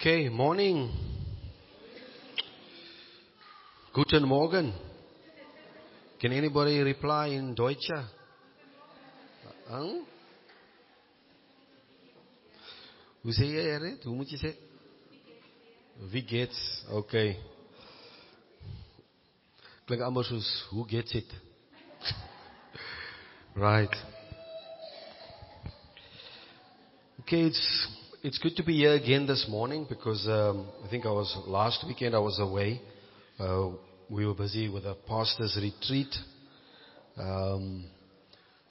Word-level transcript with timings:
Okay, 0.00 0.28
morning. 0.28 0.88
Guten 3.92 4.28
Morgen. 4.28 4.72
Can 6.20 6.32
anybody 6.32 6.78
reply 6.78 7.30
in 7.34 7.52
Deutsch? 7.52 7.90
Huh? 9.66 9.90
Hoe 13.24 13.34
sê 13.34 13.50
jy 13.50 13.66
dit? 13.88 14.06
Hoe 14.06 14.14
moet 14.14 14.30
jy 14.30 14.38
sê? 14.38 14.54
Wie 16.14 16.22
geht's? 16.22 16.62
Okay. 17.02 17.34
Klink 19.82 20.06
amper 20.06 20.30
soos 20.30 20.54
hoe 20.70 20.86
geht's 20.94 21.18
it? 21.18 21.38
right. 23.66 24.02
Okay, 27.18 27.48
it's 27.50 27.97
it's 28.20 28.38
good 28.38 28.56
to 28.56 28.64
be 28.64 28.78
here 28.78 28.94
again 28.94 29.26
this 29.28 29.46
morning 29.48 29.86
because 29.88 30.26
um, 30.26 30.66
I 30.84 30.88
think 30.88 31.06
I 31.06 31.10
was 31.10 31.36
last 31.46 31.84
weekend 31.86 32.16
I 32.16 32.18
was 32.18 32.40
away. 32.40 32.80
Uh, 33.38 33.70
we 34.10 34.26
were 34.26 34.34
busy 34.34 34.68
with 34.68 34.84
a 34.86 34.96
pastor's 35.06 35.56
retreat. 35.60 36.12
Um, 37.16 37.84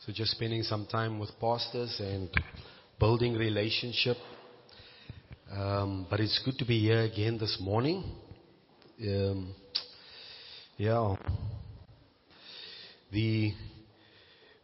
so 0.05 0.11
just 0.11 0.31
spending 0.31 0.63
some 0.63 0.85
time 0.85 1.17
with 1.17 1.29
pastors 1.39 1.95
and 1.99 2.29
building 2.99 3.35
relationship. 3.35 4.17
Um, 5.49 6.07
but 6.09 6.19
it's 6.19 6.41
good 6.43 6.57
to 6.57 6.65
be 6.65 6.81
here 6.81 7.03
again 7.03 7.37
this 7.37 7.57
morning. 7.61 8.03
Um, 9.01 9.55
yeah. 10.75 11.15
The, 13.13 13.53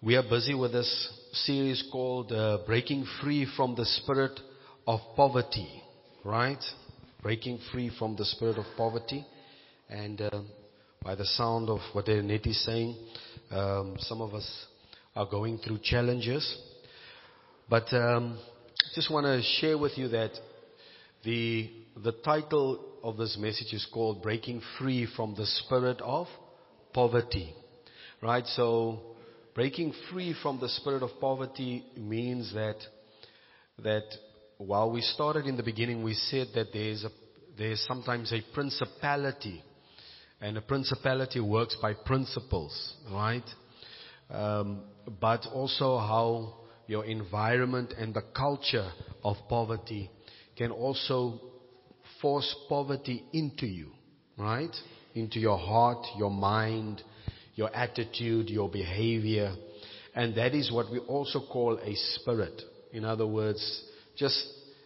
we 0.02 0.18
are 0.18 0.24
busy 0.24 0.54
with 0.55 0.74
this 0.74 1.10
series 1.32 1.88
called 1.90 2.34
uh, 2.34 2.58
Breaking 2.66 3.05
Free 3.22 3.48
from 3.55 3.76
the 3.76 3.86
Spirit 3.86 4.38
of 4.86 5.00
Poverty, 5.16 5.68
right? 6.23 6.64
Breaking 7.22 7.60
Free 7.72 7.91
from 7.98 8.16
the 8.16 8.26
Spirit 8.26 8.58
of 8.58 8.66
Poverty. 8.76 9.26
And 9.90 10.21
uh, 10.21 10.41
by 11.02 11.16
the 11.16 11.26
sound 11.26 11.70
of 11.70 11.80
what 11.94 12.07
Net 12.07 12.46
is 12.46 12.63
saying, 12.66 12.98
um, 13.52 13.96
some 13.99 14.22
of 14.22 14.34
us 14.34 14.66
are 15.16 15.26
going 15.26 15.57
through 15.60 15.80
challenges. 15.84 16.57
But 17.70 17.91
um, 17.94 18.40
just 18.96 19.12
want 19.12 19.26
to 19.26 19.41
share 19.60 19.77
with 19.77 19.98
you 19.98 20.07
that 20.10 20.32
the, 21.24 21.70
the 22.04 22.12
title 22.12 22.84
of 23.04 23.18
this 23.18 23.38
message 23.40 23.74
is 23.74 23.88
called 23.94 24.22
Breaking 24.22 24.62
Free 24.77 25.07
from 25.16 25.35
the 25.35 25.46
Spirit 25.46 26.02
of 26.02 26.27
Poverty. 26.94 27.54
Right? 28.22 28.46
So, 28.48 29.00
breaking 29.54 29.94
free 30.12 30.34
from 30.41 30.60
the 30.60 30.70
spirit 30.70 31.04
of 31.04 31.10
poverty 31.20 31.84
means 31.98 32.54
that, 32.54 32.77
that 33.79 34.04
while 34.57 34.91
we 34.91 35.01
started 35.01 35.46
in 35.46 35.57
the 35.57 35.63
beginning, 35.63 36.04
we 36.04 36.13
said 36.13 36.48
that 36.55 36.68
there's 36.73 37.04
a, 37.04 37.09
there's 37.57 37.84
sometimes 37.87 38.32
a 38.32 38.41
principality. 38.54 39.63
And 40.41 40.57
a 40.57 40.62
principality 40.62 41.40
works 41.40 41.77
by 41.82 41.93
principles, 41.93 42.95
right? 43.12 43.43
Um, 44.29 44.84
but 45.21 45.45
also 45.54 45.98
how 45.98 46.55
your 46.87 47.05
environment 47.05 47.93
and 47.98 48.13
the 48.13 48.23
culture 48.35 48.91
of 49.23 49.37
poverty 49.48 50.10
can 50.57 50.71
also 50.71 51.40
force 52.21 52.54
poverty 52.67 53.23
into 53.32 53.65
you, 53.65 53.91
right? 54.38 54.76
Into 55.15 55.40
your 55.40 55.57
heart, 55.57 56.05
your 56.17 56.32
mind, 56.32 57.01
your 57.55 57.73
attitude, 57.76 58.49
your 58.49 58.70
behavior. 58.70 59.55
And 60.15 60.35
that 60.35 60.54
is 60.54 60.71
what 60.71 60.91
we 60.91 60.99
also 60.99 61.41
call 61.51 61.77
a 61.77 61.95
spirit. 61.95 62.62
In 62.91 63.05
other 63.05 63.27
words, 63.27 63.84
just 64.16 64.46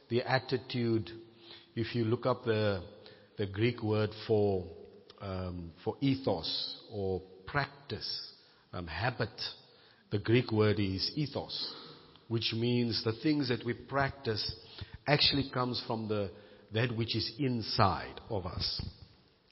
the 0.10 0.22
attitude. 0.22 1.10
If 1.76 1.96
you 1.96 2.06
look 2.06 2.26
up 2.26 2.44
the, 2.46 2.82
the 3.38 3.46
Greek 3.46 3.84
word 3.84 4.10
for, 4.28 4.66
um, 5.22 5.72
for 5.84 5.96
ethos 6.02 6.78
or 6.92 7.22
practice, 7.46 8.32
um, 8.74 8.88
habit, 8.88 9.30
the 10.12 10.20
Greek 10.20 10.52
word 10.52 10.80
is 10.80 11.12
ethos, 11.16 11.74
which 12.28 12.54
means 12.56 13.04
the 13.04 13.14
things 13.24 13.50
that 13.50 13.66
we 13.66 13.74
practice 13.74 14.54
actually 15.06 15.50
comes 15.54 15.82
from 15.88 16.08
the, 16.08 16.32
that 16.74 16.96
which 16.96 17.16
is 17.16 17.32
inside 17.40 18.20
of 18.30 18.46
us. 18.46 18.82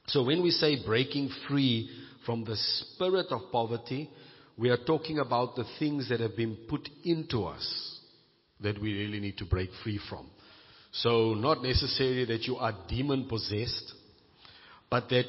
So 0.07 0.23
when 0.23 0.43
we 0.43 0.51
say 0.51 0.83
breaking 0.85 1.29
free 1.47 1.89
from 2.25 2.43
the 2.43 2.55
spirit 2.55 3.27
of 3.31 3.51
poverty, 3.51 4.09
we 4.57 4.69
are 4.69 4.77
talking 4.77 5.19
about 5.19 5.55
the 5.55 5.65
things 5.79 6.09
that 6.09 6.19
have 6.19 6.35
been 6.35 6.57
put 6.69 6.87
into 7.03 7.45
us 7.45 7.94
that 8.61 8.81
we 8.81 8.93
really 8.97 9.19
need 9.19 9.37
to 9.37 9.45
break 9.45 9.69
free 9.83 9.99
from. 10.09 10.29
So 10.91 11.33
not 11.33 11.61
necessarily 11.61 12.25
that 12.25 12.43
you 12.43 12.55
are 12.57 12.73
demon 12.87 13.27
possessed, 13.27 13.93
but 14.89 15.09
that 15.09 15.27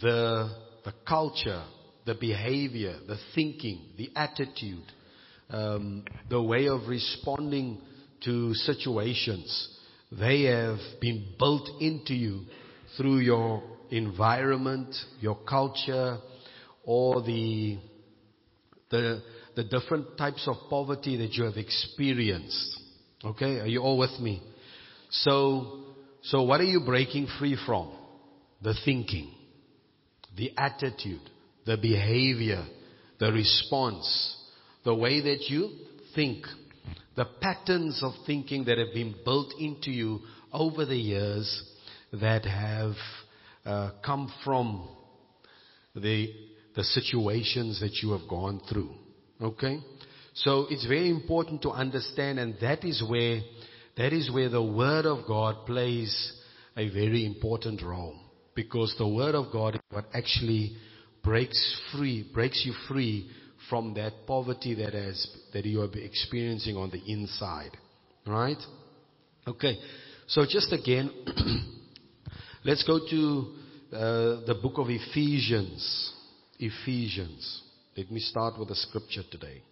the, 0.00 0.50
the 0.84 0.92
culture, 1.08 1.62
the 2.04 2.14
behavior, 2.14 2.96
the 3.06 3.16
thinking, 3.34 3.80
the 3.96 4.10
attitude, 4.14 4.84
um, 5.48 6.04
the 6.28 6.42
way 6.42 6.66
of 6.66 6.88
responding 6.88 7.80
to 8.24 8.54
situations. 8.54 9.78
They 10.10 10.42
have 10.42 10.78
been 11.00 11.34
built 11.38 11.68
into 11.80 12.14
you 12.14 12.42
through 12.96 13.18
your 13.18 13.62
environment, 13.90 14.94
your 15.20 15.36
culture, 15.48 16.18
or 16.84 17.22
the, 17.22 17.78
the, 18.90 19.22
the 19.54 19.64
different 19.64 20.16
types 20.16 20.46
of 20.46 20.56
poverty 20.70 21.16
that 21.18 21.32
you 21.32 21.44
have 21.44 21.56
experienced. 21.56 22.78
Okay, 23.24 23.60
are 23.60 23.66
you 23.66 23.80
all 23.80 23.98
with 23.98 24.18
me? 24.20 24.42
So, 25.10 25.80
so 26.22 26.42
what 26.42 26.60
are 26.60 26.64
you 26.64 26.80
breaking 26.80 27.28
free 27.38 27.56
from? 27.66 27.92
The 28.62 28.74
thinking, 28.84 29.32
the 30.36 30.52
attitude, 30.56 31.20
the 31.66 31.76
behavior, 31.76 32.64
the 33.18 33.32
response, 33.32 34.36
the 34.84 34.94
way 34.94 35.20
that 35.20 35.48
you 35.48 35.70
think, 36.14 36.44
the 37.16 37.26
patterns 37.40 38.00
of 38.02 38.12
thinking 38.26 38.64
that 38.64 38.78
have 38.78 38.94
been 38.94 39.14
built 39.24 39.52
into 39.58 39.90
you 39.90 40.20
over 40.52 40.84
the 40.84 40.96
years 40.96 41.62
that 42.12 42.44
have 42.44 42.94
uh, 43.64 43.90
come 44.04 44.32
from 44.44 44.88
the, 45.94 46.28
the 46.74 46.84
situations 46.84 47.80
that 47.80 48.02
you 48.02 48.12
have 48.12 48.28
gone 48.28 48.60
through. 48.68 48.90
Okay? 49.42 49.80
So 50.34 50.66
it's 50.70 50.86
very 50.86 51.10
important 51.10 51.62
to 51.62 51.70
understand 51.70 52.38
and 52.38 52.54
that 52.60 52.84
is 52.84 53.02
where, 53.06 53.40
that 53.96 54.12
is 54.12 54.30
where 54.32 54.48
the 54.48 54.62
Word 54.62 55.04
of 55.04 55.26
God 55.26 55.66
plays 55.66 56.32
a 56.76 56.88
very 56.88 57.26
important 57.26 57.82
role. 57.82 58.16
Because 58.54 58.94
the 58.98 59.08
Word 59.08 59.34
of 59.34 59.52
God 59.52 59.74
is 59.74 59.80
what 59.90 60.06
actually 60.14 60.76
breaks 61.22 61.80
free, 61.92 62.28
breaks 62.32 62.62
you 62.64 62.72
free 62.88 63.30
from 63.68 63.94
that 63.94 64.12
poverty 64.26 64.74
that 64.74 64.92
has 64.94 65.26
that 65.52 65.64
you 65.64 65.82
are 65.82 65.90
experiencing 65.94 66.76
on 66.76 66.90
the 66.90 67.00
inside. 67.06 67.76
Right? 68.26 68.58
Okay. 69.46 69.78
So 70.26 70.44
just 70.48 70.72
again, 70.72 71.10
let's 72.64 72.84
go 72.84 73.00
to 73.10 73.52
uh, 73.92 74.46
the 74.46 74.58
book 74.60 74.78
of 74.78 74.86
Ephesians. 74.88 76.12
Ephesians. 76.58 77.62
Let 77.94 78.10
me 78.10 78.20
start 78.20 78.58
with 78.58 78.70
a 78.70 78.74
scripture 78.74 79.22
today. 79.30 79.62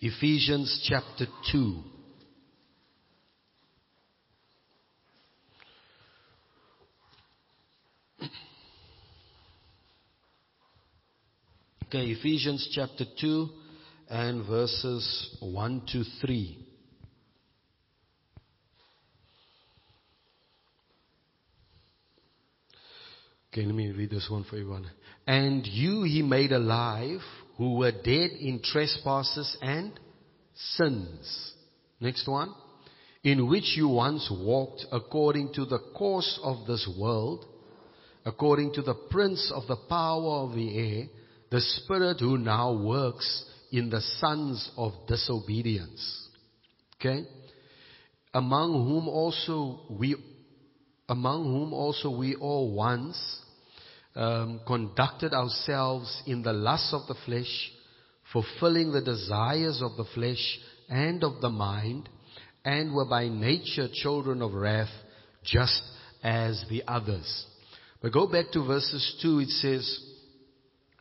Ephesians 0.00 0.86
chapter 0.86 1.26
2. 1.50 1.82
Okay, 11.86 12.04
Ephesians 12.10 12.70
chapter 12.74 13.06
2 13.18 13.48
and 14.10 14.46
verses 14.46 15.38
1 15.40 15.82
to 15.92 16.04
3. 16.20 16.66
Okay, 23.50 23.64
let 23.64 23.74
me 23.74 23.90
read 23.90 24.10
this 24.10 24.28
one 24.30 24.44
for 24.44 24.56
everyone. 24.56 24.90
And 25.28 25.66
you 25.66 26.04
he 26.04 26.22
made 26.22 26.52
alive 26.52 27.20
who 27.58 27.74
were 27.76 27.92
dead 27.92 28.30
in 28.40 28.62
trespasses 28.64 29.58
and 29.60 29.92
sins. 30.54 31.52
Next 32.00 32.26
one. 32.26 32.54
In 33.22 33.46
which 33.46 33.76
you 33.76 33.88
once 33.88 34.32
walked 34.32 34.86
according 34.90 35.52
to 35.52 35.66
the 35.66 35.80
course 35.94 36.40
of 36.42 36.66
this 36.66 36.88
world, 36.98 37.44
according 38.24 38.72
to 38.74 38.82
the 38.82 38.94
prince 39.10 39.52
of 39.54 39.66
the 39.66 39.76
power 39.76 40.46
of 40.46 40.54
the 40.54 40.78
air, 40.78 41.08
the 41.50 41.60
spirit 41.60 42.20
who 42.20 42.38
now 42.38 42.72
works 42.72 43.44
in 43.70 43.90
the 43.90 44.00
sons 44.00 44.70
of 44.78 44.92
disobedience. 45.06 46.30
Okay? 46.98 47.26
Among 48.32 48.72
whom 48.72 49.08
also 49.08 49.80
we, 49.90 50.16
among 51.06 51.44
whom 51.44 51.74
also 51.74 52.16
we 52.16 52.34
all 52.34 52.72
once 52.72 53.42
um, 54.18 54.60
conducted 54.66 55.32
ourselves 55.32 56.22
in 56.26 56.42
the 56.42 56.52
lusts 56.52 56.92
of 56.92 57.06
the 57.06 57.14
flesh, 57.24 57.70
fulfilling 58.32 58.90
the 58.90 59.00
desires 59.00 59.80
of 59.80 59.96
the 59.96 60.04
flesh 60.12 60.58
and 60.88 61.22
of 61.22 61.40
the 61.40 61.48
mind, 61.48 62.08
and 62.64 62.92
were 62.92 63.08
by 63.08 63.28
nature 63.28 63.86
children 63.92 64.42
of 64.42 64.52
wrath, 64.54 64.90
just 65.44 65.82
as 66.24 66.64
the 66.68 66.82
others. 66.88 67.46
But 68.02 68.12
go 68.12 68.26
back 68.26 68.50
to 68.52 68.66
verses 68.66 69.18
2, 69.22 69.38
it 69.38 69.48
says, 69.50 70.00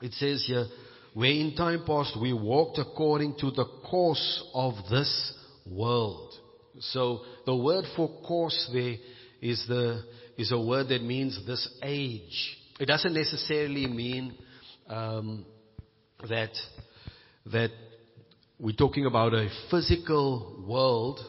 it 0.01 0.13
says 0.13 0.45
here, 0.45 0.67
where 1.15 1.31
in 1.31 1.55
time 1.55 1.83
past 1.87 2.15
we 2.21 2.33
walked 2.33 2.77
according 2.77 3.35
to 3.39 3.49
the 3.49 3.65
course 3.89 4.43
of 4.53 4.75
this 4.91 5.33
world. 5.65 6.35
So 6.79 7.21
the 7.47 7.55
word 7.55 7.85
for 7.95 8.09
course 8.21 8.69
there 8.71 8.95
is 9.41 9.65
the, 9.67 10.03
is 10.37 10.51
a 10.51 10.59
word 10.59 10.89
that 10.89 11.01
means 11.01 11.39
this 11.47 11.67
age. 11.81 12.57
It 12.79 12.85
doesn't 12.85 13.13
necessarily 13.13 13.88
mean, 13.88 14.35
um, 14.88 15.45
that, 16.29 16.51
that 17.51 17.71
we're 18.59 18.75
talking 18.75 19.07
about 19.07 19.33
a 19.33 19.50
physical 19.71 20.63
world. 20.68 21.19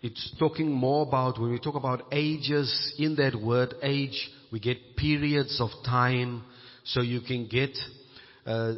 It's 0.00 0.34
talking 0.38 0.72
more 0.72 1.06
about, 1.06 1.38
when 1.38 1.50
we 1.50 1.58
talk 1.58 1.74
about 1.74 2.04
ages, 2.10 2.94
in 2.98 3.16
that 3.16 3.38
word 3.38 3.74
age, 3.82 4.30
we 4.50 4.60
get 4.60 4.96
periods 4.96 5.60
of 5.60 5.68
time. 5.84 6.42
So 6.84 7.02
you 7.02 7.20
can 7.20 7.48
get, 7.48 7.76
uh, 8.46 8.72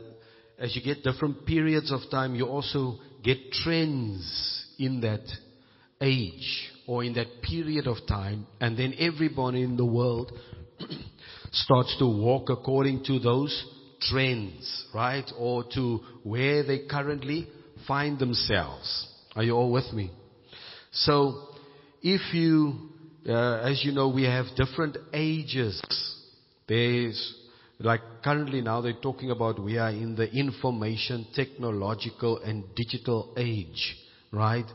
as 0.59 0.75
you 0.75 0.83
get 0.83 1.05
different 1.05 1.47
periods 1.47 1.93
of 1.93 2.01
time, 2.11 2.35
you 2.35 2.47
also 2.47 2.99
get 3.23 3.53
trends 3.53 4.67
in 4.81 5.01
that 5.03 5.25
age 6.01 6.71
or 6.89 7.05
in 7.05 7.15
that 7.15 7.41
period 7.41 7.87
of 7.87 7.99
time. 8.09 8.49
And 8.61 8.77
then 8.77 8.95
everybody 8.99 9.63
in 9.63 9.77
the 9.77 9.87
world 9.87 10.33
starts 11.55 11.97
to 11.99 12.07
walk 12.07 12.51
according 12.51 13.05
to 13.05 13.19
those 13.19 13.65
trends, 14.01 14.87
right? 14.95 15.25
Or 15.39 15.65
to 15.75 16.01
where 16.23 16.63
they 16.65 16.87
currently 16.91 17.49
find 17.87 18.19
themselves. 18.19 19.09
Are 19.37 19.43
you 19.43 19.53
all 19.53 19.73
with 19.73 19.93
me? 19.93 20.11
So, 20.93 21.49
if 22.03 22.35
you, 22.35 22.75
uh, 23.29 23.61
as 23.61 23.85
you 23.85 23.93
know, 23.93 24.09
we 24.09 24.25
have 24.25 24.47
different 24.57 24.97
ages. 25.13 25.81
There's, 26.69 27.35
like 27.79 28.01
currently 28.23 28.61
now 28.61 28.81
they're 28.81 29.01
talking 29.01 29.31
about 29.31 29.63
we 29.63 29.79
are 29.79 29.91
in 29.91 30.15
the 30.15 30.31
information, 30.31 31.27
technological 31.35 32.39
and 32.39 32.65
digital 32.75 33.35
age, 33.37 33.97
right? 34.33 34.67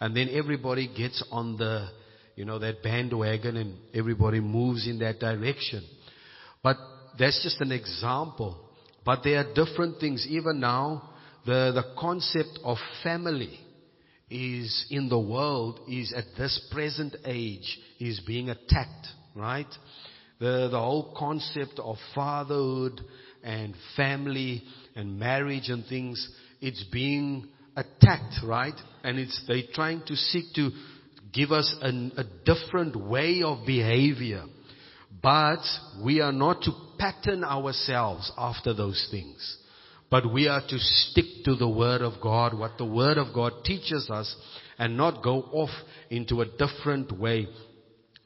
And 0.00 0.16
then 0.16 0.28
everybody 0.32 0.88
gets 0.88 1.22
on 1.30 1.56
the, 1.56 1.88
you 2.36 2.44
know, 2.44 2.58
that 2.58 2.82
bandwagon 2.82 3.56
and 3.56 3.76
everybody 3.94 4.40
moves 4.40 4.86
in 4.86 4.98
that 5.00 5.18
direction. 5.20 5.84
But 6.62 6.76
that's 7.18 7.42
just 7.42 7.60
an 7.60 7.72
example. 7.72 8.58
But 9.04 9.20
there 9.24 9.38
are 9.38 9.54
different 9.54 10.00
things. 10.00 10.26
Even 10.28 10.60
now, 10.60 11.10
the, 11.46 11.72
the 11.74 11.94
concept 11.98 12.58
of 12.62 12.76
family 13.02 13.58
is 14.30 14.86
in 14.90 15.08
the 15.08 15.18
world 15.18 15.80
is 15.88 16.12
at 16.14 16.24
this 16.36 16.60
present 16.70 17.16
age 17.24 17.78
is 17.98 18.20
being 18.26 18.50
attacked, 18.50 19.06
right? 19.34 19.66
The, 20.38 20.68
the 20.70 20.78
whole 20.78 21.14
concept 21.16 21.78
of 21.78 21.96
fatherhood 22.14 23.00
and 23.42 23.74
family 23.96 24.62
and 24.94 25.18
marriage 25.18 25.68
and 25.68 25.86
things, 25.86 26.28
it's 26.60 26.84
being 26.92 27.48
attacked, 27.76 28.44
right? 28.44 28.74
And 29.02 29.18
it's, 29.18 29.42
they're 29.48 29.62
trying 29.72 30.02
to 30.06 30.16
seek 30.16 30.52
to 30.56 30.70
give 31.32 31.50
us 31.50 31.74
an, 31.80 32.12
a 32.16 32.24
different 32.44 32.96
way 32.96 33.42
of 33.42 33.66
behavior. 33.66 34.44
But 35.22 35.62
we 36.02 36.20
are 36.20 36.32
not 36.32 36.62
to 36.62 36.72
pattern 36.98 37.44
ourselves 37.44 38.30
after 38.36 38.74
those 38.74 39.08
things. 39.10 39.58
But 40.10 40.32
we 40.32 40.48
are 40.48 40.62
to 40.66 40.78
stick 40.78 41.44
to 41.44 41.54
the 41.54 41.68
Word 41.68 42.00
of 42.00 42.20
God, 42.22 42.58
what 42.58 42.78
the 42.78 42.84
Word 42.84 43.18
of 43.18 43.34
God 43.34 43.52
teaches 43.64 44.08
us, 44.10 44.34
and 44.78 44.96
not 44.96 45.22
go 45.22 45.42
off 45.52 45.70
into 46.08 46.40
a 46.40 46.46
different 46.46 47.18
way. 47.18 47.46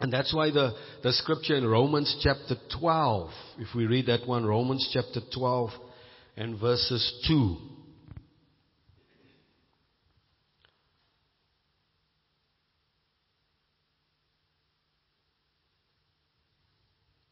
And 0.01 0.13
that's 0.13 0.35
why 0.35 0.51
the, 0.51 0.73
the 1.03 1.13
scripture 1.13 1.55
in 1.55 1.67
Romans 1.67 2.21
chapter 2.23 2.57
12, 2.79 3.31
if 3.59 3.69
we 3.75 3.87
read 3.87 4.07
that 4.07 4.27
one, 4.27 4.45
Romans 4.45 4.89
chapter 4.93 5.21
12 5.35 5.71
and 6.37 6.61
verses 6.61 7.25
2. 7.29 7.57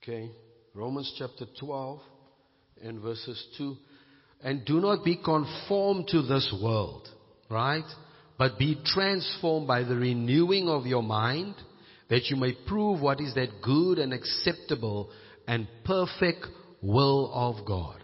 Okay, 0.02 0.30
Romans 0.74 1.14
chapter 1.18 1.44
12 1.60 2.00
and 2.82 3.02
verses 3.02 3.44
2. 3.58 3.76
And 4.42 4.64
do 4.64 4.80
not 4.80 5.04
be 5.04 5.20
conformed 5.22 6.08
to 6.08 6.22
this 6.22 6.54
world, 6.62 7.06
right? 7.50 7.84
But 8.38 8.58
be 8.58 8.80
transformed 8.82 9.68
by 9.68 9.82
the 9.82 9.96
renewing 9.96 10.68
of 10.68 10.86
your 10.86 11.02
mind, 11.02 11.54
that 12.08 12.30
you 12.30 12.36
may 12.36 12.56
prove 12.66 13.02
what 13.02 13.20
is 13.20 13.34
that 13.34 13.60
good 13.62 13.98
and 13.98 14.14
acceptable 14.14 15.10
and 15.46 15.68
perfect 15.84 16.46
will 16.80 17.30
of 17.34 17.66
God. 17.66 18.02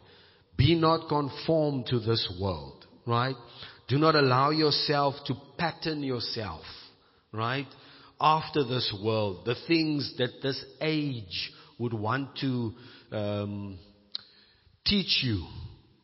Be 0.55 0.75
not 0.75 1.09
conformed 1.09 1.87
to 1.87 1.99
this 1.99 2.31
world, 2.39 2.85
right? 3.07 3.37
Do 3.89 3.97
not 3.97 4.15
allow 4.15 4.51
yourself 4.51 5.15
to 5.29 5.35
pattern 5.57 6.03
yourself, 6.03 6.65
right? 7.33 7.69
After 8.21 8.65
this 8.65 8.95
world, 9.03 9.47
the 9.47 9.57
things 9.67 10.15
that 10.19 10.43
this 10.43 10.63
age 10.83 11.53
would 11.79 11.93
want 11.93 12.37
to 12.39 12.73
um, 13.13 13.79
teach 14.85 15.23
you 15.23 15.47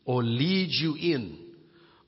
or 0.04 0.22
lead 0.22 0.68
you 0.70 0.96
in, 0.96 1.38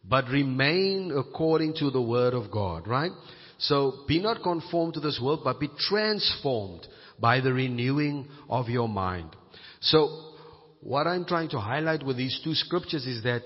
but 0.04 0.26
remain 0.28 1.12
according 1.16 1.74
to 1.74 1.90
the 1.90 2.02
word 2.02 2.34
of 2.34 2.50
God, 2.50 2.86
right? 2.86 3.12
So 3.58 4.04
be 4.06 4.20
not 4.20 4.42
conformed 4.42 4.94
to 4.94 5.00
this 5.00 5.20
world, 5.22 5.40
but 5.44 5.60
be 5.60 5.70
transformed 5.88 6.86
by 7.18 7.40
the 7.40 7.52
renewing 7.52 8.26
of 8.48 8.68
your 8.68 8.88
mind. 8.88 9.34
So 9.80 10.32
what 10.80 11.06
I'm 11.06 11.24
trying 11.24 11.50
to 11.50 11.60
highlight 11.60 12.04
with 12.04 12.16
these 12.16 12.38
two 12.44 12.54
scriptures 12.54 13.06
is 13.06 13.22
that 13.22 13.42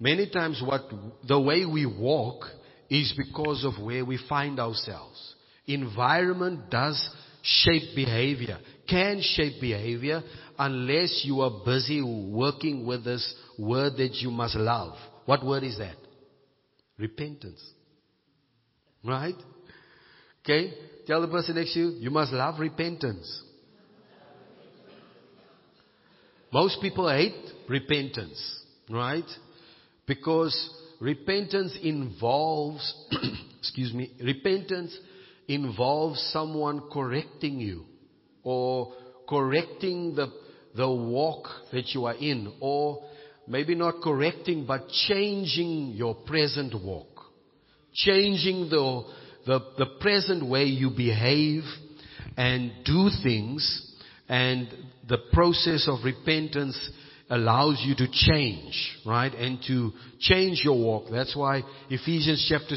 many 0.00 0.28
times 0.28 0.62
what 0.64 0.82
the 1.26 1.40
way 1.40 1.64
we 1.64 1.86
walk 1.86 2.44
is 2.90 3.14
because 3.16 3.64
of 3.64 3.82
where 3.82 4.04
we 4.04 4.18
find 4.28 4.58
ourselves. 4.58 5.34
Environment 5.66 6.70
does 6.70 7.08
shape 7.42 7.94
behavior, 7.94 8.58
can 8.92 9.22
shape 9.22 9.58
behavior 9.58 10.22
unless 10.58 11.22
you 11.24 11.40
are 11.40 11.64
busy 11.64 12.02
working 12.02 12.86
with 12.86 13.04
this 13.04 13.34
word 13.58 13.94
that 13.96 14.16
you 14.16 14.30
must 14.30 14.54
love. 14.54 14.94
What 15.24 15.44
word 15.44 15.64
is 15.64 15.78
that? 15.78 15.96
Repentance. 16.98 17.62
Right? 19.02 19.34
Okay? 20.44 20.74
Tell 21.06 21.22
the 21.22 21.28
person 21.28 21.54
next 21.54 21.72
to 21.72 21.80
you, 21.80 21.88
you 22.00 22.10
must 22.10 22.32
love 22.32 22.60
repentance. 22.60 23.42
Most 26.52 26.82
people 26.82 27.08
hate 27.08 27.32
repentance, 27.70 28.62
right? 28.90 29.24
Because 30.06 30.54
repentance 31.00 31.74
involves, 31.82 32.94
excuse 33.58 33.94
me, 33.94 34.12
repentance 34.22 34.94
involves 35.48 36.20
someone 36.30 36.90
correcting 36.92 37.58
you 37.58 37.86
or 38.44 38.92
correcting 39.28 40.14
the, 40.14 40.32
the 40.76 40.88
walk 40.88 41.46
that 41.72 41.88
you 41.94 42.06
are 42.06 42.14
in 42.14 42.52
or 42.60 43.02
maybe 43.46 43.74
not 43.74 44.02
correcting 44.02 44.66
but 44.66 44.88
changing 45.08 45.92
your 45.94 46.14
present 46.14 46.74
walk. 46.82 47.08
Changing 47.94 48.70
the, 48.70 49.02
the, 49.46 49.60
the 49.78 49.86
present 50.00 50.48
way 50.48 50.64
you 50.64 50.90
behave 50.90 51.62
and 52.36 52.72
do 52.84 53.10
things 53.22 53.94
and 54.28 54.68
the 55.08 55.18
process 55.32 55.88
of 55.88 56.04
repentance 56.04 56.90
allows 57.28 57.82
you 57.84 57.94
to 57.96 58.06
change, 58.10 58.98
right? 59.06 59.32
And 59.32 59.58
to 59.66 59.92
change 60.20 60.62
your 60.64 60.78
walk. 60.78 61.06
That's 61.10 61.34
why 61.34 61.62
Ephesians 61.88 62.46
chapter 62.48 62.76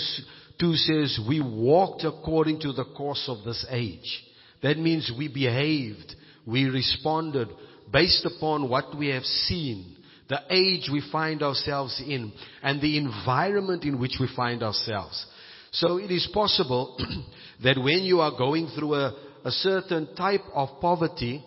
2 0.60 0.74
says, 0.76 1.20
we 1.28 1.42
walked 1.42 2.04
according 2.04 2.62
to 2.62 2.72
the 2.74 2.86
course 2.86 3.26
of 3.28 3.44
this 3.44 3.66
age. 3.70 4.24
That 4.62 4.78
means 4.78 5.12
we 5.18 5.28
behaved, 5.28 6.16
we 6.46 6.66
responded 6.66 7.50
based 7.92 8.26
upon 8.26 8.70
what 8.70 8.98
we 8.98 9.10
have 9.10 9.24
seen, 9.24 9.96
the 10.28 10.40
age 10.50 10.90
we 10.92 11.04
find 11.12 11.44
ourselves 11.44 12.02
in, 12.06 12.32
and 12.64 12.82
the 12.82 12.98
environment 12.98 13.84
in 13.84 14.00
which 14.00 14.18
we 14.20 14.28
find 14.36 14.64
ourselves. 14.64 15.26
So 15.72 15.98
it 15.98 16.10
is 16.10 16.28
possible 16.34 16.98
that 17.64 17.78
when 17.78 18.04
you 18.04 18.22
are 18.22 18.32
going 18.38 18.68
through 18.76 18.96
a, 18.96 19.16
a 19.44 19.52
certain 19.52 20.16
type 20.16 20.42
of 20.54 20.80
poverty, 20.82 21.44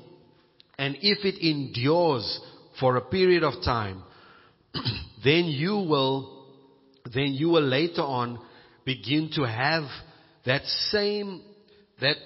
and 0.78 0.96
if 1.00 1.24
it 1.24 1.44
endures 1.44 2.40
for 2.78 2.96
a 2.96 3.00
period 3.00 3.42
of 3.42 3.54
time, 3.64 4.02
then 5.24 5.46
you 5.46 5.74
will, 5.76 6.46
then 7.12 7.34
you 7.34 7.48
will 7.48 7.66
later 7.66 8.02
on 8.02 8.38
begin 8.84 9.30
to 9.34 9.42
have 9.42 9.84
that 10.46 10.64
same, 10.90 11.42
that, 12.00 12.16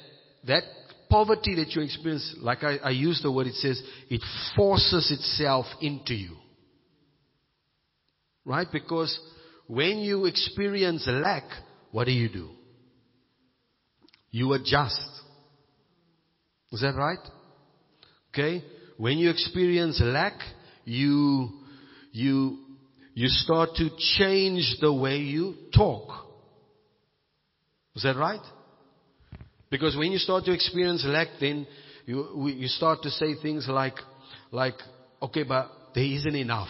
that 0.47 0.65
poverty 1.09 1.55
that 1.57 1.71
you 1.71 1.83
experience, 1.83 2.35
like 2.39 2.63
I, 2.65 2.77
I 2.77 2.91
use 2.91 3.21
the 3.23 3.31
word, 3.31 3.47
it 3.47 3.55
says, 3.55 3.83
it 4.09 4.23
forces 4.57 5.11
itself 5.11 5.67
into 5.81 6.15
you. 6.15 6.37
Right? 8.45 8.67
Because 8.71 9.19
when 9.67 9.99
you 9.99 10.25
experience 10.27 11.05
lack, 11.07 11.45
what 11.91 12.05
do 12.05 12.13
you 12.13 12.29
do? 12.29 12.51
you 14.33 14.55
adjust. 14.55 15.01
Is 16.73 16.81
that 16.81 16.97
right? 16.97 17.19
Okay? 18.33 18.65
When 18.97 19.19
you 19.19 19.31
experience 19.31 20.01
lack, 20.03 20.41
you, 20.85 21.51
you, 22.13 22.59
you 23.15 23.29
start 23.29 23.71
to 23.77 23.91
change 24.19 24.79
the 24.81 24.93
way 24.93 25.19
you 25.19 25.55
talk. 25.77 26.09
Is 27.95 28.03
that 28.05 28.17
right? 28.17 28.41
Because 29.73 29.97
when 29.97 30.13
you 30.13 30.19
start 30.19 30.45
to 30.45 30.53
experience 30.53 31.03
lack, 31.07 31.29
then 31.41 31.67
you, 32.05 32.47
you 32.47 32.69
start 32.69 33.01
to 33.05 33.11
say 33.11 33.35
things 33.41 33.67
like, 33.71 33.95
like, 34.51 34.75
okay, 35.23 35.45
but 35.45 35.71
there 35.95 36.05
isn't 36.05 36.37
enough. 36.37 36.69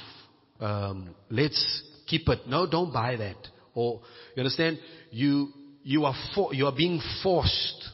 Um, 0.60 1.12
let's 1.28 1.82
keep 2.06 2.28
it. 2.28 2.46
No, 2.46 2.64
don't 2.70 2.92
buy 2.92 3.16
that. 3.16 3.36
Or, 3.74 4.02
you 4.36 4.40
understand? 4.40 4.78
You, 5.10 5.48
you 5.82 6.04
are 6.04 6.14
for, 6.32 6.54
you 6.54 6.66
are 6.66 6.76
being 6.76 7.02
forced, 7.24 7.88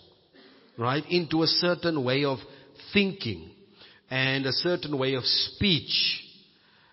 right, 0.76 1.04
into 1.08 1.42
a 1.42 1.46
certain 1.46 2.04
way 2.04 2.26
of 2.26 2.36
thinking 2.92 3.50
and 4.10 4.44
a 4.44 4.52
certain 4.52 4.98
way 4.98 5.14
of 5.14 5.24
speech 5.24 6.22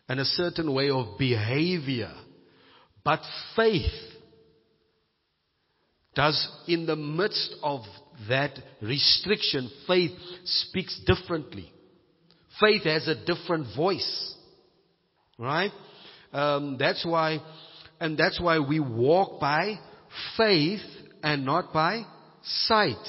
and 0.08 0.22
a 0.22 0.26
certain 0.26 0.74
way 0.74 0.90
of 0.90 1.18
behavior. 1.18 2.14
But 3.04 3.20
faith 3.58 3.92
does 6.16 6.50
in 6.66 6.86
the 6.86 6.96
midst 6.96 7.56
of 7.62 7.82
that 8.30 8.58
restriction, 8.82 9.70
faith 9.88 10.12
speaks 10.44 11.00
differently. 11.06 11.72
Faith 12.60 12.84
has 12.84 13.08
a 13.08 13.26
different 13.26 13.76
voice. 13.76 14.34
Right? 15.38 15.72
Um, 16.32 16.78
that's 16.80 17.06
why, 17.06 17.40
and 18.00 18.18
that's 18.18 18.40
why 18.40 18.60
we 18.60 18.80
walk 18.80 19.40
by 19.40 19.76
faith 20.38 20.82
and 21.24 21.46
not 21.46 21.74
by 21.74 22.04
sight. 22.44 23.04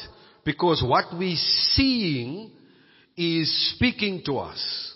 Because 0.45 0.83
what 0.85 1.17
we're 1.17 1.37
seeing 1.73 2.51
is 3.17 3.75
speaking 3.75 4.23
to 4.27 4.39
us. 4.39 4.95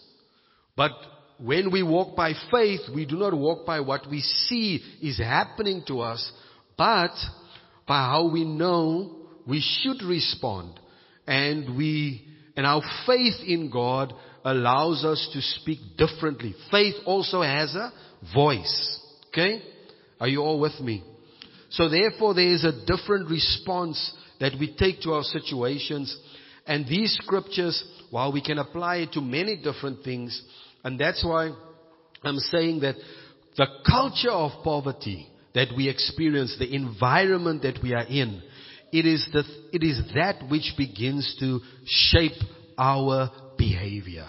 But 0.76 0.92
when 1.38 1.70
we 1.72 1.82
walk 1.82 2.16
by 2.16 2.34
faith, 2.50 2.80
we 2.94 3.06
do 3.06 3.16
not 3.16 3.34
walk 3.34 3.66
by 3.66 3.80
what 3.80 4.08
we 4.08 4.20
see 4.20 4.82
is 5.02 5.18
happening 5.18 5.82
to 5.86 6.00
us, 6.00 6.30
but 6.76 7.12
by 7.86 7.98
how 7.98 8.30
we 8.32 8.44
know 8.44 9.19
we 9.50 9.60
should 9.60 10.02
respond. 10.02 10.78
And 11.26 11.76
we, 11.76 12.24
and 12.56 12.64
our 12.64 12.82
faith 13.06 13.34
in 13.46 13.70
God 13.70 14.14
allows 14.44 15.04
us 15.04 15.28
to 15.34 15.40
speak 15.42 15.78
differently. 15.98 16.54
Faith 16.70 16.94
also 17.04 17.42
has 17.42 17.74
a 17.74 17.92
voice. 18.32 19.00
Okay? 19.28 19.62
Are 20.20 20.28
you 20.28 20.40
all 20.40 20.60
with 20.60 20.78
me? 20.80 21.04
So 21.70 21.88
therefore 21.88 22.34
there 22.34 22.48
is 22.48 22.64
a 22.64 22.86
different 22.86 23.28
response 23.28 24.12
that 24.38 24.52
we 24.58 24.74
take 24.76 25.02
to 25.02 25.12
our 25.12 25.22
situations. 25.22 26.16
And 26.66 26.86
these 26.86 27.12
scriptures, 27.22 27.82
while 28.10 28.32
we 28.32 28.42
can 28.42 28.58
apply 28.58 28.98
it 28.98 29.12
to 29.12 29.20
many 29.20 29.56
different 29.56 30.04
things, 30.04 30.42
and 30.84 30.98
that's 30.98 31.24
why 31.24 31.52
I'm 32.22 32.38
saying 32.38 32.80
that 32.80 32.96
the 33.56 33.66
culture 33.86 34.30
of 34.30 34.64
poverty 34.64 35.28
that 35.54 35.68
we 35.76 35.88
experience, 35.88 36.56
the 36.58 36.74
environment 36.74 37.62
that 37.62 37.78
we 37.82 37.92
are 37.92 38.04
in, 38.04 38.42
it 38.92 39.06
is, 39.06 39.28
the, 39.32 39.44
it 39.72 39.82
is 39.82 40.00
that 40.14 40.48
which 40.50 40.74
begins 40.76 41.36
to 41.40 41.60
shape 41.84 42.40
our 42.76 43.30
behavior. 43.56 44.28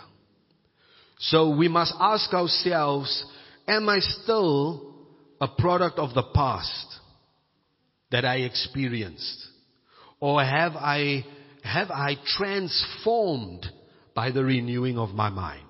So 1.19 1.55
we 1.55 1.67
must 1.67 1.93
ask 1.99 2.33
ourselves, 2.33 3.25
am 3.67 3.87
I 3.89 3.99
still 3.99 4.95
a 5.39 5.47
product 5.47 5.97
of 5.99 6.13
the 6.13 6.23
past 6.33 6.99
that 8.11 8.25
I 8.25 8.37
experienced? 8.37 9.47
Or 10.19 10.43
have 10.43 10.73
I, 10.75 11.25
have 11.63 11.89
I 11.89 12.15
transformed 12.37 13.65
by 14.13 14.31
the 14.31 14.43
renewing 14.43 14.97
of 14.97 15.09
my 15.09 15.29
mind? 15.29 15.67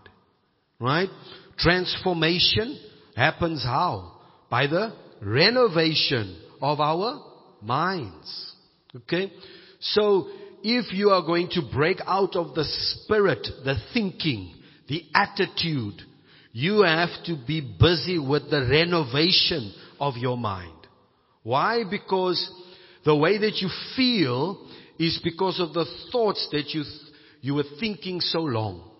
Right? 0.80 1.10
Transformation 1.58 2.80
happens 3.16 3.64
how? 3.64 4.20
By 4.50 4.68
the 4.68 4.94
renovation 5.22 6.42
of 6.62 6.80
our 6.80 7.24
minds. 7.62 8.51
Okay? 8.96 9.32
So, 9.80 10.28
if 10.64 10.94
you 10.94 11.10
are 11.10 11.26
going 11.26 11.50
to 11.52 11.62
break 11.74 11.98
out 12.06 12.36
of 12.36 12.54
the 12.54 12.66
spirit, 12.66 13.48
the 13.64 13.76
thinking, 13.94 14.54
the 14.88 15.04
attitude, 15.16 16.02
you 16.52 16.84
have 16.84 17.10
to 17.26 17.38
be 17.48 17.62
busy 17.80 18.20
with 18.20 18.50
the 18.50 18.68
renovation 18.70 19.74
of 20.00 20.18
your 20.18 20.38
mind. 20.38 20.76
Why? 21.44 21.84
Because 21.90 22.50
the 23.06 23.16
way 23.16 23.38
that 23.38 23.58
you 23.62 23.70
feel 23.96 24.68
is 25.00 25.20
because 25.24 25.60
of 25.60 25.74
the 25.74 25.86
thoughts 26.12 26.48
that 26.52 26.70
you, 26.70 26.84
th- 26.84 27.14
you 27.42 27.56
were 27.56 27.64
thinking 27.80 28.20
so 28.20 28.42
long. 28.42 28.92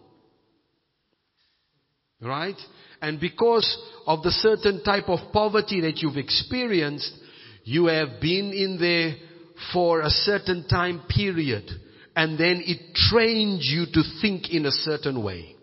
Right? 2.22 2.56
And 3.02 3.20
because 3.20 3.78
of 4.08 4.24
the 4.24 4.32
certain 4.32 4.84
type 4.84 5.10
of 5.10 5.32
poverty 5.34 5.82
that 5.82 5.98
you've 5.98 6.18
experienced, 6.18 7.12
you 7.64 7.88
have 7.88 8.22
been 8.22 8.52
in 8.54 8.78
there 8.80 9.16
for 9.74 10.02
a 10.02 10.10
certain 10.10 10.68
time 10.68 11.04
period. 11.10 11.70
And 12.16 12.38
then 12.38 12.62
it 12.66 12.96
trains 12.96 13.68
you 13.72 13.86
to 13.94 14.04
think 14.22 14.52
in 14.52 14.66
a 14.66 14.72
certain 14.72 15.24
way. 15.24 15.56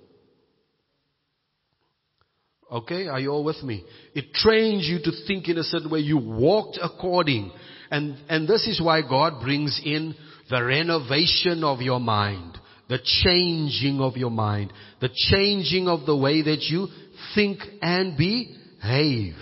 Okay, 2.71 3.07
are 3.09 3.19
you 3.19 3.31
all 3.31 3.45
with 3.45 3.62
me? 3.62 3.85
It 4.14 4.35
trains 4.35 4.87
you 4.87 4.99
to 5.02 5.26
think 5.26 5.49
in 5.49 5.57
a 5.57 5.62
certain 5.62 5.90
way. 5.90 6.00
You 6.00 6.19
walked 6.19 6.78
according. 6.83 7.50
And, 7.90 8.17
and 8.28 8.47
this 8.47 8.67
is 8.67 8.81
why 8.81 9.00
God 9.00 9.43
brings 9.43 9.81
in 9.83 10.14
the 10.50 10.62
renovation 10.62 11.64
of 11.64 11.81
your 11.81 12.00
mind, 12.00 12.59
the 12.88 12.99
changing 13.23 14.00
of 14.00 14.17
your 14.17 14.31
mind, 14.31 14.73
the 15.00 15.09
changing 15.31 15.88
of 15.88 16.05
the 16.05 16.17
way 16.17 16.43
that 16.43 16.62
you 16.62 16.88
think 17.35 17.61
and 17.81 18.17
behave. 18.19 19.35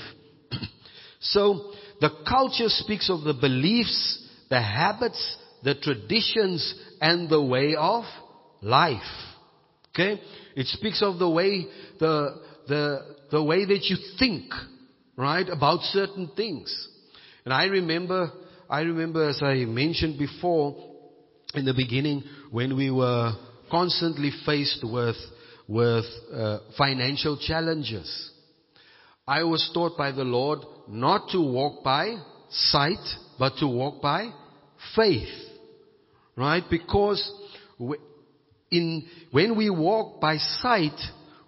so, 1.20 1.72
the 2.00 2.10
culture 2.28 2.68
speaks 2.68 3.10
of 3.10 3.22
the 3.22 3.34
beliefs, 3.34 4.22
the 4.48 4.60
habits, 4.60 5.36
the 5.62 5.74
traditions, 5.74 6.74
and 7.00 7.28
the 7.28 7.42
way 7.42 7.74
of 7.78 8.04
life. 8.62 9.00
Okay? 9.94 10.20
It 10.54 10.66
speaks 10.66 11.02
of 11.02 11.18
the 11.18 11.28
way, 11.28 11.66
the, 11.98 12.40
the, 12.68 13.16
the 13.30 13.42
way 13.42 13.64
that 13.64 13.84
you 13.84 13.96
think, 14.18 14.52
right, 15.16 15.48
about 15.48 15.80
certain 15.82 16.30
things. 16.36 16.88
And 17.44 17.54
I 17.54 17.64
remember, 17.66 18.30
I 18.68 18.80
remember 18.80 19.28
as 19.28 19.42
I 19.42 19.54
mentioned 19.64 20.18
before, 20.18 20.76
in 21.54 21.64
the 21.64 21.74
beginning, 21.74 22.24
when 22.50 22.76
we 22.76 22.90
were 22.90 23.32
constantly 23.70 24.30
faced 24.44 24.84
with, 24.84 25.16
with 25.68 26.04
uh, 26.32 26.58
financial 26.76 27.38
challenges. 27.38 28.30
I 29.26 29.42
was 29.42 29.68
taught 29.74 29.96
by 29.96 30.12
the 30.12 30.24
Lord 30.24 30.60
not 30.88 31.30
to 31.30 31.40
walk 31.40 31.82
by 31.82 32.16
sight, 32.50 33.04
but 33.38 33.56
to 33.58 33.66
walk 33.66 34.02
by 34.02 34.30
faith. 34.94 35.28
Right? 36.36 36.62
Because 36.68 37.32
in, 38.70 39.06
when 39.30 39.56
we 39.56 39.70
walk 39.70 40.20
by 40.20 40.36
sight, 40.36 40.98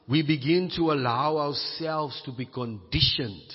we 0.09 0.23
begin 0.23 0.71
to 0.76 0.90
allow 0.92 1.37
ourselves 1.37 2.21
to 2.25 2.33
be 2.33 2.47
conditioned 2.47 3.52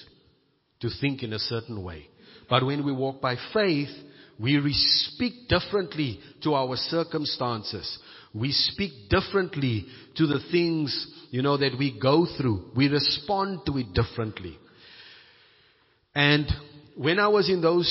to 0.81 0.89
think 1.01 1.23
in 1.23 1.33
a 1.33 1.39
certain 1.39 1.83
way. 1.83 2.07
But 2.49 2.65
when 2.65 2.85
we 2.85 2.91
walk 2.91 3.21
by 3.21 3.37
faith, 3.53 3.89
we 4.39 4.73
speak 4.73 5.47
differently 5.47 6.19
to 6.43 6.53
our 6.53 6.75
circumstances. 6.75 7.97
We 8.33 8.51
speak 8.51 9.09
differently 9.09 9.85
to 10.17 10.27
the 10.27 10.39
things, 10.51 11.07
you 11.31 11.41
know, 11.41 11.57
that 11.57 11.77
we 11.77 11.97
go 11.99 12.27
through. 12.37 12.71
We 12.75 12.87
respond 12.89 13.61
to 13.67 13.77
it 13.77 13.93
differently. 13.93 14.57
And 16.13 16.47
when 16.95 17.19
I 17.19 17.27
was 17.27 17.49
in 17.49 17.61
those, 17.61 17.89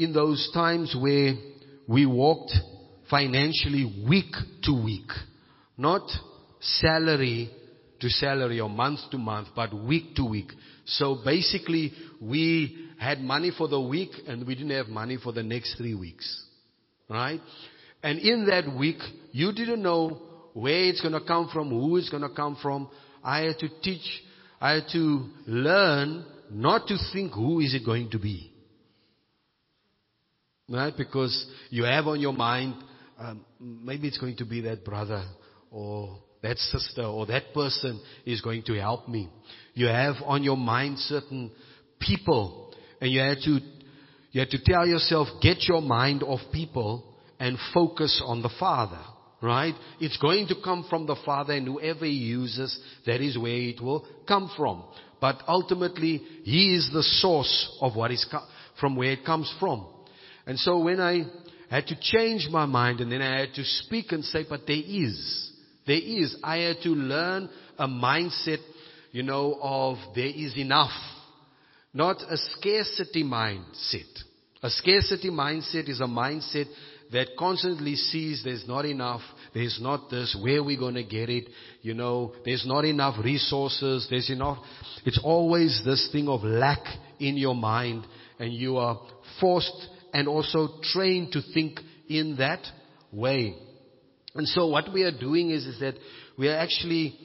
in 0.00 0.14
those 0.14 0.50
times 0.54 0.96
where 0.98 1.34
we 1.86 2.06
walked 2.06 2.52
financially 3.10 4.02
week 4.08 4.32
to 4.62 4.72
week, 4.72 5.10
not 5.76 6.10
salary 6.58 7.50
to 8.00 8.08
salary 8.08 8.60
or 8.60 8.70
month 8.70 9.00
to 9.10 9.18
month, 9.18 9.48
but 9.54 9.74
week 9.74 10.14
to 10.16 10.24
week. 10.24 10.50
So 10.86 11.20
basically, 11.22 11.92
we 12.18 12.88
had 12.98 13.20
money 13.20 13.52
for 13.56 13.68
the 13.68 13.78
week 13.78 14.08
and 14.26 14.46
we 14.46 14.54
didn't 14.54 14.70
have 14.70 14.88
money 14.88 15.18
for 15.22 15.34
the 15.34 15.42
next 15.42 15.76
three 15.76 15.94
weeks. 15.94 16.46
Right? 17.10 17.40
And 18.02 18.20
in 18.20 18.46
that 18.46 18.74
week, 18.74 19.00
you 19.32 19.52
didn't 19.52 19.82
know 19.82 20.22
where 20.54 20.84
it's 20.84 21.02
going 21.02 21.12
to 21.12 21.20
come 21.20 21.50
from, 21.52 21.68
who 21.68 21.98
it's 21.98 22.08
going 22.08 22.22
to 22.22 22.34
come 22.34 22.56
from. 22.62 22.88
I 23.22 23.40
had 23.40 23.58
to 23.58 23.68
teach, 23.82 24.22
I 24.62 24.76
had 24.76 24.84
to 24.92 25.28
learn 25.46 26.24
not 26.50 26.86
to 26.86 26.96
think 27.12 27.34
who 27.34 27.60
is 27.60 27.74
it 27.74 27.84
going 27.84 28.10
to 28.12 28.18
be. 28.18 28.49
Right? 30.70 30.94
Because 30.96 31.46
you 31.70 31.82
have 31.82 32.06
on 32.06 32.20
your 32.20 32.32
mind, 32.32 32.76
um, 33.18 33.44
maybe 33.60 34.06
it's 34.06 34.18
going 34.18 34.36
to 34.36 34.44
be 34.44 34.60
that 34.62 34.84
brother 34.84 35.24
or 35.70 36.16
that 36.42 36.58
sister 36.58 37.02
or 37.02 37.26
that 37.26 37.52
person 37.52 38.00
is 38.24 38.40
going 38.40 38.62
to 38.62 38.74
help 38.74 39.08
me. 39.08 39.28
You 39.74 39.86
have 39.86 40.14
on 40.24 40.44
your 40.44 40.56
mind 40.56 40.98
certain 40.98 41.50
people 41.98 42.72
and 43.00 43.10
you 43.10 43.20
have 43.20 43.38
to, 43.38 43.58
you 44.30 44.40
have 44.40 44.50
to 44.50 44.62
tell 44.64 44.86
yourself, 44.86 45.28
get 45.42 45.64
your 45.68 45.82
mind 45.82 46.22
off 46.22 46.40
people 46.52 47.04
and 47.40 47.58
focus 47.74 48.22
on 48.24 48.40
the 48.40 48.50
Father. 48.60 49.00
Right? 49.42 49.74
It's 50.00 50.18
going 50.18 50.48
to 50.48 50.54
come 50.62 50.86
from 50.88 51.06
the 51.06 51.16
Father 51.24 51.54
and 51.54 51.66
whoever 51.66 52.04
He 52.04 52.12
uses, 52.12 52.78
that 53.06 53.20
is 53.20 53.36
where 53.36 53.54
it 53.54 53.80
will 53.80 54.06
come 54.28 54.50
from. 54.56 54.84
But 55.20 55.42
ultimately, 55.48 56.18
He 56.44 56.74
is 56.74 56.90
the 56.92 57.02
source 57.02 57.76
of 57.80 57.96
what 57.96 58.10
is, 58.10 58.24
from 58.78 58.96
where 58.96 59.12
it 59.12 59.24
comes 59.24 59.52
from. 59.58 59.86
And 60.46 60.58
so 60.58 60.78
when 60.80 61.00
I 61.00 61.24
had 61.70 61.86
to 61.86 61.98
change 62.00 62.48
my 62.50 62.66
mind 62.66 63.00
and 63.00 63.10
then 63.10 63.22
I 63.22 63.40
had 63.40 63.54
to 63.54 63.64
speak 63.64 64.12
and 64.12 64.24
say, 64.24 64.44
but 64.48 64.62
there 64.66 64.82
is, 64.84 65.52
there 65.86 66.00
is, 66.00 66.36
I 66.42 66.58
had 66.58 66.76
to 66.82 66.90
learn 66.90 67.48
a 67.78 67.86
mindset, 67.86 68.58
you 69.12 69.22
know, 69.22 69.58
of 69.60 69.96
there 70.14 70.26
is 70.26 70.56
enough. 70.56 70.90
Not 71.92 72.16
a 72.22 72.36
scarcity 72.36 73.24
mindset. 73.24 74.06
A 74.62 74.70
scarcity 74.70 75.30
mindset 75.30 75.88
is 75.88 76.00
a 76.00 76.04
mindset 76.04 76.66
that 77.12 77.28
constantly 77.38 77.96
sees 77.96 78.42
there's 78.44 78.66
not 78.68 78.84
enough, 78.84 79.22
there's 79.52 79.78
not 79.80 80.10
this, 80.10 80.36
where 80.40 80.58
are 80.58 80.64
we 80.64 80.76
going 80.76 80.94
to 80.94 81.02
get 81.02 81.28
it, 81.28 81.48
you 81.82 81.94
know, 81.94 82.32
there's 82.44 82.64
not 82.66 82.84
enough 82.84 83.16
resources, 83.24 84.06
there's 84.08 84.30
enough. 84.30 84.58
It's 85.04 85.20
always 85.24 85.82
this 85.84 86.08
thing 86.12 86.28
of 86.28 86.44
lack 86.44 86.84
in 87.18 87.36
your 87.36 87.54
mind 87.54 88.06
and 88.38 88.52
you 88.52 88.76
are 88.76 89.00
forced 89.40 89.88
and 90.12 90.28
also 90.28 90.80
trained 90.92 91.32
to 91.32 91.42
think 91.54 91.80
in 92.08 92.36
that 92.38 92.60
way. 93.12 93.54
And 94.34 94.46
so 94.46 94.68
what 94.68 94.92
we 94.92 95.02
are 95.02 95.16
doing 95.16 95.50
is, 95.50 95.66
is 95.66 95.80
that 95.80 95.94
we 96.38 96.48
are 96.48 96.56
actually, 96.56 97.18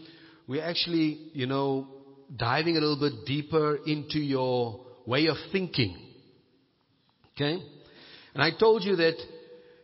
we 0.47 0.59
are 0.59 0.65
actually, 0.65 1.29
you 1.33 1.45
know, 1.45 1.87
diving 2.35 2.77
a 2.77 2.79
little 2.79 2.99
bit 2.99 3.25
deeper 3.25 3.77
into 3.85 4.19
your 4.19 4.85
way 5.05 5.27
of 5.27 5.37
thinking. 5.51 5.97
Okay? 7.33 7.61
And 8.33 8.43
I 8.43 8.51
told 8.57 8.83
you 8.83 8.95
that 8.95 9.15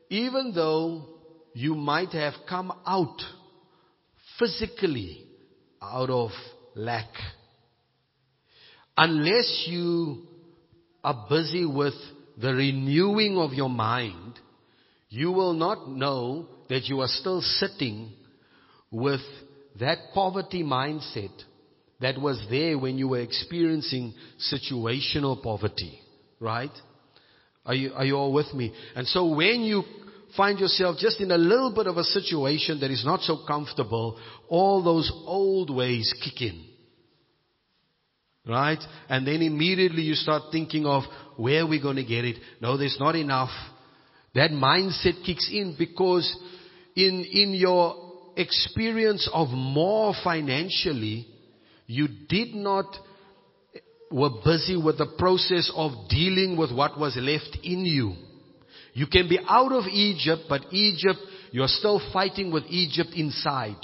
even 0.10 0.51
though 0.53 1.05
you 1.53 1.75
might 1.75 2.10
have 2.10 2.34
come 2.50 2.72
out 2.86 3.22
physically 4.39 5.25
out 5.81 6.10
of 6.10 6.31
lack, 6.75 7.10
unless 8.98 9.65
you 9.67 10.24
are 11.03 11.27
busy 11.29 11.65
with 11.65 11.93
the 12.42 12.54
renewing 12.54 13.38
of 13.38 13.54
your 13.54 13.70
mind, 13.70 14.40
you 15.10 15.32
will 15.32 15.54
not 15.54 15.90
know 15.90 16.48
that 16.70 16.86
you 16.86 17.02
are 17.02 17.08
still 17.08 17.42
sitting 17.42 18.12
with 18.90 19.22
that 19.80 19.98
poverty 20.14 20.64
mindset 20.64 21.32
that 22.00 22.20
was 22.20 22.44
there 22.50 22.78
when 22.78 22.98
you 22.98 23.08
were 23.08 23.20
experiencing 23.22 24.14
situational 24.54 25.42
poverty. 25.42 26.00
Right? 26.40 26.72
Are 27.66 27.76
you, 27.76 27.94
are 27.94 28.06
you 28.06 28.16
all 28.16 28.34
with 28.34 28.54
me? 28.54 28.74
And 28.96 29.08
so 29.08 29.36
when 29.36 29.62
you 29.62 29.84
find 30.36 30.60
yourself 30.60 30.98
just 30.98 31.20
in 31.22 31.32
a 31.32 31.38
little 31.38 31.74
bit 31.74 31.88
of 31.88 31.98
a 31.98 32.04
situation 32.04 32.80
that 32.80 32.90
is 32.90 33.06
not 33.06 33.22
so 33.22 33.44
comfortable, 33.46 34.20
all 34.50 34.84
those 34.84 35.12
old 35.26 35.70
ways 35.70 36.14
kick 36.24 36.42
in. 36.42 36.66
Right? 38.48 38.80
And 39.08 39.28
then 39.28 39.42
immediately 39.44 40.02
you 40.02 40.16
start 40.16 40.44
thinking 40.52 40.86
of 40.86 41.04
where 41.38 41.64
are 41.64 41.68
we 41.68 41.82
going 41.82 41.98
to 41.98 42.04
get 42.04 42.26
it? 42.26 42.38
No, 42.62 42.78
there's 42.78 42.98
not 43.00 43.16
enough. 43.16 43.50
That 44.36 44.52
mindset 44.52 45.26
kicks 45.26 45.50
in 45.52 45.76
because 45.78 46.36
in, 46.96 47.26
in 47.32 47.54
your 47.54 48.12
experience 48.38 49.30
of 49.34 49.50
more 49.50 50.14
financially, 50.24 51.28
you 51.88 52.08
did 52.30 52.56
not 52.56 52.86
were 54.12 54.30
busy 54.44 54.76
with 54.76 54.98
the 54.98 55.14
process 55.18 55.72
of 55.76 55.92
dealing 56.10 56.58
with 56.58 56.74
what 56.74 57.00
was 57.00 57.16
left 57.16 57.58
in 57.64 57.86
you. 57.86 58.14
You 58.94 59.08
can 59.08 59.30
be 59.30 59.40
out 59.48 59.72
of 59.72 59.86
Egypt, 59.86 60.44
but 60.50 60.66
Egypt, 60.72 61.20
you're 61.52 61.68
still 61.68 62.02
fighting 62.12 62.52
with 62.52 62.64
Egypt 62.68 63.12
inside. 63.16 63.77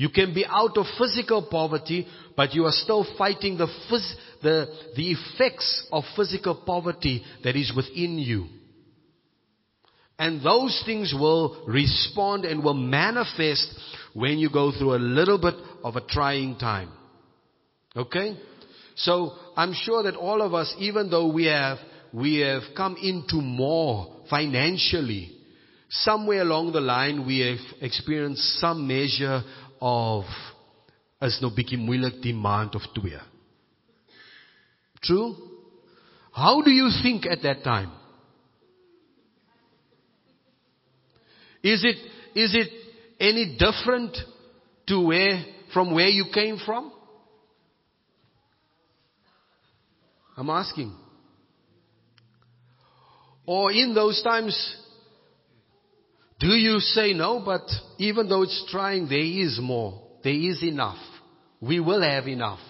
You 0.00 0.08
can 0.08 0.32
be 0.32 0.46
out 0.46 0.78
of 0.78 0.86
physical 0.96 1.46
poverty, 1.50 2.06
but 2.34 2.54
you 2.54 2.64
are 2.64 2.72
still 2.72 3.06
fighting 3.18 3.58
the, 3.58 3.66
phys- 3.66 4.14
the, 4.42 4.66
the 4.96 5.10
effects 5.10 5.86
of 5.92 6.04
physical 6.16 6.54
poverty 6.54 7.22
that 7.44 7.54
is 7.54 7.70
within 7.76 8.18
you. 8.18 8.46
And 10.18 10.42
those 10.42 10.82
things 10.86 11.12
will 11.12 11.64
respond 11.68 12.46
and 12.46 12.64
will 12.64 12.72
manifest 12.72 13.78
when 14.14 14.38
you 14.38 14.48
go 14.50 14.72
through 14.72 14.94
a 14.94 14.96
little 14.96 15.36
bit 15.38 15.56
of 15.84 15.96
a 15.96 16.06
trying 16.06 16.56
time. 16.56 16.88
Okay? 17.94 18.38
So 18.94 19.32
I'm 19.54 19.74
sure 19.74 20.04
that 20.04 20.16
all 20.16 20.40
of 20.40 20.54
us, 20.54 20.74
even 20.78 21.10
though 21.10 21.30
we 21.30 21.44
have, 21.44 21.76
we 22.10 22.38
have 22.38 22.62
come 22.74 22.96
into 23.02 23.36
more 23.36 24.24
financially, 24.30 25.36
somewhere 25.90 26.40
along 26.40 26.72
the 26.72 26.80
line 26.80 27.26
we 27.26 27.40
have 27.40 27.82
experienced 27.82 28.60
some 28.60 28.88
measure 28.88 29.42
of 29.80 30.24
is 31.20 31.40
nou 31.42 31.50
bietjie 31.52 31.78
moeilik 31.80 32.20
die 32.24 32.34
maand 32.36 32.76
of 32.78 32.86
twee. 32.96 33.18
True? 35.04 35.34
How 36.32 36.60
do 36.62 36.70
you 36.70 36.88
think 37.02 37.26
at 37.26 37.42
that 37.42 37.64
time? 37.64 37.90
Is 41.62 41.84
it 41.84 41.96
is 42.34 42.54
it 42.54 42.70
any 43.18 43.56
different 43.58 44.16
to 44.86 45.00
where 45.00 45.44
from 45.74 45.92
where 45.92 46.08
you 46.08 46.26
came 46.32 46.58
from? 46.64 46.92
I'm 50.36 50.48
asking. 50.48 50.94
Or 53.44 53.72
in 53.72 53.94
those 53.94 54.22
times, 54.22 54.54
do 56.40 56.48
you 56.48 56.80
say 56.80 57.12
no, 57.12 57.42
but 57.44 57.70
even 57.98 58.28
though 58.28 58.42
it's 58.42 58.64
trying, 58.70 59.08
there 59.08 59.18
is 59.18 59.58
more. 59.60 60.02
There 60.24 60.32
is 60.32 60.62
enough. 60.62 60.98
We 61.60 61.80
will 61.80 62.00
have 62.00 62.26
enough. 62.26 62.60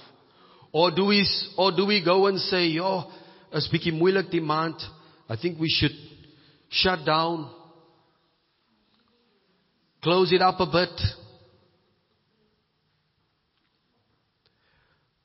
Or 0.72 0.90
do 0.90 1.06
we, 1.06 1.26
or 1.56 1.70
do 1.74 1.86
we 1.86 2.04
go 2.04 2.26
and 2.26 2.40
say, 2.40 2.66
yo, 2.66 3.04
is 3.52 3.68
bietjie 3.72 3.92
moeilik 3.92 4.30
die 4.32 4.40
maand. 4.40 4.80
I 5.28 5.36
think 5.36 5.60
we 5.60 5.68
should 5.68 5.92
shut 6.68 7.06
down. 7.06 7.48
Close 10.02 10.32
it 10.32 10.42
up 10.42 10.58
a 10.58 10.66
bit. 10.66 11.00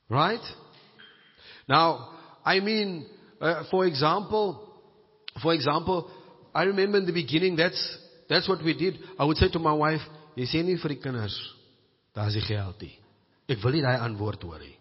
Right? 0.08 0.44
Now, 1.68 2.10
I 2.44 2.60
mean, 2.60 3.06
uh, 3.40 3.64
for 3.72 3.86
example, 3.86 4.72
for 5.42 5.52
example, 5.52 6.08
I 6.54 6.64
remember 6.64 6.98
in 6.98 7.06
the 7.06 7.12
beginning, 7.12 7.56
that's, 7.56 7.98
that's 8.28 8.48
what 8.48 8.62
we 8.64 8.74
did. 8.74 8.98
I 9.18 9.24
would 9.24 9.36
say 9.36 9.48
to 9.52 9.58
my 9.58 9.72
wife, 9.72 10.02
jy 10.36 10.46
sê 10.50 10.62
nie 10.64 10.78
vir 10.80 10.96
die 10.96 11.02
kinders, 11.02 11.36
daar 12.16 12.28
is 12.32 12.38
die 12.38 12.46
geld 12.46 12.80
nie. 12.82 12.94
Ek 13.48 13.62
wil 13.62 13.76
nie 13.76 13.84
daai 13.84 14.00
antwoord 14.02 14.42
hoor 14.42 14.58
nie. 14.62 14.74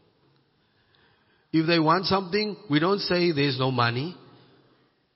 If 1.55 1.67
they 1.67 1.79
want 1.79 2.05
something, 2.05 2.57
we 2.69 2.79
don't 2.79 2.99
say 2.99 3.31
there's 3.31 3.57
no 3.59 3.71
money. 3.71 4.15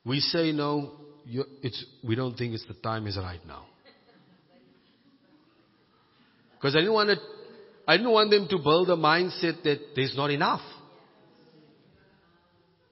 We 0.05 0.21
say 0.21 0.53
no, 0.53 0.93
you, 1.25 1.43
it's, 1.61 1.83
we 2.01 2.15
don't 2.15 2.37
think 2.37 2.53
it's 2.53 2.65
the 2.65 2.75
time 2.75 3.07
is 3.07 3.17
right 3.17 3.45
now. 3.45 3.65
Because 6.53 6.75
I 6.75 6.79
didn't 6.79 6.93
want 6.93 7.09
to, 7.09 7.17
I 7.87 7.97
didn't 7.97 8.11
want 8.11 8.31
them 8.31 8.47
to 8.49 8.57
build 8.57 8.89
a 8.89 8.95
mindset 8.95 9.63
that 9.63 9.79
there's 9.95 10.15
not 10.15 10.29
enough. 10.29 10.61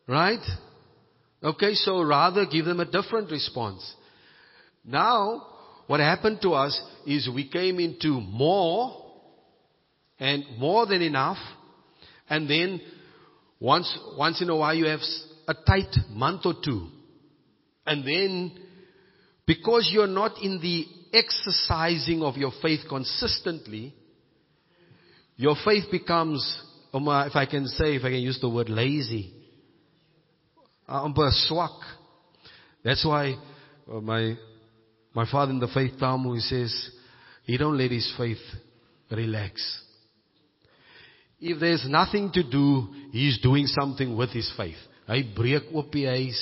Right? 0.07 0.43
Okay, 1.43 1.73
so 1.75 2.01
rather 2.01 2.45
give 2.45 2.65
them 2.65 2.79
a 2.79 2.85
different 2.85 3.29
response. 3.29 3.83
Now, 4.87 5.45
what 5.85 5.99
happened 5.99 6.39
to 6.41 6.53
us 6.53 6.81
is 7.05 7.29
we 7.33 7.47
came 7.47 7.79
into 7.79 8.21
more 8.21 9.05
and 10.17 10.45
more 10.57 10.85
than 10.85 11.01
enough. 11.01 11.37
And 12.29 12.49
then 12.49 12.81
once, 13.59 13.97
once 14.17 14.41
in 14.41 14.49
a 14.49 14.55
while 14.55 14.73
you 14.73 14.85
have 14.85 15.01
a 15.47 15.53
tight 15.53 15.95
month 16.09 16.45
or 16.45 16.55
two. 16.63 16.87
And 17.85 18.03
then 18.05 18.57
because 19.45 19.89
you're 19.93 20.07
not 20.07 20.41
in 20.41 20.59
the 20.61 20.85
exercising 21.13 22.23
of 22.23 22.37
your 22.37 22.51
faith 22.61 22.81
consistently, 22.89 23.93
your 25.35 25.55
faith 25.63 25.85
becomes, 25.91 26.61
if 26.93 27.35
I 27.35 27.45
can 27.45 27.67
say, 27.67 27.95
if 27.95 28.03
I 28.03 28.09
can 28.09 28.21
use 28.21 28.39
the 28.41 28.49
word 28.49 28.69
lazy 28.69 29.33
amper 30.87 31.29
swak. 31.47 31.79
That's 32.83 33.05
why 33.05 33.35
uh, 33.91 33.99
my 33.99 34.35
my 35.17 35.25
father 35.31 35.51
in 35.51 35.59
the 35.59 35.67
faith 35.67 35.93
Tamu 35.99 36.35
he 36.35 36.41
says 36.41 36.91
he 37.43 37.57
don't 37.57 37.75
let 37.75 37.89
his 37.89 38.13
faith 38.15 38.37
relax. 39.09 39.83
If 41.39 41.59
there's 41.59 41.85
nothing 41.89 42.31
to 42.33 42.43
do, 42.43 42.87
he's 43.11 43.39
doing 43.41 43.65
something 43.65 44.15
with 44.15 44.29
his 44.29 44.51
faith. 44.55 44.77
Hy 45.07 45.23
breek 45.33 45.73
op 45.73 45.89
die 45.91 46.05
huis, 46.05 46.41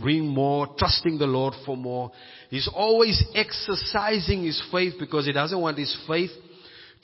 bring 0.00 0.26
more, 0.26 0.74
trusting 0.76 1.16
the 1.18 1.26
Lord 1.26 1.54
for 1.64 1.76
more. 1.76 2.10
He's 2.50 2.68
always 2.74 3.22
exercising 3.36 4.42
his 4.42 4.60
faith 4.72 4.94
because 4.98 5.26
he 5.26 5.32
doesn't 5.32 5.60
want 5.60 5.78
his 5.78 5.96
faith 6.08 6.32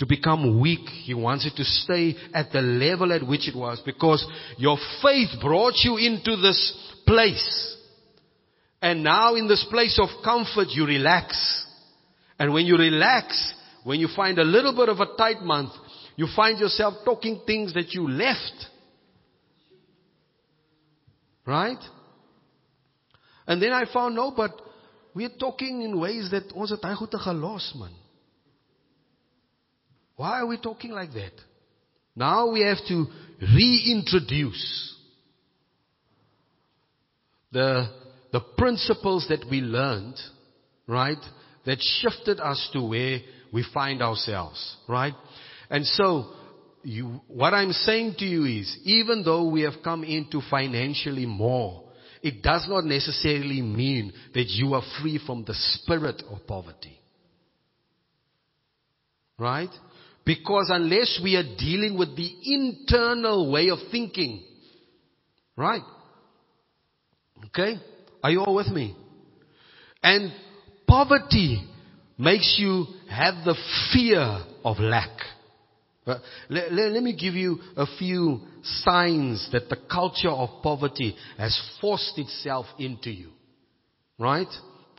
to 0.00 0.06
become 0.06 0.58
weak. 0.58 0.88
He 1.04 1.14
wants 1.14 1.46
it 1.46 1.54
to 1.58 1.64
stay 1.64 2.16
at 2.34 2.50
the 2.50 2.61
level 2.61 3.12
at 3.12 3.24
which 3.24 3.46
it 3.46 3.54
was 3.54 3.80
because 3.87 4.26
your 4.56 4.78
faith 5.00 5.28
brought 5.40 5.74
you 5.84 5.96
into 5.96 6.34
this 6.34 6.58
place. 7.06 7.78
And 8.81 9.03
now 9.03 9.35
in 9.35 9.49
this 9.49 9.67
place 9.71 9.99
of 10.01 10.09
comfort, 10.23 10.69
you 10.71 10.87
relax. 10.87 11.67
And 12.38 12.53
when 12.53 12.67
you 12.67 12.77
relax, 12.77 13.55
when 13.85 13.99
you 13.99 14.09
find 14.14 14.38
a 14.38 14.45
little 14.45 14.75
bit 14.75 14.88
of 14.88 15.01
a 15.01 15.17
tight 15.17 15.43
month, 15.43 15.73
you 16.17 16.27
find 16.35 16.59
yourself 16.59 16.95
talking 17.05 17.41
things 17.47 17.75
that 17.75 17.93
you 17.93 18.09
left. 18.09 18.67
Right? 21.47 21.79
And 23.47 23.62
then 23.62 23.73
I 23.73 23.85
found, 23.93 24.14
no, 24.14 24.33
but 24.37 24.53
we're 25.14 25.31
talking 25.31 25.83
in 25.83 25.99
ways 25.99 26.31
that 26.31 26.53
ons 26.55 26.71
het 26.71 26.85
hy 26.85 26.95
gelos 26.95 27.75
man. 27.75 27.95
Why 30.17 30.41
are 30.41 30.47
we 30.47 30.59
talking 30.59 30.91
like 30.91 31.12
that? 31.14 31.33
Now 32.14 32.51
we 32.51 32.61
have 32.61 32.79
to 32.88 33.07
reintroduce 33.41 34.97
the, 37.53 37.88
the 38.33 38.41
principles 38.41 39.27
that 39.29 39.45
we 39.51 39.61
learned, 39.61 40.17
right? 40.87 41.19
That 41.67 41.79
shifted 41.81 42.41
us 42.41 42.69
to 42.73 42.83
where 42.83 43.21
we 43.53 43.64
find 43.75 44.03
ourselves, 44.03 44.77
right? 44.88 45.14
And 45.71 45.85
so, 45.87 46.33
you, 46.83 47.21
what 47.29 47.55
I'm 47.55 47.73
saying 47.73 48.17
to 48.19 48.25
you 48.25 48.45
is, 48.61 48.79
even 48.85 49.23
though 49.25 49.49
we 49.49 49.62
have 49.62 49.83
come 49.83 50.05
into 50.05 50.41
financially 50.51 51.27
more, 51.27 51.85
it 52.23 52.43
does 52.43 52.67
not 52.69 52.85
necessarily 52.85 53.62
mean 53.62 54.12
that 54.35 54.47
you 54.49 54.75
are 54.75 54.83
free 55.01 55.21
from 55.25 55.45
the 55.45 55.55
spirit 55.55 56.23
of 56.31 56.47
poverty. 56.47 56.99
Right? 59.38 59.71
Because 60.25 60.69
unless 60.69 61.21
we 61.23 61.37
are 61.37 61.57
dealing 61.57 61.97
with 61.97 62.17
the 62.17 62.31
internal 62.45 63.51
way 63.53 63.71
of 63.71 63.79
thinking, 63.91 64.43
right? 65.57 65.83
Okay? 67.47 67.77
Are 68.22 68.31
you 68.31 68.40
all 68.42 68.54
with 68.54 68.68
me? 68.68 68.96
And 70.02 70.33
poverty 70.87 71.68
makes 72.18 72.57
you 72.59 72.87
have 73.11 73.44
the 73.44 73.54
fear 73.92 74.44
of 74.64 74.78
lack. 74.78 75.11
Uh, 76.07 76.18
let, 76.48 76.72
let, 76.72 76.92
let, 76.92 77.02
me 77.02 77.14
give 77.14 77.35
you 77.35 77.59
a 77.76 77.87
few 77.98 78.40
signs 78.62 79.46
that 79.52 79.68
the 79.68 79.76
culture 79.90 80.31
of 80.31 80.62
poverty 80.62 81.14
has 81.37 81.59
forced 81.81 82.16
itself 82.16 82.66
into 82.78 83.11
you. 83.11 83.28
Right? 84.18 84.48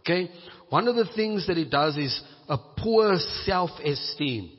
Okay? 0.02 0.30
One 0.70 0.88
of 0.88 0.96
the 0.96 1.10
things 1.16 1.48
that 1.48 1.58
it 1.58 1.72
does 1.72 1.98
is 1.98 2.22
a 2.48 2.58
poor 2.78 3.18
self-esteem. 3.44 4.52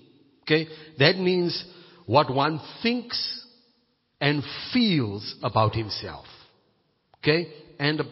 Okay? 0.42 0.66
That 0.98 1.16
means 1.18 1.64
what 2.06 2.34
one 2.34 2.60
thinks 2.82 3.46
and 4.20 4.42
feels 4.72 5.36
about 5.42 5.74
himself. 5.74 6.26
Okay? 7.18 7.52
And, 7.80 8.02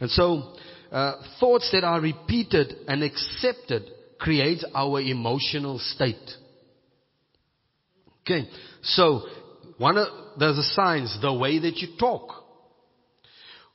and 0.00 0.10
so, 0.10 0.54
uh, 0.92 1.14
thoughts 1.40 1.70
that 1.72 1.82
are 1.82 2.00
repeated 2.00 2.76
and 2.86 3.02
accepted 3.02 3.90
create 4.18 4.62
our 4.74 5.00
emotional 5.00 5.78
state. 5.78 6.30
Okay? 8.22 8.48
So, 8.82 9.22
one 9.78 9.96
of 9.96 10.38
the 10.38 10.62
signs, 10.74 11.18
the 11.20 11.32
way 11.32 11.58
that 11.58 11.76
you 11.78 11.96
talk. 11.98 12.44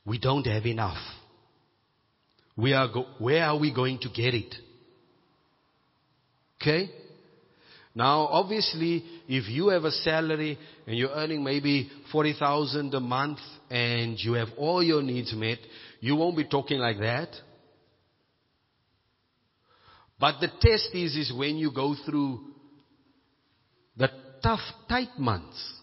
We 0.06 0.18
don't 0.18 0.46
have 0.46 0.66
enough. 0.66 0.96
We 2.56 2.72
are 2.72 2.88
go- 2.88 3.06
where 3.18 3.44
are 3.44 3.58
we 3.58 3.74
going 3.74 3.98
to 4.00 4.08
get 4.08 4.34
it? 4.34 4.54
Okay? 6.60 6.90
Now, 7.94 8.26
obviously, 8.26 9.04
if 9.26 9.48
you 9.48 9.68
have 9.68 9.84
a 9.84 9.90
salary 9.90 10.58
and 10.86 10.96
you're 10.96 11.10
earning 11.10 11.42
maybe 11.42 11.90
40,000 12.12 12.94
a 12.94 13.00
month 13.00 13.38
and 13.68 14.16
you 14.18 14.34
have 14.34 14.48
all 14.56 14.82
your 14.82 15.02
needs 15.02 15.34
met, 15.34 15.58
you 16.00 16.14
won't 16.14 16.36
be 16.36 16.44
talking 16.44 16.78
like 16.78 16.98
that. 17.00 17.28
But 20.20 20.40
the 20.40 20.48
test 20.60 20.90
is, 20.94 21.16
is 21.16 21.32
when 21.36 21.56
you 21.56 21.72
go 21.74 21.96
through 22.06 22.40
the 23.96 24.08
tough, 24.42 24.60
tight 24.88 25.18
months. 25.18 25.80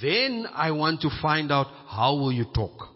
Then 0.00 0.46
I 0.54 0.70
want 0.70 1.02
to 1.02 1.10
find 1.20 1.52
out 1.52 1.66
how 1.86 2.14
will 2.14 2.32
you 2.32 2.46
talk. 2.54 2.88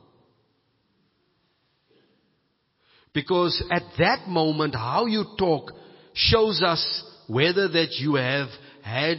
Because 3.12 3.62
at 3.70 3.82
that 3.98 4.28
moment, 4.28 4.74
how 4.74 5.06
you 5.06 5.24
talk 5.38 5.72
shows 6.16 6.62
us 6.62 7.04
whether 7.28 7.68
that 7.68 7.92
you 7.98 8.14
have 8.16 8.48
had 8.82 9.18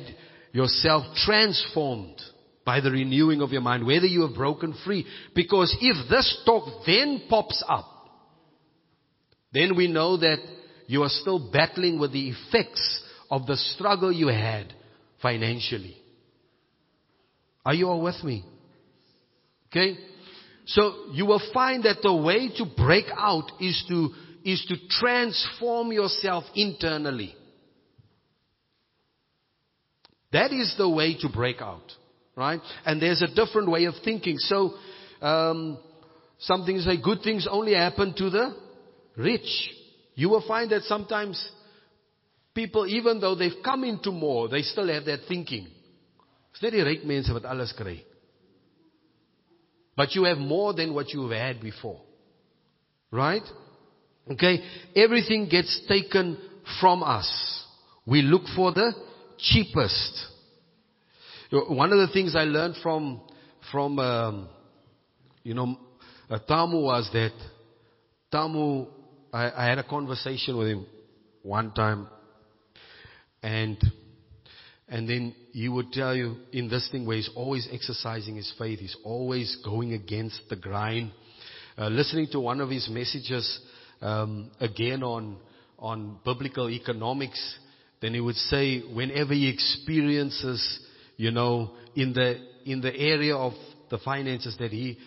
yourself 0.52 1.06
transformed 1.16 2.20
by 2.66 2.82
the 2.82 2.92
renewing 2.92 3.42
of 3.42 3.52
your 3.52 3.62
mind, 3.62 3.86
whether 3.86 4.06
you 4.06 4.24
have 4.24 4.36
broken 4.36 4.76
free. 4.84 5.06
Because 5.34 5.76
if 5.80 6.10
this 6.10 6.42
talk 6.46 6.86
then 6.86 7.24
pops 7.30 7.64
up, 7.68 7.86
then 9.54 9.78
we 9.78 9.88
know 9.88 10.18
that 10.18 10.40
you 10.88 11.04
are 11.04 11.10
still 11.10 11.52
battling 11.52 12.00
with 12.00 12.12
the 12.12 12.30
effects 12.30 13.04
of 13.30 13.46
the 13.46 13.56
struggle 13.56 14.12
you 14.12 14.28
had 14.28 14.74
financially. 15.22 15.98
Are 17.66 17.74
you 17.74 17.90
all 17.90 18.02
with 18.02 18.22
me? 18.24 18.44
Okay? 19.68 19.98
So 20.66 21.12
you 21.12 21.26
will 21.26 21.42
find 21.54 21.84
that 21.84 22.02
the 22.02 22.16
way 22.16 22.50
to 22.58 22.66
break 22.76 23.06
out 23.16 23.52
is 23.62 23.86
to, 23.90 24.10
is 24.48 24.66
to 24.70 24.76
transform 24.88 25.92
yourself 25.92 26.46
internally. 26.56 27.36
That 30.32 30.54
is 30.54 30.74
the 30.78 30.90
way 30.90 31.18
to 31.20 31.28
break 31.28 31.62
out. 31.62 31.92
Right? 32.34 32.62
And 32.86 33.02
there's 33.02 33.22
a 33.22 33.28
different 33.28 33.70
way 33.70 33.86
of 33.86 33.96
thinking. 34.06 34.38
So, 34.38 34.76
um, 35.22 35.78
some 36.40 36.66
things 36.66 36.86
say 36.86 37.02
good 37.02 37.22
things 37.24 37.46
only 37.50 37.74
happen 37.74 38.14
to 38.18 38.30
the 38.30 38.56
rich. 39.18 39.70
You 40.16 40.30
will 40.30 40.46
find 40.48 40.72
that 40.72 40.84
sometimes 40.84 41.52
people, 42.54 42.88
even 42.88 43.20
though 43.20 43.36
they've 43.36 43.64
come 43.66 43.84
into 43.84 44.12
more, 44.12 44.48
they 44.48 44.62
still 44.62 44.88
have 44.88 45.04
that 45.06 45.22
thinking. 45.28 45.68
It's 46.54 46.64
not 46.64 46.72
die 46.72 46.78
ryk 46.78 47.04
mense. 47.04 47.30
But 49.98 50.16
you 50.16 50.24
have 50.24 50.38
more 50.38 50.74
than 50.74 50.94
what 50.94 51.10
you've 51.12 51.32
had 51.32 51.60
before. 51.60 52.02
Right? 53.12 53.44
Okay? 54.32 54.64
Everything 54.96 55.48
gets 55.50 55.82
taken 55.88 56.38
from 56.80 57.04
us. 57.04 57.64
We 58.06 58.22
look 58.22 58.44
for 58.56 58.72
the 58.72 58.94
cheapest. 59.38 60.26
One 61.52 61.94
of 61.94 62.00
the 62.00 62.14
things 62.14 62.36
I 62.36 62.44
learned 62.44 62.76
from, 62.84 63.22
from, 63.72 64.00
um, 64.00 64.50
you 65.44 65.54
know, 65.54 65.78
uh, 66.30 66.40
Tamu 66.40 66.82
was 66.82 67.10
that 67.14 67.32
Tamu, 68.32 68.88
I, 69.32 69.52
I 69.52 69.66
had 69.66 69.78
a 69.78 69.84
conversation 69.84 70.58
with 70.58 70.68
him 70.68 70.86
one 71.44 71.72
time 71.74 72.08
and 73.42 73.78
and 74.90 75.10
then 75.10 75.36
he 75.52 75.68
would 75.68 75.92
tell 75.92 76.16
you 76.16 76.38
in 76.54 76.70
this 76.70 76.88
thing 76.92 77.06
where 77.06 77.18
he's 77.18 77.30
always 77.36 77.68
exercising 77.72 78.38
his 78.38 78.54
faith, 78.58 78.80
he's 78.80 78.96
always 79.04 79.58
going 79.64 79.94
against 79.94 80.42
the 80.50 80.56
grind. 80.56 81.12
Uh, 81.78 81.90
listening 81.90 82.28
to 82.32 82.40
one 82.40 82.62
of 82.62 82.70
his 82.70 82.88
messages 82.90 83.60
um, 84.02 84.52
again 84.60 85.04
on 85.04 85.38
on 85.80 86.20
biblical 86.26 86.70
economics, 86.70 87.58
then 88.02 88.14
he 88.14 88.20
would 88.20 88.36
say 88.36 88.80
whenever 88.80 89.34
he 89.34 89.50
experiences, 89.50 90.80
you 91.18 91.32
know, 91.32 91.72
in 91.96 92.14
the 92.14 92.38
in 92.66 92.82
the 92.82 92.96
area 92.96 93.36
of 93.36 93.54
the 93.90 93.98
finances 94.00 94.56
that 94.60 94.72
he 94.72 94.98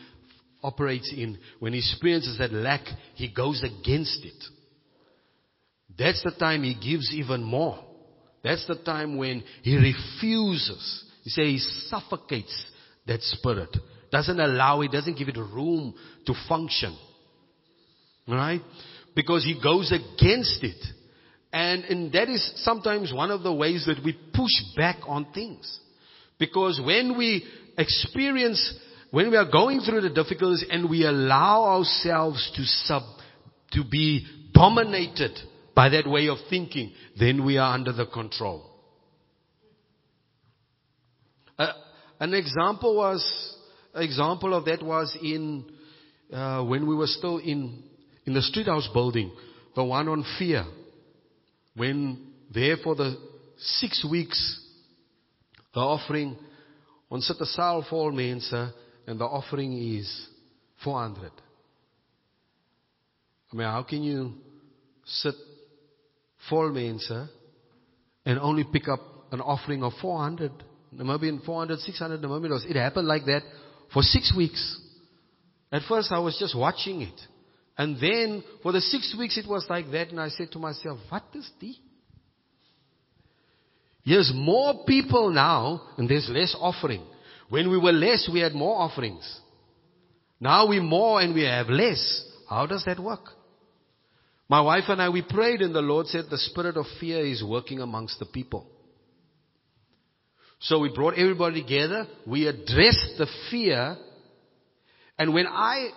operates 0.63 1.13
in, 1.15 1.39
when 1.59 1.73
he 1.73 1.79
experiences 1.79 2.39
that 2.39 2.53
lack, 2.53 2.83
he 3.15 3.33
goes 3.33 3.63
against 3.63 4.25
it. 4.25 4.45
That's 5.99 6.23
the 6.23 6.33
time 6.33 6.63
he 6.63 6.75
gives 6.75 7.13
even 7.15 7.43
more. 7.43 7.79
That's 8.43 8.67
the 8.67 8.77
time 8.77 9.17
when 9.17 9.43
he 9.63 9.77
refuses. 9.77 11.05
He 11.25 11.31
says 11.31 11.45
he 11.45 11.59
suffocates 11.59 12.65
that 13.07 13.21
spirit. 13.23 13.77
Doesn't 14.11 14.41
allow 14.41 14.81
it, 14.81 14.93
doesn't 14.93 15.19
give 15.19 15.29
it 15.29 15.37
room 15.37 15.95
to 16.27 16.35
function. 16.49 16.97
Right? 18.31 18.61
Because 19.15 19.45
he 19.45 19.61
goes 19.63 19.93
against 19.93 20.63
it. 20.63 20.83
And, 21.53 21.85
and 21.85 22.13
that 22.13 22.29
is 22.29 22.53
sometimes 22.63 23.13
one 23.13 23.31
of 23.31 23.43
the 23.43 23.53
ways 23.53 23.85
that 23.87 24.05
we 24.05 24.13
push 24.13 24.77
back 24.77 24.99
on 25.07 25.33
things. 25.33 25.81
Because 26.39 26.81
when 26.85 27.19
we 27.19 27.45
experience, 27.77 28.79
when 29.11 29.31
we 29.31 29.37
are 29.37 29.51
going 29.51 29.81
through 29.81 30.03
the 30.03 30.11
difficulties 30.11 30.65
and 30.71 30.89
we 30.89 31.05
allow 31.05 31.65
ourselves 31.65 32.51
to 32.55 32.65
sub, 32.65 33.03
to 33.73 33.83
be 33.85 34.27
dominated 34.53 35.33
by 35.75 35.89
that 35.89 36.07
way 36.09 36.29
of 36.29 36.39
thinking, 36.49 36.93
then 37.19 37.45
we 37.45 37.59
are 37.59 37.75
under 37.75 37.93
the 37.93 38.07
control. 38.07 38.71
Uh, 41.59 41.73
an 42.21 42.33
example 42.33 42.97
was, 42.97 43.57
example 43.95 44.55
of 44.55 44.65
that 44.67 44.83
was 44.83 45.17
in, 45.21 45.65
uh, 46.33 46.63
when 46.65 46.87
we 46.89 46.95
were 46.95 47.07
still 47.07 47.39
in, 47.39 47.83
in 48.31 48.35
the 48.35 48.43
street 48.43 48.67
house 48.67 48.89
building, 48.93 49.33
the 49.75 49.83
one 49.83 50.07
on 50.07 50.25
fear. 50.39 50.65
When 51.75 52.29
there 52.55 52.77
for 52.77 52.95
the 52.95 53.17
six 53.59 54.07
weeks, 54.09 54.39
the 55.75 55.81
offering, 55.81 56.37
ons 57.11 57.27
sit 57.27 57.41
'n 57.41 57.47
saal 57.47 57.83
vol 57.91 58.13
mense 58.13 58.53
and 59.09 59.19
the 59.19 59.25
offering 59.25 59.73
is 59.73 60.09
400. 60.85 61.33
I 63.53 63.57
mean, 63.57 63.67
how 63.67 63.83
can 63.83 64.05
you 64.05 64.35
sit 65.05 65.35
full 66.49 66.71
mense 66.71 67.11
and 68.27 68.39
only 68.39 68.63
pick 68.63 68.87
up 68.87 69.03
an 69.33 69.41
offering 69.41 69.83
of 69.83 69.93
400, 69.95 70.53
Namibian 70.95 71.45
400, 71.45 71.81
600 71.81 72.21
Namibian 72.21 72.51
dollars? 72.51 72.67
It 72.69 72.77
happened 72.77 73.09
like 73.09 73.25
that 73.25 73.43
for 73.93 74.05
six 74.05 74.33
weeks. 74.37 74.63
At 75.73 75.83
first 75.83 76.13
I 76.13 76.21
was 76.21 76.39
just 76.39 76.55
watching 76.55 77.03
it. 77.03 77.21
And 77.81 77.97
then 77.99 78.45
for 78.63 78.73
the 78.73 78.81
six 78.83 79.17
weeks 79.19 79.39
it 79.39 79.49
was 79.49 79.65
like 79.71 79.91
that 79.93 80.11
and 80.11 80.21
I 80.21 80.29
said 80.29 80.53
to 80.53 80.59
myself, 80.59 80.99
what 81.09 81.23
is 81.33 81.51
the? 81.63 81.75
There's 84.05 84.31
more 84.35 84.85
people 84.87 85.31
now 85.31 85.81
and 85.97 86.07
there's 86.07 86.29
less 86.31 86.55
offering. 86.61 87.03
When 87.49 87.71
we 87.71 87.79
were 87.79 87.93
less, 87.93 88.29
we 88.31 88.41
had 88.41 88.53
more 88.53 88.79
offerings. 88.79 89.41
Now 90.39 90.69
we're 90.69 90.83
more 90.83 91.23
and 91.23 91.35
we 91.35 91.45
have 91.45 91.69
less. 91.71 92.23
How 92.51 92.67
does 92.67 92.85
that 92.85 93.01
work? 93.01 93.25
My 94.47 94.61
wife 94.61 94.85
and 94.89 95.01
I, 95.01 95.09
we 95.09 95.23
prayed 95.23 95.63
and 95.63 95.75
the 95.75 95.81
Lord 95.81 96.07
said 96.07 96.27
the 96.31 96.37
spirit 96.37 96.77
of 96.77 96.85
fear 97.01 97.25
is 97.25 97.43
working 97.43 97.81
amongst 97.81 98.19
the 98.19 98.27
people. 98.27 98.67
So 100.59 100.81
we 100.81 100.93
brought 100.95 101.15
everybody 101.15 101.63
together. 101.63 102.07
We 102.27 102.47
addressed 102.47 103.15
the 103.17 103.27
fear. 103.51 103.97
And 105.19 105.33
when 105.33 105.47
I, 105.47 105.89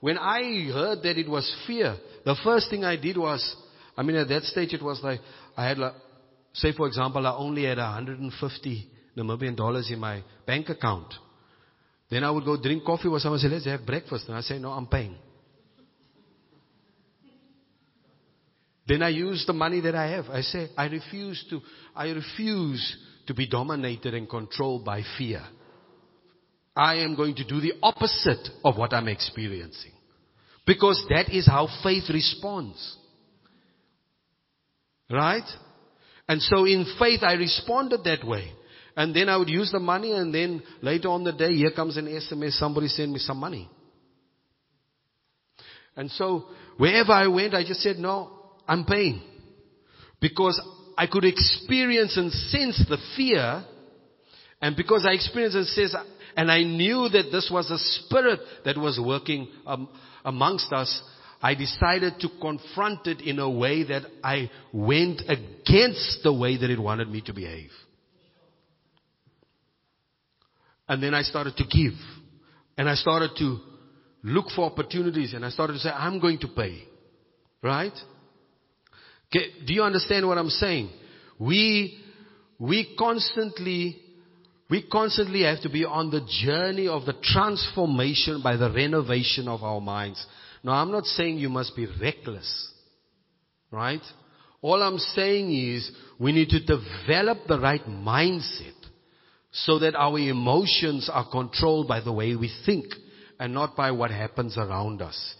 when 0.00 0.18
I 0.18 0.70
heard 0.72 1.02
that 1.02 1.18
it 1.18 1.28
was 1.28 1.50
fear, 1.66 1.96
the 2.24 2.36
first 2.42 2.70
thing 2.70 2.84
I 2.84 2.96
did 2.96 3.16
was, 3.16 3.56
I 3.96 4.02
mean 4.02 4.16
at 4.16 4.28
that 4.28 4.44
stage 4.44 4.72
it 4.72 4.82
was 4.82 5.00
like, 5.02 5.20
I 5.56 5.68
had 5.68 5.78
like, 5.78 5.94
say 6.54 6.72
for 6.72 6.86
example, 6.86 7.26
I 7.26 7.36
only 7.36 7.64
had 7.64 7.78
150 7.78 8.90
Namibian 9.16 9.56
dollars 9.56 9.90
in 9.90 9.98
my 9.98 10.22
bank 10.46 10.68
account. 10.68 11.12
Then 12.10 12.24
I 12.24 12.30
would 12.30 12.44
go 12.44 12.60
drink 12.60 12.84
coffee 12.84 13.08
with 13.08 13.22
someone 13.22 13.40
and 13.40 13.48
say, 13.48 13.54
let's 13.54 13.66
have 13.66 13.86
breakfast. 13.86 14.24
And 14.26 14.36
I 14.36 14.40
say, 14.40 14.58
no, 14.58 14.70
I'm 14.70 14.86
paying. 14.86 15.16
Then 18.88 19.02
I 19.02 19.10
use 19.10 19.44
the 19.46 19.52
money 19.52 19.80
that 19.82 19.94
I 19.94 20.10
have. 20.10 20.24
I 20.26 20.40
say, 20.40 20.68
I 20.76 20.86
refuse 20.86 21.44
to, 21.50 21.60
I 21.94 22.08
refuse 22.08 22.96
to 23.28 23.34
be 23.34 23.46
dominated 23.46 24.14
and 24.14 24.28
controlled 24.28 24.84
by 24.84 25.02
fear. 25.16 25.44
I 26.76 26.96
am 26.96 27.16
going 27.16 27.34
to 27.36 27.44
do 27.44 27.60
the 27.60 27.74
opposite 27.82 28.48
of 28.64 28.76
what 28.76 28.92
I'm 28.92 29.08
experiencing. 29.08 29.92
Because 30.66 31.04
that 31.08 31.30
is 31.30 31.46
how 31.46 31.68
faith 31.82 32.04
responds. 32.10 32.96
Right? 35.10 35.48
And 36.28 36.40
so 36.40 36.64
in 36.64 36.86
faith 36.98 37.20
I 37.22 37.32
responded 37.34 38.04
that 38.04 38.24
way. 38.24 38.52
And 38.96 39.14
then 39.14 39.28
I 39.28 39.36
would 39.36 39.48
use 39.48 39.72
the 39.72 39.80
money 39.80 40.12
and 40.12 40.32
then 40.34 40.62
later 40.82 41.08
on 41.08 41.24
the 41.24 41.32
day, 41.32 41.54
here 41.54 41.70
comes 41.70 41.96
an 41.96 42.06
SMS, 42.06 42.52
somebody 42.52 42.88
send 42.88 43.12
me 43.12 43.18
some 43.18 43.38
money. 43.38 43.68
And 45.96 46.10
so 46.12 46.46
wherever 46.76 47.12
I 47.12 47.26
went, 47.26 47.54
I 47.54 47.64
just 47.64 47.80
said, 47.80 47.98
no, 47.98 48.30
I'm 48.66 48.84
paying. 48.84 49.22
Because 50.20 50.60
I 50.96 51.06
could 51.06 51.24
experience 51.24 52.16
and 52.16 52.30
sense 52.32 52.84
the 52.88 52.98
fear. 53.16 53.64
And 54.60 54.76
because 54.76 55.06
I 55.08 55.14
experienced 55.14 55.56
and 55.56 55.66
says, 55.66 55.94
and 56.40 56.50
I 56.50 56.62
knew 56.62 57.06
that 57.10 57.24
this 57.30 57.50
was 57.52 57.70
a 57.70 57.76
spirit 57.76 58.40
that 58.64 58.78
was 58.78 58.98
working 58.98 59.46
um, 59.66 59.90
amongst 60.24 60.72
us, 60.72 61.02
I 61.42 61.54
decided 61.54 62.14
to 62.20 62.30
confront 62.40 63.06
it 63.06 63.20
in 63.20 63.38
a 63.38 63.50
way 63.50 63.84
that 63.84 64.04
I 64.24 64.50
went 64.72 65.20
against 65.28 66.20
the 66.22 66.32
way 66.32 66.56
that 66.56 66.70
it 66.70 66.78
wanted 66.78 67.10
me 67.10 67.20
to 67.26 67.34
behave. 67.34 67.68
And 70.88 71.02
then 71.02 71.12
I 71.12 71.20
started 71.20 71.58
to 71.58 71.64
give. 71.64 71.92
And 72.78 72.88
I 72.88 72.94
started 72.94 73.32
to 73.36 73.58
look 74.22 74.46
for 74.56 74.64
opportunities 74.64 75.34
and 75.34 75.44
I 75.44 75.50
started 75.50 75.74
to 75.74 75.78
say, 75.80 75.90
I'm 75.90 76.20
going 76.20 76.38
to 76.38 76.48
pay. 76.48 76.84
Right? 77.62 77.92
Okay, 79.28 79.46
do 79.66 79.74
you 79.74 79.82
understand 79.82 80.26
what 80.26 80.38
I'm 80.38 80.48
saying? 80.48 80.88
We, 81.38 82.02
we 82.58 82.96
constantly, 82.98 84.00
we 84.70 84.82
constantly 84.82 85.42
have 85.42 85.60
to 85.62 85.68
be 85.68 85.84
on 85.84 86.10
the 86.10 86.26
journey 86.44 86.86
of 86.86 87.04
the 87.04 87.14
transformation 87.22 88.40
by 88.42 88.56
the 88.56 88.70
renovation 88.70 89.48
of 89.48 89.62
our 89.62 89.80
minds. 89.80 90.24
Now 90.62 90.72
I'm 90.72 90.92
not 90.92 91.04
saying 91.04 91.38
you 91.38 91.48
must 91.48 91.74
be 91.74 91.86
reckless. 92.00 92.70
Right? 93.70 94.02
All 94.62 94.82
I'm 94.82 94.98
saying 94.98 95.52
is 95.52 95.90
we 96.18 96.32
need 96.32 96.50
to 96.50 96.60
develop 96.60 97.38
the 97.46 97.58
right 97.58 97.84
mindset 97.86 98.74
so 99.52 99.78
that 99.80 99.96
our 99.96 100.18
emotions 100.18 101.10
are 101.12 101.28
controlled 101.30 101.88
by 101.88 102.00
the 102.00 102.12
way 102.12 102.36
we 102.36 102.52
think 102.64 102.86
and 103.38 103.54
not 103.54 103.76
by 103.76 103.90
what 103.90 104.10
happens 104.10 104.56
around 104.56 105.02
us. 105.02 105.34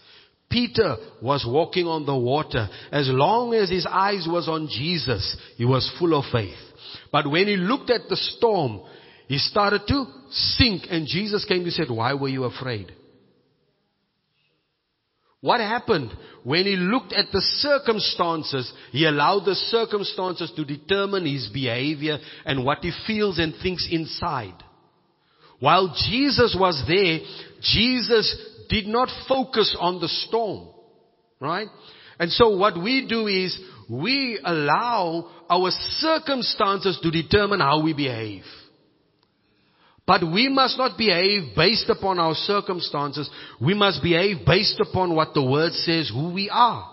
Peter 0.49 0.97
was 1.21 1.45
walking 1.47 1.85
on 1.85 2.05
the 2.05 2.15
water. 2.15 2.67
As 2.91 3.07
long 3.09 3.53
as 3.53 3.69
his 3.69 3.87
eyes 3.89 4.27
was 4.29 4.49
on 4.49 4.67
Jesus, 4.67 5.37
he 5.55 5.63
was 5.63 5.89
full 5.97 6.17
of 6.17 6.25
faith. 6.31 6.57
But 7.11 7.29
when 7.29 7.47
he 7.47 7.55
looked 7.55 7.89
at 7.89 8.09
the 8.09 8.17
storm, 8.17 8.81
he 9.31 9.37
started 9.37 9.83
to 9.87 10.05
sink 10.29 10.81
and 10.89 11.07
Jesus 11.07 11.45
came 11.45 11.63
and 11.63 11.71
said, 11.71 11.89
why 11.89 12.15
were 12.15 12.27
you 12.27 12.43
afraid? 12.43 12.91
What 15.39 15.61
happened? 15.61 16.11
When 16.43 16.65
he 16.65 16.75
looked 16.75 17.13
at 17.13 17.31
the 17.31 17.39
circumstances, 17.39 18.69
he 18.91 19.05
allowed 19.05 19.45
the 19.45 19.55
circumstances 19.55 20.51
to 20.57 20.65
determine 20.65 21.25
his 21.25 21.47
behavior 21.47 22.17
and 22.43 22.65
what 22.65 22.79
he 22.79 22.91
feels 23.07 23.39
and 23.39 23.53
thinks 23.63 23.87
inside. 23.89 24.61
While 25.61 25.95
Jesus 26.09 26.53
was 26.59 26.83
there, 26.85 27.19
Jesus 27.61 28.35
did 28.67 28.87
not 28.87 29.07
focus 29.29 29.73
on 29.79 30.01
the 30.01 30.09
storm. 30.09 30.67
Right? 31.39 31.69
And 32.19 32.29
so 32.33 32.57
what 32.57 32.75
we 32.75 33.07
do 33.07 33.27
is 33.27 33.57
we 33.89 34.41
allow 34.43 35.29
our 35.49 35.71
circumstances 35.71 36.99
to 37.01 37.11
determine 37.11 37.61
how 37.61 37.81
we 37.81 37.93
behave. 37.93 38.43
But 40.07 40.21
we 40.23 40.49
must 40.49 40.77
not 40.77 40.97
behave 40.97 41.55
based 41.55 41.89
upon 41.89 42.19
our 42.19 42.33
circumstances. 42.33 43.29
We 43.59 43.73
must 43.73 44.01
behave 44.01 44.45
based 44.45 44.79
upon 44.79 45.15
what 45.15 45.33
the 45.33 45.43
word 45.43 45.73
says 45.73 46.09
who 46.13 46.33
we 46.33 46.49
are. 46.49 46.89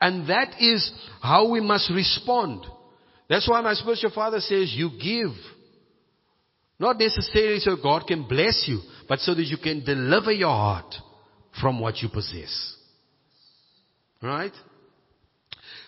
And 0.00 0.28
that 0.28 0.60
is 0.60 0.90
how 1.20 1.50
we 1.50 1.60
must 1.60 1.90
respond. 1.90 2.64
That's 3.28 3.48
why 3.48 3.60
my 3.60 3.74
spiritual 3.74 4.12
father 4.14 4.40
says 4.40 4.72
you 4.74 4.90
give. 4.90 5.34
Not 6.78 6.98
necessarily 6.98 7.58
so 7.58 7.76
God 7.82 8.06
can 8.06 8.28
bless 8.28 8.64
you, 8.68 8.80
but 9.08 9.18
so 9.18 9.34
that 9.34 9.42
you 9.42 9.56
can 9.56 9.84
deliver 9.84 10.30
your 10.30 10.50
heart 10.50 10.94
from 11.60 11.80
what 11.80 11.96
you 11.98 12.08
possess. 12.08 12.76
Right? 14.22 14.52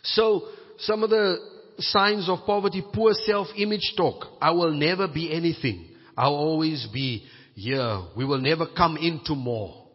So, 0.03 0.49
some 0.79 1.05
of 1.05 1.11
the 1.11 1.38
signs 1.81 2.29
of 2.29 2.40
poverty, 2.47 2.83
poor 2.93 3.12
self-image 3.12 3.95
talk. 3.97 4.27
I 4.40 4.51
will 4.53 4.73
never 4.73 5.09
be 5.09 5.33
anything. 5.33 5.88
I'll 6.16 6.35
always 6.35 6.87
be 6.93 7.25
here. 7.55 8.03
We 8.16 8.25
will 8.25 8.40
never 8.40 8.66
come 8.77 8.97
into 8.97 9.35
more. 9.35 9.87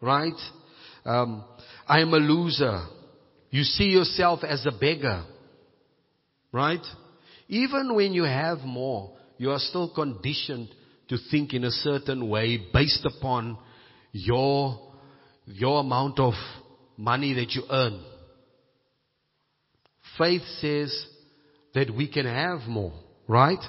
Right? 0.00 0.38
Um, 1.04 1.44
I 1.86 2.00
am 2.00 2.12
a 2.12 2.18
loser. 2.18 2.82
You 3.50 3.62
see 3.62 3.86
yourself 3.86 4.40
as 4.44 4.66
a 4.66 4.72
beggar. 4.72 5.24
Right? 6.52 6.84
Even 7.48 7.94
when 7.94 8.12
you 8.12 8.24
have 8.24 8.58
more, 8.58 9.16
you 9.38 9.50
are 9.50 9.58
still 9.58 9.92
conditioned 9.94 10.68
to 11.08 11.18
think 11.30 11.54
in 11.54 11.64
a 11.64 11.70
certain 11.70 12.28
way 12.28 12.58
based 12.72 13.04
upon 13.04 13.58
your, 14.12 14.80
your 15.46 15.80
amount 15.80 16.18
of 16.18 16.34
money 16.96 17.34
that 17.34 17.52
you 17.52 17.62
earn. 17.70 18.02
Faith 20.18 20.42
says 20.60 21.06
that 21.76 21.94
we 21.94 22.08
can 22.08 22.24
have 22.24 22.60
more, 22.66 22.94
right? 23.28 23.62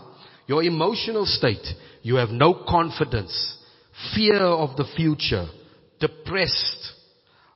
Your 0.47 0.63
emotional 0.63 1.25
state, 1.25 1.67
you 2.03 2.15
have 2.15 2.29
no 2.29 2.63
confidence, 2.65 3.57
fear 4.15 4.41
of 4.41 4.77
the 4.77 4.85
future, 4.95 5.45
depressed, 5.99 6.93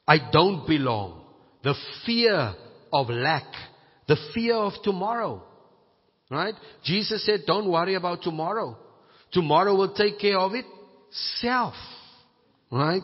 I 0.05 0.17
don't 0.29 0.67
belong, 0.67 1.23
the 1.63 1.73
fear 2.05 2.53
of 2.91 3.09
lack, 3.09 3.45
the 4.09 4.17
fear 4.33 4.55
of 4.55 4.73
tomorrow. 4.83 5.41
Right? 6.29 6.55
Jesus 6.83 7.25
said, 7.25 7.41
don't 7.47 7.69
worry 7.69 7.95
about 7.95 8.21
tomorrow. 8.21 8.77
Tomorrow 9.31 9.73
will 9.75 9.93
take 9.93 10.19
care 10.19 10.37
of 10.37 10.53
it 10.53 10.65
self. 11.39 11.75
Right? 12.69 13.03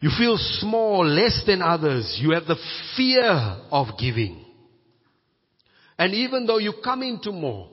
You 0.00 0.10
feel 0.16 0.38
small, 0.38 1.06
less 1.06 1.42
than 1.46 1.60
others. 1.60 2.18
You 2.20 2.32
have 2.32 2.44
the 2.46 2.56
fear 2.96 3.58
of 3.70 3.98
giving. 3.98 4.44
And 5.98 6.14
even 6.14 6.46
though 6.46 6.58
you 6.58 6.74
come 6.82 7.02
into 7.02 7.32
more, 7.32 7.70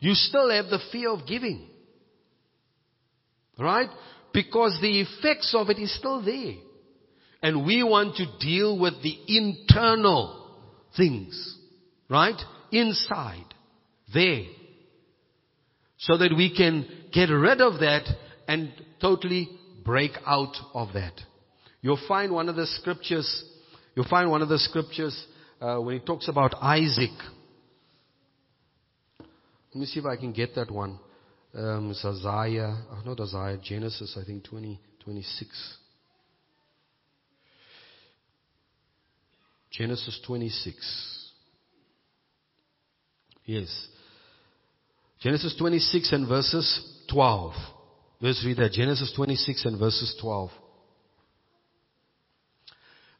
you 0.00 0.14
still 0.14 0.50
have 0.50 0.66
the 0.66 0.80
fear 0.90 1.10
of 1.10 1.26
giving. 1.26 1.68
Right? 3.58 3.88
Because 4.32 4.78
the 4.80 5.00
effects 5.00 5.54
of 5.56 5.70
it 5.70 5.78
is 5.78 5.94
still 5.96 6.24
there. 6.24 6.54
And 7.42 7.64
we 7.64 7.82
want 7.82 8.16
to 8.16 8.26
deal 8.40 8.78
with 8.78 8.94
the 9.02 9.16
internal 9.28 10.56
things 10.96 11.58
right? 12.12 12.40
Inside. 12.70 13.46
there. 14.12 14.44
So 15.96 16.18
that 16.18 16.34
we 16.36 16.54
can 16.54 16.86
get 17.12 17.30
rid 17.30 17.60
of 17.60 17.80
that 17.80 18.04
and 18.46 18.72
totally 19.00 19.48
break 19.84 20.12
out 20.26 20.54
of 20.74 20.92
that. 20.92 21.14
You'll 21.80 22.00
find 22.06 22.32
one 22.32 22.48
of 22.48 22.56
the 22.56 22.66
scriptures, 22.66 23.44
you'll 23.94 24.08
find 24.08 24.30
one 24.30 24.42
of 24.42 24.48
the 24.48 24.58
scriptures 24.58 25.26
uh, 25.62 25.80
when 25.80 25.98
he 25.98 26.04
talks 26.04 26.28
about 26.28 26.54
Isaac. 26.60 27.16
Let 29.74 29.80
me 29.80 29.86
see 29.86 30.00
if 30.00 30.06
I 30.06 30.16
can 30.16 30.32
get 30.32 30.56
that 30.56 30.70
one. 30.70 30.98
Um, 31.54 31.90
it's 31.90 32.04
Isaiah, 32.04 32.76
oh, 32.90 33.02
not 33.04 33.20
Isaiah, 33.20 33.58
Genesis, 33.62 34.18
I 34.20 34.24
think 34.24 34.44
20, 34.44 34.80
26. 35.04 35.76
Genesis 39.70 40.20
26. 40.26 41.30
Yes. 43.44 43.86
Genesis 45.20 45.54
26 45.58 46.12
and 46.12 46.28
verses 46.28 47.04
12. 47.10 47.52
Let's 48.20 48.44
read 48.44 48.58
that. 48.58 48.72
Genesis 48.72 49.12
26 49.14 49.64
and 49.64 49.78
verses 49.78 50.16
12. 50.20 50.50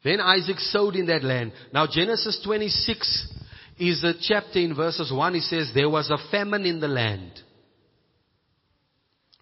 Then 0.03 0.19
Isaac 0.19 0.59
sowed 0.59 0.95
in 0.95 1.07
that 1.07 1.23
land. 1.23 1.53
Now 1.73 1.87
Genesis 1.89 2.41
26 2.43 3.27
is 3.79 4.03
a 4.03 4.13
chapter 4.19 4.59
in 4.59 4.75
verses 4.75 5.11
1. 5.13 5.35
It 5.35 5.43
says 5.43 5.71
there 5.73 5.89
was 5.89 6.09
a 6.09 6.29
famine 6.29 6.65
in 6.65 6.79
the 6.79 6.87
land. 6.87 7.31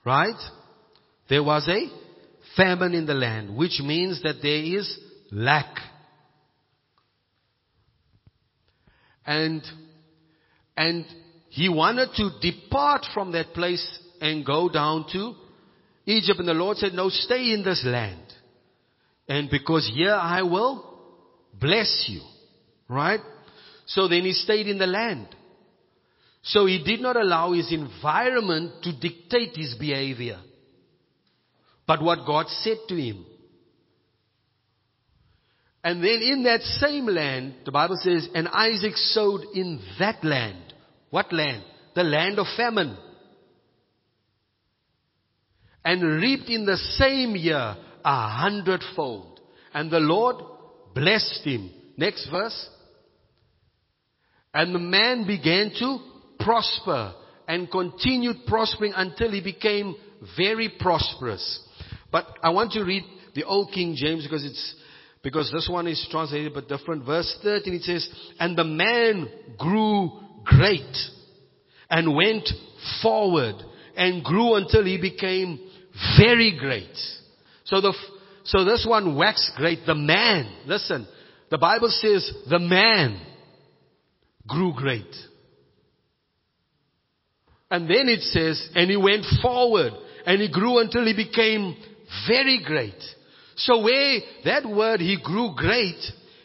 Right? 0.05 0.39
There 1.29 1.43
was 1.43 1.67
a 1.67 1.87
famine 2.55 2.93
in 2.93 3.05
the 3.05 3.13
land, 3.13 3.55
which 3.55 3.79
means 3.83 4.21
that 4.23 4.41
there 4.41 4.63
is 4.63 4.99
lack. 5.31 5.77
And, 9.25 9.63
and 10.75 11.05
he 11.49 11.69
wanted 11.69 12.09
to 12.17 12.31
depart 12.41 13.05
from 13.13 13.31
that 13.33 13.53
place 13.53 13.99
and 14.19 14.45
go 14.45 14.69
down 14.69 15.05
to 15.13 15.35
Egypt. 16.05 16.39
And 16.39 16.47
the 16.47 16.53
Lord 16.53 16.77
said, 16.77 16.93
no, 16.93 17.09
stay 17.09 17.53
in 17.53 17.63
this 17.63 17.83
land. 17.85 18.30
And 19.31 19.49
because 19.49 19.89
here 19.95 20.13
I 20.13 20.41
will 20.41 20.83
bless 21.57 22.03
you. 22.09 22.19
Right? 22.89 23.21
So 23.85 24.09
then 24.09 24.23
he 24.23 24.33
stayed 24.33 24.67
in 24.67 24.77
the 24.77 24.87
land. 24.87 25.27
So 26.43 26.65
he 26.65 26.83
did 26.83 26.99
not 26.99 27.15
allow 27.15 27.53
his 27.53 27.71
environment 27.71 28.83
to 28.83 28.91
dictate 28.91 29.55
his 29.55 29.73
behavior. 29.79 30.37
But 31.87 32.03
what 32.03 32.25
God 32.27 32.47
said 32.49 32.75
to 32.89 32.95
him. 32.95 33.25
And 35.81 36.03
then 36.03 36.19
in 36.21 36.43
that 36.43 36.63
same 36.63 37.05
land, 37.05 37.53
the 37.63 37.71
Bible 37.71 37.99
says, 38.01 38.27
and 38.35 38.49
Isaac 38.49 38.97
sowed 38.97 39.45
in 39.53 39.81
that 39.97 40.25
land. 40.25 40.73
What 41.09 41.31
land? 41.31 41.63
The 41.95 42.03
land 42.03 42.37
of 42.37 42.47
famine. 42.57 42.97
And 45.85 46.21
reaped 46.21 46.49
in 46.49 46.65
the 46.65 46.75
same 46.75 47.37
year 47.37 47.77
a 48.03 48.29
hundredfold. 48.29 49.39
And 49.73 49.89
the 49.89 49.99
Lord 49.99 50.37
blessed 50.93 51.41
him. 51.43 51.71
Next 51.97 52.29
verse. 52.29 52.69
And 54.53 54.75
the 54.75 54.79
man 54.79 55.25
began 55.25 55.71
to 55.79 55.99
prosper 56.39 57.13
and 57.47 57.71
continued 57.71 58.45
prospering 58.47 58.93
until 58.95 59.31
he 59.31 59.41
became 59.41 59.95
very 60.37 60.73
prosperous. 60.79 61.59
But 62.11 62.25
I 62.43 62.49
want 62.49 62.73
to 62.73 62.83
read 62.83 63.03
the 63.33 63.43
old 63.43 63.71
King 63.71 63.95
James 63.95 64.23
because 64.23 64.45
it's 64.45 64.75
because 65.23 65.51
this 65.51 65.69
one 65.71 65.87
is 65.87 66.05
translated 66.09 66.53
but 66.53 66.67
different. 66.67 67.05
Verse 67.05 67.37
13 67.43 67.73
it 67.73 67.83
says, 67.83 68.07
And 68.39 68.57
the 68.57 68.63
man 68.63 69.29
grew 69.57 70.11
great 70.43 70.97
and 71.89 72.15
went 72.15 72.49
forward 73.01 73.55
and 73.95 74.23
grew 74.23 74.55
until 74.55 74.83
he 74.83 74.99
became 74.99 75.59
very 76.17 76.57
great. 76.57 76.97
So 77.71 77.79
the, 77.79 77.93
so 78.43 78.65
this 78.65 78.85
one 78.87 79.15
waxed 79.15 79.53
great. 79.55 79.79
The 79.87 79.95
man, 79.95 80.53
listen, 80.65 81.07
the 81.49 81.57
Bible 81.57 81.87
says 81.89 82.29
the 82.49 82.59
man 82.59 83.25
grew 84.45 84.73
great. 84.75 85.15
And 87.69 87.89
then 87.89 88.09
it 88.09 88.19
says, 88.23 88.61
and 88.75 88.91
he 88.91 88.97
went 88.97 89.25
forward 89.41 89.93
and 90.25 90.41
he 90.41 90.51
grew 90.51 90.79
until 90.79 91.05
he 91.05 91.15
became 91.15 91.77
very 92.27 92.61
great. 92.61 93.01
So 93.55 93.81
where 93.81 94.19
that 94.43 94.65
word 94.65 94.99
he 94.99 95.17
grew 95.23 95.53
great 95.55 96.01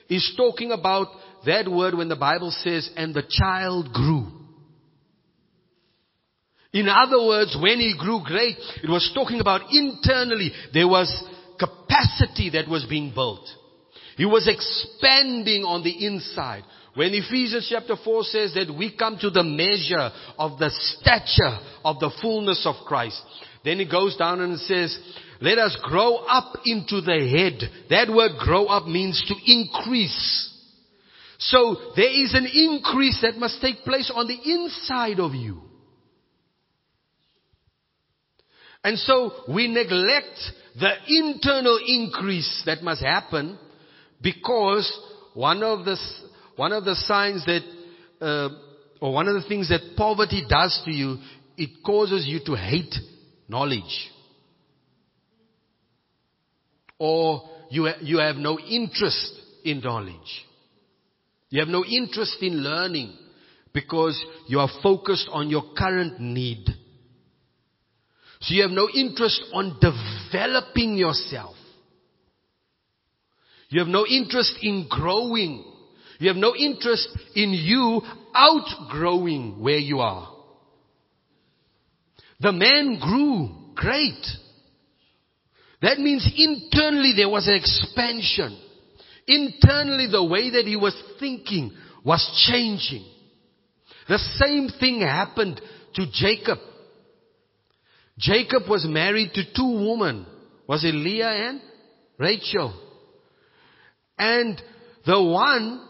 is 0.09 0.33
talking 0.37 0.71
about 0.71 1.09
that 1.45 1.69
word 1.69 1.97
when 1.97 2.09
the 2.09 2.15
Bible 2.15 2.53
says, 2.53 2.89
and 2.97 3.12
the 3.12 3.25
child 3.29 3.93
grew. 3.93 4.29
In 6.77 6.91
other 6.91 7.25
words, 7.25 7.57
when 7.59 7.81
he 7.81 7.95
grew 7.99 8.21
great, 8.23 8.59
it 8.83 8.91
was 8.91 9.11
talking 9.15 9.41
about 9.41 9.62
internally, 9.73 10.53
there 10.75 10.87
was 10.87 11.09
capacity 11.59 12.51
that 12.51 12.69
was 12.69 12.85
being 12.85 13.15
built. 13.15 13.49
He 14.19 14.27
was 14.27 14.47
expanding 14.47 15.65
on 15.65 15.83
the 15.83 16.07
inside. 16.07 16.65
When 16.95 17.15
Ephesians 17.15 17.67
chapter 17.71 17.97
4 17.97 18.25
says 18.25 18.55
that 18.55 18.77
we 18.77 18.95
come 18.95 19.17
to 19.23 19.31
the 19.31 19.43
measure 19.43 20.11
of 20.39 20.59
the 20.59 20.69
stature 20.69 21.59
of 21.83 21.99
the 21.99 22.11
fullness 22.21 22.67
of 22.67 22.75
Christ, 22.85 23.23
then 23.65 23.81
it 23.81 23.91
goes 23.91 24.15
down 24.19 24.43
and 24.43 24.61
says, 24.61 24.99
let 25.41 25.57
us 25.57 25.79
grow 25.83 26.17
up 26.17 26.59
into 26.67 27.01
the 27.01 27.27
head. 27.27 27.71
That 27.89 28.15
word 28.15 28.33
grow 28.39 28.67
up 28.67 28.87
means 28.87 29.23
to 29.29 29.35
increase. 29.51 30.53
So 31.39 31.93
there 31.97 32.23
is 32.23 32.35
an 32.35 32.47
increase 32.47 33.19
that 33.23 33.39
must 33.39 33.62
take 33.62 33.79
place 33.83 34.12
on 34.15 34.27
the 34.29 34.39
inside 34.45 35.21
of 35.21 35.35
you. 35.35 35.62
And 38.87 38.96
so 39.01 39.33
we 39.49 39.66
neglect 39.66 40.38
the 40.79 40.92
internal 41.09 41.81
increase 41.85 42.62
that 42.66 42.85
must 42.85 43.03
happen 43.03 43.59
because 44.22 44.88
one 45.35 45.64
of 45.64 45.85
the, 45.85 45.99
one 46.55 46.70
of 46.70 46.85
the 46.85 46.94
signs 46.94 47.44
that, 47.46 47.62
uh, 48.20 48.49
or 49.01 49.12
one 49.12 49.27
of 49.27 49.42
the 49.42 49.49
things 49.49 49.70
that 49.70 49.96
poverty 49.96 50.46
does 50.49 50.81
to 50.85 50.92
you, 50.92 51.16
it 51.57 51.83
causes 51.85 52.27
you 52.29 52.38
to 52.46 52.55
hate 52.55 52.94
knowledge. 53.49 54.12
Or 57.01 57.42
you, 57.70 57.87
ha- 57.87 57.99
you 58.03 58.18
have 58.18 58.37
no 58.37 58.57
interest 58.57 59.33
in 59.64 59.81
knowledge. 59.81 60.46
You 61.51 61.59
have 61.59 61.68
no 61.68 61.85
interest 61.85 62.37
in 62.40 62.62
learning 62.62 63.18
because 63.72 64.25
you 64.46 64.61
are 64.61 64.70
focused 64.81 65.29
on 65.33 65.51
your 65.51 65.64
current 65.77 66.20
need. 66.20 66.68
So 68.40 68.55
you 68.55 68.62
have 68.62 68.70
no 68.70 68.88
interest 68.94 69.42
on 69.53 69.79
developing 69.81 70.96
yourself. 70.96 71.57
You 73.68 73.81
have 73.81 73.88
no 73.88 74.07
interest 74.07 74.59
in 74.62 74.87
growing. 74.88 75.64
You 76.18 76.29
have 76.29 76.37
no 76.37 76.55
interest 76.55 77.09
in 77.35 77.53
you 77.53 78.01
outgrowing 78.35 79.61
where 79.61 79.79
you 79.79 80.01
are. 80.01 80.33
The 82.40 82.53
man 82.53 82.99
grew 83.01 83.49
great. 83.75 84.25
That 85.83 85.99
means 85.99 86.31
internally 86.37 87.12
there 87.16 87.29
was 87.29 87.46
an 87.49 87.55
expansion. 87.55 88.59
Internally 89.27 90.07
the 90.11 90.25
way 90.25 90.51
that 90.51 90.64
he 90.66 90.77
was 90.77 90.94
thinking 91.18 91.72
was 92.05 92.49
changing. 92.51 93.05
The 94.09 94.18
same 94.38 94.68
thing 94.79 95.01
happened 95.01 95.61
to 95.94 96.07
Jacob. 96.12 96.59
Jacob 98.18 98.68
was 98.68 98.87
married 98.88 99.33
to 99.35 99.42
two 99.55 99.88
women. 99.88 100.26
Was 100.66 100.85
it 100.85 100.94
Leah 100.94 101.48
and 101.48 101.61
Rachel? 102.18 102.74
And 104.18 104.61
the 105.05 105.22
one, 105.22 105.87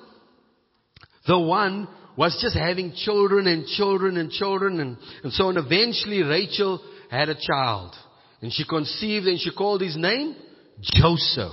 the 1.27 1.38
one 1.38 1.88
was 2.16 2.38
just 2.40 2.56
having 2.56 2.92
children 2.96 3.46
and 3.46 3.66
children 3.66 4.16
and 4.16 4.31
children 4.31 4.81
and, 4.81 4.96
and 5.22 5.33
so 5.33 5.46
on. 5.46 5.56
Eventually 5.56 6.22
Rachel 6.22 6.83
had 7.10 7.29
a 7.29 7.37
child. 7.40 7.94
And 8.42 8.52
she 8.52 8.64
conceived 8.66 9.27
and 9.27 9.38
she 9.38 9.50
called 9.52 9.81
his 9.81 9.96
name 9.96 10.37
Joseph. 10.81 11.52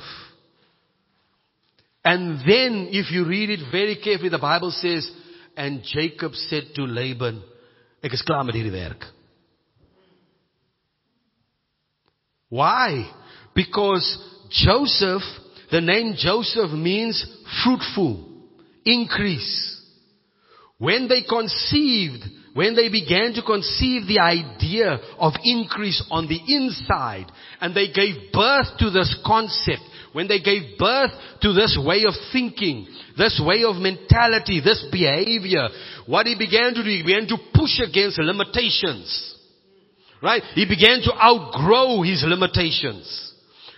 And 2.03 2.39
then 2.39 2.89
if 2.91 3.11
you 3.11 3.25
read 3.25 3.49
it 3.49 3.71
very 3.71 3.97
carefully, 4.03 4.29
the 4.29 4.37
Bible 4.37 4.71
says, 4.71 5.09
and 5.55 5.83
Jacob 5.83 6.33
said 6.33 6.63
to 6.75 6.83
Laban, 6.83 7.41
werk. 8.03 9.05
Why? 12.53 13.09
Because 13.55 14.05
Joseph, 14.51 15.23
the 15.71 15.81
name 15.81 16.13
Joseph 16.15 16.69
means 16.69 17.25
fruitful, 17.63 18.29
increase. 18.85 19.81
When 20.77 21.07
they 21.07 21.23
conceived 21.27 22.21
when 22.53 22.75
they 22.75 22.89
began 22.89 23.33
to 23.33 23.41
conceive 23.41 24.05
the 24.05 24.19
idea 24.19 24.99
of 25.17 25.33
increase 25.43 26.05
on 26.11 26.27
the 26.27 26.39
inside 26.47 27.25
and 27.59 27.73
they 27.75 27.87
gave 27.91 28.31
birth 28.31 28.77
to 28.77 28.91
this 28.91 29.19
concept, 29.25 29.81
when 30.11 30.27
they 30.27 30.39
gave 30.39 30.77
birth 30.77 31.09
to 31.41 31.53
this 31.53 31.75
way 31.83 32.03
of 32.05 32.13
thinking, 32.31 32.85
this 33.17 33.41
way 33.43 33.63
of 33.63 33.77
mentality, 33.77 34.61
this 34.63 34.85
behavior, 34.91 35.67
what 36.05 36.27
he 36.27 36.37
began 36.37 36.75
to 36.75 36.83
do, 36.83 36.89
he 36.91 37.01
began 37.01 37.27
to 37.27 37.37
push 37.55 37.79
against 37.79 38.19
limitations. 38.19 39.33
Right? 40.23 40.41
He 40.55 40.65
began 40.65 41.01
to 41.01 41.13
outgrow 41.21 42.01
his 42.01 42.23
limitations. 42.25 43.33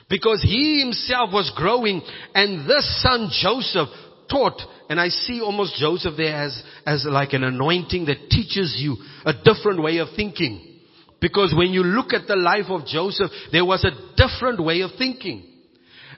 Because 0.08 0.44
he 0.44 0.80
himself 0.80 1.34
was 1.34 1.52
growing 1.56 2.04
and 2.36 2.70
this 2.70 3.02
son 3.02 3.30
Joseph 3.32 3.90
taught, 4.30 4.62
and 4.88 5.02
I 5.02 5.10
see 5.10 5.42
almost 5.42 5.80
Joseph 5.80 6.14
there 6.16 6.36
as, 6.36 6.64
as 6.86 7.04
like 7.10 7.34
an 7.34 7.44
anointing 7.44 8.06
that 8.06 8.30
teaches 8.30 8.76
you 8.78 8.98
a 9.26 9.34
different 9.34 9.82
way 9.82 9.98
of 9.98 10.10
thinking. 10.16 10.76
Because 11.20 11.56
when 11.58 11.74
you 11.74 11.84
look 11.84 12.14
at 12.14 12.28
the 12.28 12.36
life 12.36 12.70
of 12.70 12.86
Joseph, 12.86 13.32
there 13.52 13.66
was 13.66 13.84
a 13.84 14.16
different 14.16 14.64
way 14.64 14.82
of 14.82 14.92
thinking. 15.00 15.44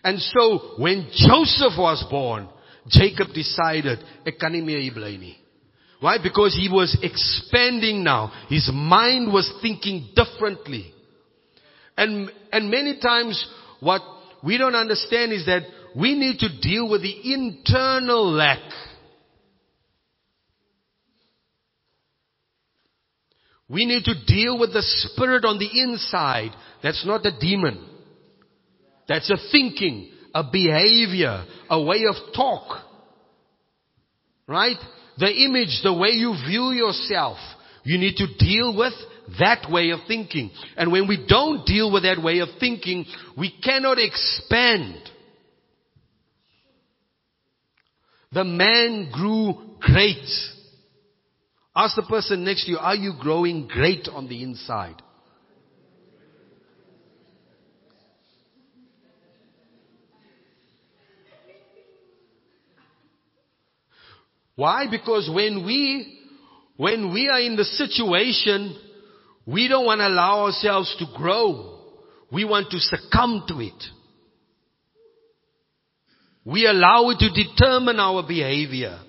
And 0.03 0.19
so, 0.19 0.73
when 0.77 1.09
Joseph 1.13 1.73
was 1.77 2.05
born, 2.09 2.49
Jacob 2.89 3.29
decided, 3.33 3.99
ek 4.25 4.37
kan. 4.37 4.53
Why? 5.99 6.17
Because 6.21 6.55
he 6.55 6.69
was 6.71 6.97
expanding 7.01 8.03
now. 8.03 8.31
His 8.49 8.69
mind 8.71 9.33
was 9.33 9.51
thinking 9.61 10.09
differently. 10.15 10.93
And, 11.97 12.31
and 12.51 12.69
many 12.69 12.99
times 12.99 13.43
what 13.79 14.01
we 14.43 14.57
don't 14.57 14.75
understand 14.75 15.33
is 15.33 15.45
that 15.47 15.63
we 15.95 16.13
need 16.13 16.37
to 16.39 16.59
deal 16.61 16.87
with 16.87 17.01
the 17.01 17.33
internal 17.33 18.31
lack. 18.31 18.61
We 23.67 23.85
need 23.85 24.03
to 24.05 24.13
deal 24.25 24.59
with 24.59 24.73
the 24.73 24.83
spirit 24.83 25.43
on 25.43 25.57
the 25.57 25.69
inside. 25.81 26.51
That's 26.83 27.05
not 27.05 27.25
a 27.25 27.37
demon. 27.37 27.85
That's 29.07 29.29
a 29.29 29.37
thinking, 29.51 30.11
a 30.33 30.43
behavior, 30.43 31.45
a 31.69 31.81
way 31.81 32.03
of 32.07 32.15
talk. 32.35 32.83
Right? 34.47 34.77
The 35.19 35.31
image, 35.31 35.81
the 35.83 35.93
way 35.93 36.09
you 36.09 36.33
view 36.47 36.71
yourself. 36.71 37.37
You 37.83 37.97
need 37.97 38.17
to 38.17 38.27
deal 38.37 38.75
with 38.77 38.93
that 39.39 39.69
way 39.71 39.91
of 39.91 39.99
thinking. 40.07 40.51
And 40.75 40.91
when 40.91 41.07
we 41.07 41.25
don't 41.27 41.65
deal 41.65 41.91
with 41.91 42.03
that 42.03 42.21
way 42.21 42.39
of 42.39 42.49
thinking, 42.59 43.05
we 43.37 43.53
cannot 43.63 43.97
expand. 43.97 44.97
The 48.31 48.43
man 48.43 49.09
grew 49.11 49.77
great. 49.79 50.27
Ask 51.75 51.95
the 51.95 52.03
person 52.03 52.43
next 52.43 52.65
to 52.65 52.71
you, 52.71 52.77
are 52.77 52.95
you 52.95 53.13
growing 53.19 53.67
great 53.67 54.07
on 54.11 54.27
the 54.27 54.43
inside? 54.43 55.01
Why? 64.57 64.87
Because 64.89 65.29
when 65.31 65.63
we, 65.67 66.19
when 66.77 67.13
we 67.13 67.29
are 67.29 67.39
in 67.39 67.55
the 67.55 67.63
situation, 67.63 68.75
we 69.45 69.67
don't 69.67 69.85
want 69.85 69.99
to 69.99 70.07
allow 70.07 70.45
ourselves 70.45 70.93
to 70.97 71.05
grow. 71.15 71.79
We 72.31 72.43
want 72.43 72.71
to 72.71 72.79
succumb 72.79 73.45
to 73.49 73.59
it. 73.61 73.83
We 76.43 76.65
allow 76.65 77.11
it 77.11 77.19
to 77.19 77.29
determine 77.29 77.99
our 77.99 78.27
behavior. 78.27 78.99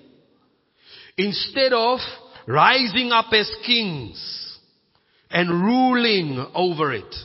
Instead 1.17 1.73
of 1.73 1.97
rising 2.45 3.11
up 3.11 3.33
as 3.33 3.51
kings 3.65 4.59
and 5.31 5.49
ruling 5.49 6.45
over 6.53 6.93
it. 6.93 7.15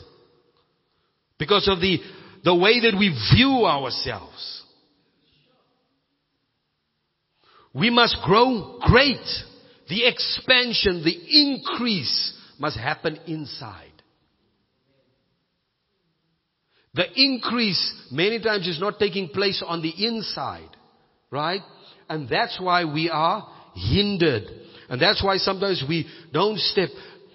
Because 1.38 1.68
of 1.68 1.78
the, 1.80 1.98
the 2.42 2.54
way 2.54 2.80
that 2.80 2.96
we 2.98 3.10
view 3.34 3.66
ourselves. 3.66 4.53
We 7.74 7.90
must 7.90 8.16
grow 8.24 8.78
great. 8.82 9.26
The 9.88 10.06
expansion, 10.06 11.02
the 11.04 11.16
increase 11.28 12.32
must 12.58 12.78
happen 12.78 13.18
inside. 13.26 13.90
The 16.94 17.06
increase 17.16 17.92
many 18.12 18.40
times 18.40 18.68
is 18.68 18.80
not 18.80 19.00
taking 19.00 19.28
place 19.28 19.62
on 19.66 19.82
the 19.82 20.06
inside. 20.06 20.70
Right? 21.30 21.62
And 22.08 22.28
that's 22.28 22.60
why 22.60 22.84
we 22.84 23.10
are 23.10 23.48
hindered. 23.74 24.44
And 24.88 25.02
that's 25.02 25.22
why 25.24 25.38
sometimes 25.38 25.82
we 25.88 26.06
don't 26.32 26.58
step. 26.58 26.90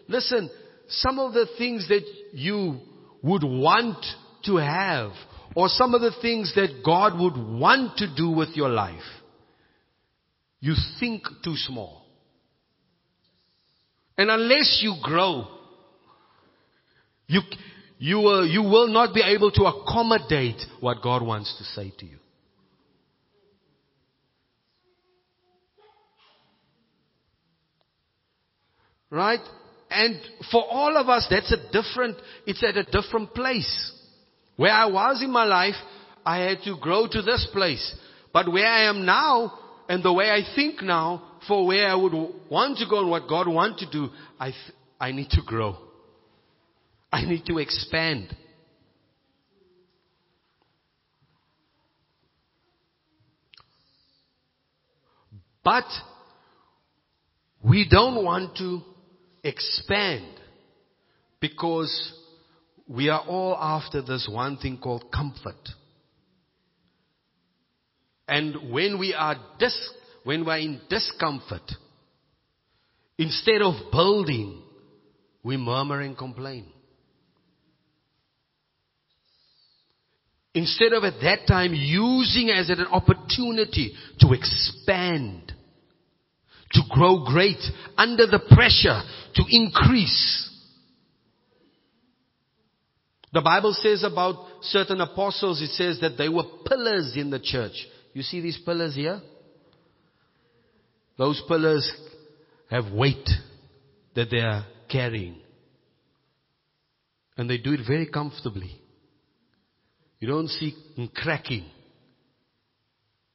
Listen, 0.07 0.49
some 0.87 1.19
of 1.19 1.33
the 1.33 1.47
things 1.57 1.87
that 1.89 2.03
you 2.31 2.79
would 3.21 3.43
want 3.43 4.05
to 4.45 4.55
have, 4.55 5.11
or 5.55 5.67
some 5.67 5.93
of 5.93 6.01
the 6.01 6.13
things 6.21 6.53
that 6.55 6.81
God 6.85 7.19
would 7.19 7.35
want 7.59 7.97
to 7.97 8.07
do 8.15 8.29
with 8.29 8.49
your 8.55 8.69
life, 8.69 9.01
you 10.59 10.73
think 10.99 11.23
too 11.43 11.55
small. 11.55 12.05
And 14.17 14.29
unless 14.29 14.79
you 14.83 14.95
grow, 15.01 15.47
you, 17.27 17.41
you, 17.97 18.17
will, 18.17 18.45
you 18.45 18.61
will 18.63 18.87
not 18.87 19.13
be 19.13 19.21
able 19.21 19.51
to 19.51 19.63
accommodate 19.63 20.61
what 20.81 21.01
God 21.01 21.21
wants 21.21 21.55
to 21.57 21.63
say 21.63 21.93
to 21.99 22.05
you. 22.05 22.17
Right? 29.09 29.39
And 29.89 30.19
for 30.51 30.63
all 30.69 30.97
of 30.97 31.07
us, 31.09 31.27
that's 31.29 31.51
a 31.51 31.71
different, 31.71 32.17
it's 32.45 32.63
at 32.63 32.77
a 32.77 32.83
different 32.83 33.33
place. 33.33 33.93
Where 34.55 34.73
I 34.73 34.85
was 34.87 35.21
in 35.23 35.31
my 35.31 35.45
life, 35.45 35.75
I 36.25 36.39
had 36.39 36.57
to 36.65 36.77
grow 36.79 37.07
to 37.07 37.21
this 37.21 37.47
place. 37.53 37.95
But 38.33 38.51
where 38.51 38.67
I 38.67 38.89
am 38.89 39.05
now, 39.05 39.58
and 39.89 40.03
the 40.03 40.13
way 40.13 40.29
I 40.29 40.43
think 40.55 40.83
now, 40.83 41.23
for 41.47 41.65
where 41.65 41.87
I 41.87 41.95
would 41.95 42.13
want 42.47 42.77
to 42.77 42.85
go 42.87 42.99
and 42.99 43.09
what 43.09 43.27
God 43.27 43.47
wants 43.47 43.83
to 43.83 43.89
do, 43.89 44.09
I, 44.39 44.51
th- 44.51 44.77
I 45.01 45.11
need 45.11 45.31
to 45.31 45.41
grow. 45.43 45.75
I 47.11 47.25
need 47.25 47.43
to 47.47 47.57
expand. 47.57 48.37
But 55.63 55.85
we 57.63 57.87
don't 57.89 58.23
want 58.23 58.55
to 58.57 58.81
expand 59.43 60.39
because 61.39 62.13
we 62.87 63.09
are 63.09 63.21
all 63.21 63.57
after 63.59 64.03
this 64.03 64.29
one 64.31 64.57
thing 64.57 64.77
called 64.77 65.05
comfort. 65.11 65.55
And 68.29 68.71
when 68.71 68.99
we 68.99 69.15
are 69.15 69.35
dis- 69.57 69.89
when 70.23 70.45
we're 70.45 70.59
in 70.59 70.79
discomfort, 70.87 71.63
instead 73.17 73.63
of 73.63 73.73
building, 73.91 74.61
we 75.43 75.57
murmur 75.57 76.01
and 76.01 76.15
complain. 76.15 76.67
Instead 80.53 80.93
of 80.93 81.03
at 81.03 81.19
that 81.21 81.47
time 81.47 81.73
using 81.73 82.51
as 82.51 82.69
an 82.69 82.85
opportunity 82.91 83.95
to 84.19 84.33
expand, 84.33 85.51
to 86.71 86.81
grow 86.89 87.25
great 87.25 87.61
under 87.97 88.27
the 88.27 88.39
pressure 88.51 89.01
to 89.35 89.43
increase. 89.49 90.49
The 93.33 93.41
Bible 93.41 93.73
says 93.73 94.03
about 94.03 94.35
certain 94.61 95.01
apostles, 95.01 95.61
it 95.61 95.69
says 95.69 95.99
that 96.01 96.17
they 96.17 96.29
were 96.29 96.43
pillars 96.67 97.13
in 97.15 97.31
the 97.31 97.39
church. 97.39 97.87
You 98.13 98.23
see 98.23 98.41
these 98.41 98.59
pillars 98.65 98.95
here? 98.95 99.21
Those 101.17 101.41
pillars 101.47 101.91
have 102.69 102.91
weight 102.91 103.27
that 104.15 104.29
they 104.31 104.39
are 104.39 104.65
carrying. 104.89 105.41
And 107.37 107.49
they 107.49 107.57
do 107.57 107.73
it 107.73 107.81
very 107.87 108.07
comfortably. 108.07 108.71
You 110.19 110.27
don't 110.27 110.47
see 110.47 110.75
cracking. 111.15 111.65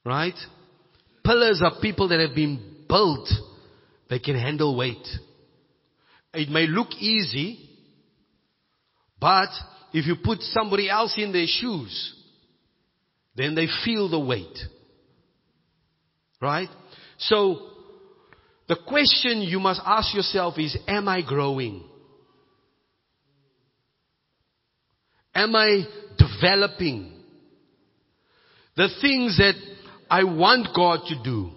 Right? 0.04 0.34
Pillars 1.24 1.62
are 1.64 1.80
people 1.80 2.08
that 2.08 2.20
have 2.20 2.34
been 2.34 2.84
built. 2.88 3.28
They 4.10 4.18
can 4.18 4.38
handle 4.38 4.76
weight. 4.76 5.06
It 6.34 6.50
may 6.50 6.66
look 6.66 6.88
easy, 6.98 7.70
but 9.18 9.48
if 9.92 10.06
you 10.06 10.16
put 10.22 10.40
somebody 10.40 10.90
else 10.90 11.14
in 11.16 11.32
their 11.32 11.46
shoes, 11.46 12.14
then 13.36 13.54
they 13.54 13.66
feel 13.84 14.08
the 14.08 14.18
weight. 14.18 14.58
Right? 16.40 16.68
So, 17.18 17.70
the 18.68 18.76
question 18.86 19.42
you 19.42 19.60
must 19.60 19.80
ask 19.84 20.14
yourself 20.14 20.58
is, 20.58 20.76
am 20.86 21.08
I 21.08 21.22
growing? 21.22 21.84
Am 25.34 25.54
I 25.54 25.84
developing? 26.16 27.12
The 28.76 28.88
things 29.00 29.38
that 29.38 29.54
I 30.10 30.24
want 30.24 30.68
God 30.74 31.00
to 31.08 31.22
do, 31.22 31.50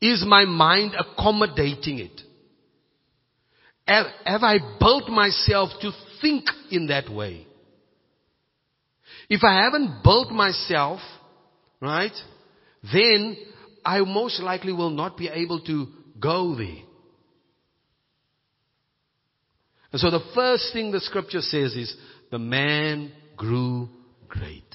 is 0.00 0.24
my 0.26 0.44
mind 0.44 0.94
accommodating 0.98 1.98
it? 1.98 2.20
Have, 3.86 4.06
have 4.24 4.42
I 4.42 4.58
built 4.78 5.08
myself 5.08 5.70
to 5.80 5.92
think 6.20 6.44
in 6.70 6.88
that 6.88 7.10
way? 7.10 7.45
If 9.28 9.42
I 9.42 9.64
haven't 9.64 10.02
built 10.02 10.30
myself, 10.30 11.00
right, 11.80 12.12
then 12.92 13.36
I 13.84 14.00
most 14.00 14.40
likely 14.40 14.72
will 14.72 14.90
not 14.90 15.16
be 15.16 15.28
able 15.28 15.60
to 15.60 15.86
go 16.20 16.54
there. 16.56 16.82
And 19.92 20.00
so 20.00 20.10
the 20.10 20.24
first 20.34 20.72
thing 20.72 20.90
the 20.90 21.00
scripture 21.00 21.40
says 21.40 21.74
is, 21.74 21.96
the 22.30 22.38
man 22.38 23.12
grew 23.36 23.88
great. 24.28 24.74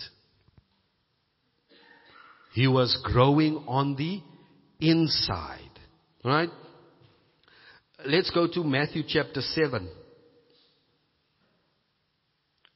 He 2.53 2.67
was 2.67 2.97
growing 3.03 3.63
on 3.67 3.95
the 3.95 4.21
inside. 4.79 5.59
Right? 6.23 6.49
Let's 8.05 8.29
go 8.31 8.47
to 8.47 8.63
Matthew 8.63 9.03
chapter 9.07 9.41
7. 9.41 9.89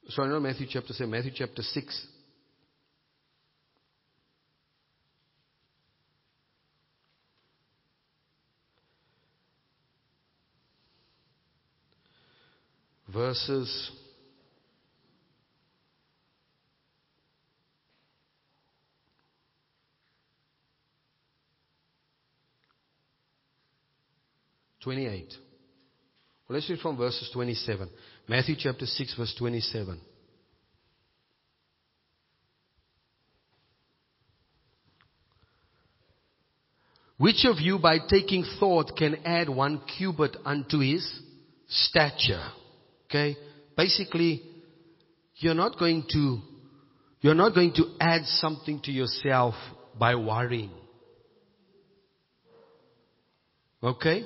Sorry, 0.10 0.30
not 0.30 0.41
Matthew 0.41 0.68
chapter 0.70 0.93
7, 0.93 1.10
Matthew 1.10 1.32
chapter 1.34 1.62
6. 1.64 2.08
Verses 13.12 13.91
28. 24.84 25.34
Well, 26.47 26.58
let's 26.58 26.70
read 26.70 26.80
from 26.80 26.97
verses 26.97 27.30
27. 27.34 27.89
Matthew 28.28 28.55
chapter 28.57 28.86
6 28.86 29.15
verse 29.15 29.36
27. 29.38 29.99
Which 37.17 37.45
of 37.45 37.59
you 37.59 37.80
by 37.80 37.99
taking 38.09 38.43
thought 38.59 38.97
can 38.97 39.15
add 39.26 39.47
one 39.47 39.82
cubit 39.97 40.36
unto 40.43 40.80
his 40.80 41.07
stature? 41.67 42.43
Okay? 43.05 43.38
Basically, 43.78 44.41
you're 45.36 45.53
not 45.53 45.80
going 45.80 46.05
to, 46.11 46.39
you're 47.21 47.36
not 47.36 47.53
going 47.53 47.73
to 47.76 47.86
add 48.01 48.26
something 48.26 48.82
to 48.84 48.91
yourself 48.91 49.53
by 49.97 50.15
worrying. 50.15 50.71
Okay? 53.82 54.26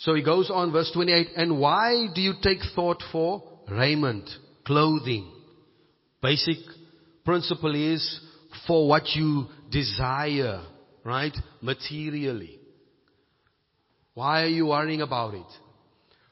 So 0.00 0.14
he 0.14 0.22
goes 0.22 0.50
on, 0.50 0.72
verse 0.72 0.90
28, 0.94 1.28
and 1.36 1.60
why 1.60 2.06
do 2.14 2.22
you 2.22 2.32
take 2.42 2.60
thought 2.74 3.02
for 3.12 3.42
raiment, 3.70 4.28
clothing? 4.64 5.30
Basic 6.22 6.56
principle 7.22 7.74
is 7.74 8.20
for 8.66 8.88
what 8.88 9.02
you 9.14 9.46
desire, 9.70 10.62
right? 11.04 11.36
Materially. 11.60 12.58
Why 14.14 14.44
are 14.44 14.48
you 14.48 14.66
worrying 14.66 15.02
about 15.02 15.34
it? 15.34 15.46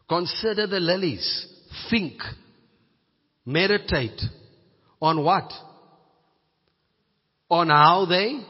Consider 0.09 0.67
the 0.67 0.81
lilies. 0.81 1.47
Think. 1.91 2.23
Meditate. 3.45 4.21
On 5.03 5.23
what? 5.23 5.53
On 7.51 7.69
how 7.69 8.07
they? 8.07 8.41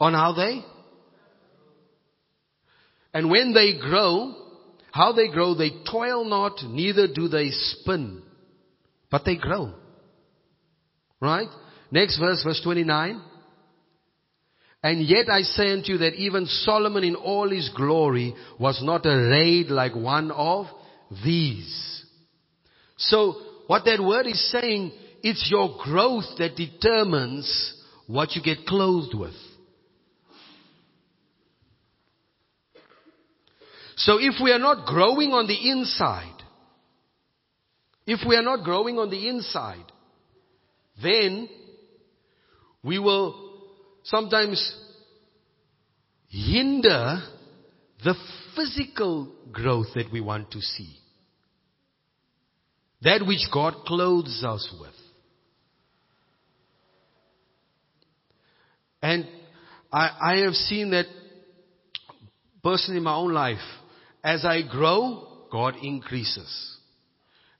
On 0.00 0.14
how 0.14 0.32
they? 0.32 0.64
And 3.14 3.30
when 3.30 3.54
they 3.54 3.78
grow, 3.78 4.34
how 4.90 5.12
they 5.12 5.28
grow, 5.28 5.54
they 5.54 5.70
toil 5.90 6.24
not, 6.24 6.62
neither 6.64 7.06
do 7.06 7.28
they 7.28 7.50
spin. 7.50 8.22
But 9.10 9.24
they 9.24 9.36
grow. 9.36 9.72
Right? 11.20 11.48
Next 11.92 12.18
verse, 12.18 12.42
verse 12.42 12.60
29. 12.62 13.22
And 14.82 15.06
yet 15.06 15.30
I 15.30 15.42
say 15.42 15.70
unto 15.72 15.92
you 15.92 15.98
that 15.98 16.14
even 16.14 16.44
Solomon 16.46 17.04
in 17.04 17.14
all 17.14 17.48
his 17.48 17.70
glory 17.74 18.34
was 18.58 18.82
not 18.82 19.06
arrayed 19.06 19.68
like 19.68 19.94
one 19.94 20.30
of 20.30 20.66
these. 21.24 22.04
So 22.96 23.40
what 23.68 23.84
that 23.86 24.02
word 24.02 24.26
is 24.26 24.50
saying, 24.50 24.92
it's 25.22 25.48
your 25.50 25.76
growth 25.82 26.26
that 26.38 26.56
determines 26.56 27.80
what 28.06 28.36
you 28.36 28.42
get 28.42 28.66
clothed 28.66 29.14
with. 29.14 29.34
So 33.96 34.18
if 34.20 34.34
we 34.42 34.50
are 34.52 34.58
not 34.58 34.86
growing 34.86 35.30
on 35.32 35.46
the 35.46 35.70
inside, 35.70 36.42
if 38.06 38.20
we 38.26 38.36
are 38.36 38.42
not 38.42 38.64
growing 38.64 38.98
on 38.98 39.10
the 39.10 39.28
inside, 39.28 39.84
then 41.02 41.48
we 42.82 42.98
will 42.98 43.62
sometimes 44.02 44.76
hinder 46.28 47.22
the 48.04 48.14
physical 48.54 49.32
growth 49.50 49.86
that 49.94 50.12
we 50.12 50.20
want 50.20 50.50
to 50.50 50.60
see. 50.60 50.96
That 53.02 53.26
which 53.26 53.46
God 53.52 53.74
clothes 53.86 54.42
us 54.46 54.74
with. 54.80 54.90
And 59.02 59.26
I, 59.92 60.10
I 60.20 60.36
have 60.44 60.54
seen 60.54 60.90
that 60.90 61.06
personally 62.62 62.98
in 62.98 63.04
my 63.04 63.14
own 63.14 63.32
life. 63.32 63.58
As 64.24 64.44
I 64.46 64.62
grow, 64.62 65.28
God 65.52 65.76
increases. 65.82 66.78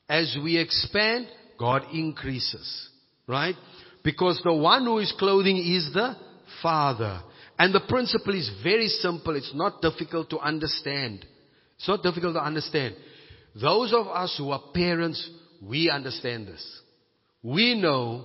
As 0.08 0.36
we 0.42 0.56
expand, 0.58 1.28
God 1.58 1.82
increases. 1.92 2.88
Right? 3.28 3.54
Because 4.02 4.40
the 4.42 4.54
one 4.54 4.84
who 4.84 4.98
is 4.98 5.14
clothing 5.18 5.58
is 5.58 5.90
the 5.92 6.16
Father. 6.62 7.20
And 7.58 7.74
the 7.74 7.80
principle 7.88 8.34
is 8.34 8.50
very 8.62 8.88
simple. 8.88 9.36
It's 9.36 9.54
not 9.54 9.82
difficult 9.82 10.30
to 10.30 10.38
understand. 10.38 11.24
It's 11.76 11.86
not 11.86 12.02
difficult 12.02 12.34
to 12.34 12.44
understand. 12.44 12.96
Those 13.60 13.92
of 13.92 14.06
us 14.08 14.34
who 14.36 14.50
are 14.50 14.62
parents, 14.74 15.28
we 15.62 15.90
understand 15.90 16.48
this. 16.48 16.80
We 17.42 17.80
know 17.80 18.24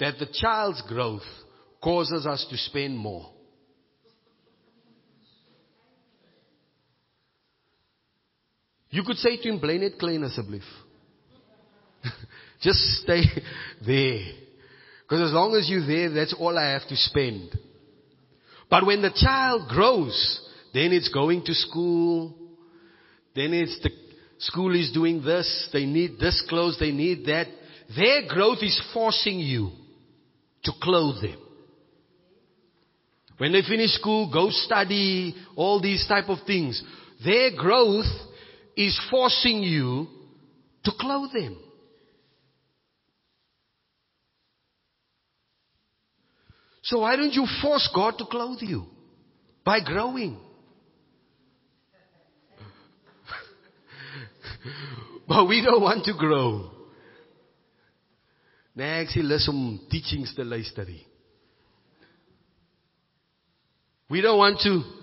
that 0.00 0.18
the 0.18 0.26
child's 0.32 0.82
growth 0.82 1.22
causes 1.82 2.26
us 2.26 2.46
to 2.50 2.56
spend 2.56 2.98
more. 2.98 3.30
You 8.90 9.02
could 9.02 9.16
say 9.16 9.36
to 9.36 9.48
him, 9.48 9.58
bly 9.58 9.76
net 9.76 9.98
klein 9.98 10.22
asseblief. 10.22 10.62
Just 12.60 12.78
stay 13.02 13.22
there. 13.86 14.20
Because 15.02 15.28
as 15.28 15.32
long 15.32 15.54
as 15.54 15.68
you're 15.68 15.86
there, 15.86 16.10
that's 16.10 16.34
all 16.38 16.56
I 16.56 16.70
have 16.70 16.86
to 16.88 16.96
spend. 16.96 17.56
But 18.68 18.86
when 18.86 19.02
the 19.02 19.12
child 19.14 19.68
grows, 19.68 20.40
then 20.74 20.92
it's 20.92 21.08
going 21.08 21.44
to 21.44 21.54
school. 21.54 22.34
Then 23.34 23.52
it's 23.52 23.78
the 23.82 23.90
school 24.38 24.74
is 24.74 24.90
doing 24.92 25.22
this. 25.22 25.68
They 25.72 25.86
need 25.86 26.18
this 26.18 26.44
clothes. 26.48 26.76
They 26.80 26.90
need 26.90 27.26
that. 27.26 27.46
Their 27.96 28.26
growth 28.28 28.58
is 28.62 28.80
forcing 28.92 29.38
you 29.38 29.70
to 30.64 30.72
clothe 30.82 31.22
them. 31.22 31.38
When 33.38 33.52
they 33.52 33.62
finish 33.62 33.90
school, 33.92 34.30
go 34.32 34.48
study, 34.50 35.34
all 35.54 35.80
these 35.80 36.04
type 36.08 36.28
of 36.28 36.38
things. 36.46 36.82
Their 37.24 37.54
growth 37.54 38.06
is 38.76 39.00
forcing 39.10 39.62
you 39.62 40.06
to 40.84 40.92
clothe 41.00 41.32
them. 41.32 41.56
So 46.82 46.98
why 47.00 47.16
don't 47.16 47.32
you 47.32 47.46
force 47.62 47.90
God 47.92 48.18
to 48.18 48.26
clothe 48.26 48.60
you? 48.60 48.84
By 49.64 49.80
growing. 49.80 50.36
but 55.26 55.48
we 55.48 55.64
don't 55.64 55.82
want 55.82 56.04
to 56.04 56.12
grow. 56.16 56.70
Nee, 58.76 59.00
ek 59.02 59.10
sê 59.14 59.22
lus 59.24 59.48
om 59.48 59.78
teachings 59.90 60.34
te 60.36 60.44
luister 60.44 60.86
We 64.08 64.20
don't 64.20 64.38
want 64.38 64.60
to 64.60 64.95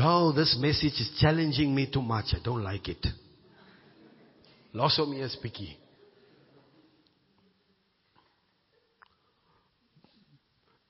no, 0.00 0.32
this 0.32 0.56
message 0.58 0.94
is 0.94 1.18
challenging 1.20 1.74
me 1.74 1.86
too 1.92 2.00
much. 2.00 2.32
I 2.32 2.38
don't 2.42 2.62
like 2.64 2.88
it. 2.88 3.06
Loss 4.72 4.98
of 4.98 5.10
me 5.10 5.20
is 5.20 5.36
picky. 5.42 5.76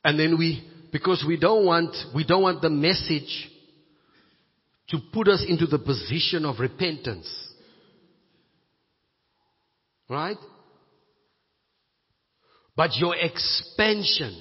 And 0.04 0.16
then 0.16 0.38
we, 0.38 0.64
because 0.92 1.24
we 1.26 1.40
don't 1.40 1.66
want, 1.66 1.96
we 2.14 2.24
don't 2.24 2.42
want 2.42 2.62
the 2.62 2.70
message 2.70 3.50
to 4.90 4.98
put 5.12 5.26
us 5.26 5.44
into 5.48 5.66
the 5.66 5.80
position 5.80 6.44
of 6.44 6.60
repentance. 6.60 7.28
Right? 10.08 10.38
But 12.76 12.90
your 12.94 13.16
expansion, 13.16 14.40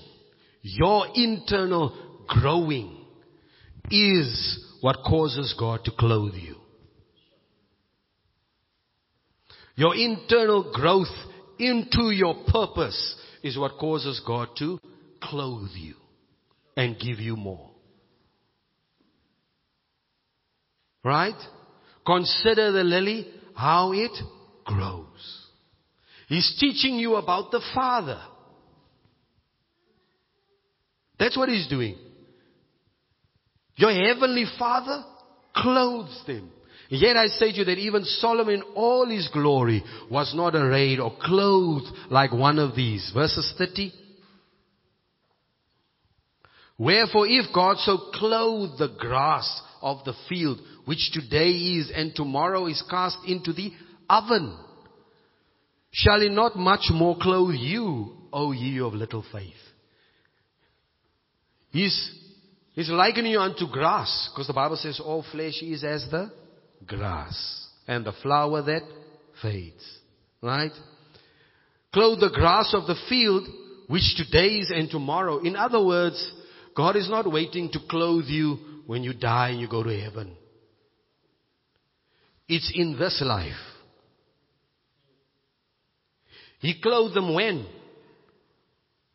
your 0.62 1.08
internal 1.16 2.24
growing 2.28 2.99
is 3.92 4.66
what 4.82 4.98
causes 5.06 5.56
God 5.58 5.84
to 5.86 5.92
clothe 5.92 6.36
you. 6.36 6.56
Your 9.76 9.96
internal 9.96 10.72
growth 10.74 11.08
into 11.58 12.12
your 12.12 12.36
purpose 12.48 13.16
is 13.44 13.58
what 13.58 13.78
causes 13.78 14.22
God 14.26 14.50
to 14.58 14.80
clothe 15.22 15.72
you 15.76 15.96
and 16.76 17.00
give 17.00 17.20
you 17.20 17.36
more. 17.36 17.72
Right? 21.04 21.40
Consider 22.06 22.72
the 22.72 22.84
lily, 22.84 23.28
how 23.56 23.94
it 23.94 24.12
grows. 24.66 25.48
He's 26.28 26.58
teaching 26.60 26.96
you 26.96 27.16
about 27.16 27.52
the 27.52 27.62
Father. 27.74 28.22
That's 31.18 31.38
what 31.38 31.50
he's 31.50 31.68
doing. 31.68 31.96
Your 33.80 33.94
heavenly 33.94 34.44
Father 34.60 35.06
clothes 35.56 36.22
them. 36.28 36.52
Yet 36.90 37.16
I 37.16 37.28
say 37.28 37.54
to 37.54 37.60
you 37.60 37.64
that 37.64 37.78
even 37.78 38.04
Solomon, 38.04 38.62
all 38.76 39.08
his 39.08 39.30
glory, 39.32 39.82
was 40.12 40.34
not 40.36 40.54
arrayed 40.54 41.00
or 41.00 41.16
clothed 41.22 41.88
like 42.10 42.34
one 42.34 42.60
of 42.60 42.76
these. 42.76 43.10
Verses 43.14 43.54
30. 43.58 43.94
Wherefore 46.78 47.26
if 47.26 47.54
God 47.54 47.78
so 47.78 48.12
clothe 48.16 48.78
the 48.78 48.94
grass 49.00 49.62
of 49.82 50.04
the 50.04 50.14
field, 50.28 50.60
which 50.84 51.12
today 51.14 51.52
is 51.52 51.90
and 51.96 52.14
tomorrow 52.14 52.66
is 52.66 52.84
cast 52.90 53.20
into 53.26 53.54
the 53.54 53.72
oven, 54.10 54.58
shall 55.92 56.20
he 56.20 56.28
not 56.28 56.58
much 56.58 56.90
more 56.92 57.18
clothe 57.18 57.56
you, 57.56 58.14
O 58.34 58.52
ye 58.52 58.82
of 58.82 58.94
little 58.94 59.24
faith? 59.32 59.54
He's, 61.72 62.12
he's 62.80 62.90
likening 62.90 63.34
you 63.34 63.40
unto 63.40 63.68
grass, 63.68 64.30
because 64.32 64.48
the 64.48 64.54
Bible 64.54 64.78
says 64.78 65.02
all 65.04 65.26
flesh 65.32 65.62
is 65.62 65.84
as 65.84 66.08
the 66.10 66.32
grass, 66.86 67.68
and 67.88 68.06
the 68.06 68.14
flower 68.24 68.62
that 68.62 68.84
fades. 69.42 69.98
Right? 70.42 70.72
Clothe 71.94 72.22
the 72.22 72.30
grass 72.30 72.74
of 72.74 72.88
the 72.88 72.96
field, 73.10 73.48
which 73.88 74.16
today 74.16 74.60
is 74.60 74.72
and 74.72 74.90
tomorrow. 74.90 75.40
In 75.40 75.56
other 75.56 75.84
words, 75.84 76.34
God 76.76 76.96
is 76.96 77.10
not 77.10 77.30
waiting 77.30 77.70
to 77.74 77.80
clothe 77.90 78.26
you 78.26 78.58
when 78.86 79.04
you 79.04 79.14
die 79.14 79.50
and 79.50 79.60
you 79.60 79.68
go 79.68 79.84
to 79.84 80.02
heaven. 80.02 80.36
It's 82.48 82.72
in 82.74 82.98
this 82.98 83.22
life. 83.26 83.52
He 86.60 86.80
clothed 86.82 87.16
them 87.16 87.34
when? 87.34 87.68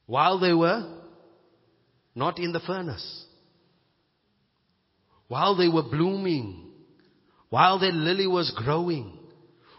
While 0.06 0.38
they 0.38 0.52
were 0.52 1.00
not 2.14 2.38
in 2.38 2.52
the 2.52 2.60
furnace. 2.60 3.23
While 5.34 5.56
they 5.56 5.66
were 5.66 5.82
blooming. 5.82 6.70
While 7.50 7.80
their 7.80 7.90
lily 7.90 8.28
was 8.28 8.52
growing. 8.56 9.18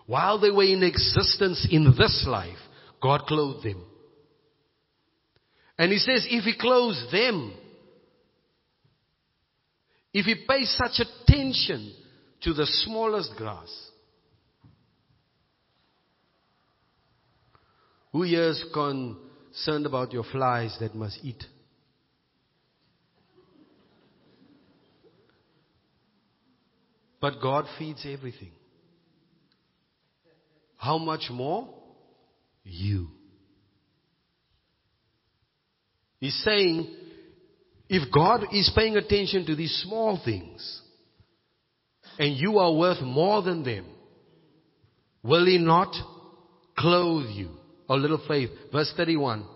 While 0.05 0.37
they 0.37 0.51
were 0.51 0.65
in 0.65 0.83
existence 0.83 1.65
in 1.71 1.95
this 1.97 2.25
life, 2.27 2.57
God 3.01 3.21
clothed 3.21 3.63
them. 3.63 3.81
And 5.77 5.93
He 5.93 5.97
says, 5.99 6.27
if 6.29 6.43
He 6.43 6.57
clothes 6.57 7.07
them, 7.09 7.53
if 10.13 10.25
He 10.25 10.35
pays 10.45 10.77
such 10.77 11.07
attention 11.07 11.93
to 12.41 12.53
the 12.53 12.65
smallest 12.65 13.31
grass, 13.37 13.73
who 18.11 18.23
here 18.23 18.49
is 18.49 18.61
concerned 18.73 19.85
about 19.85 20.11
your 20.11 20.25
flies 20.25 20.75
that 20.81 20.93
must 20.93 21.17
eat? 21.23 21.41
But 27.25 27.41
God 27.41 27.65
feeds 27.79 28.05
everything. 28.07 28.51
How 30.77 30.99
much 30.99 31.31
more? 31.31 31.67
You. 32.63 33.07
He's 36.19 36.39
saying, 36.43 36.95
if 37.89 38.13
God 38.13 38.45
is 38.51 38.71
paying 38.75 38.95
attention 38.95 39.43
to 39.47 39.55
these 39.55 39.75
small 39.87 40.21
things, 40.23 40.81
and 42.19 42.37
you 42.37 42.59
are 42.59 42.71
worth 42.71 43.01
more 43.01 43.41
than 43.41 43.63
them, 43.63 43.87
will 45.23 45.47
He 45.47 45.57
not 45.57 45.95
clothe 46.77 47.31
you? 47.31 47.49
A 47.89 47.95
little 47.95 48.21
faith. 48.27 48.51
Verse 48.71 48.93
31. 48.95 49.47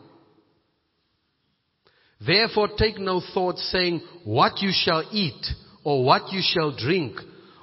Therefore 2.20 2.70
take 2.76 2.98
no 2.98 3.22
thought 3.32 3.60
saying, 3.60 4.02
what 4.24 4.60
you 4.60 4.72
shall 4.74 5.08
eat, 5.12 5.46
or 5.84 6.04
what 6.04 6.34
you 6.34 6.42
shall 6.44 6.76
drink, 6.76 7.16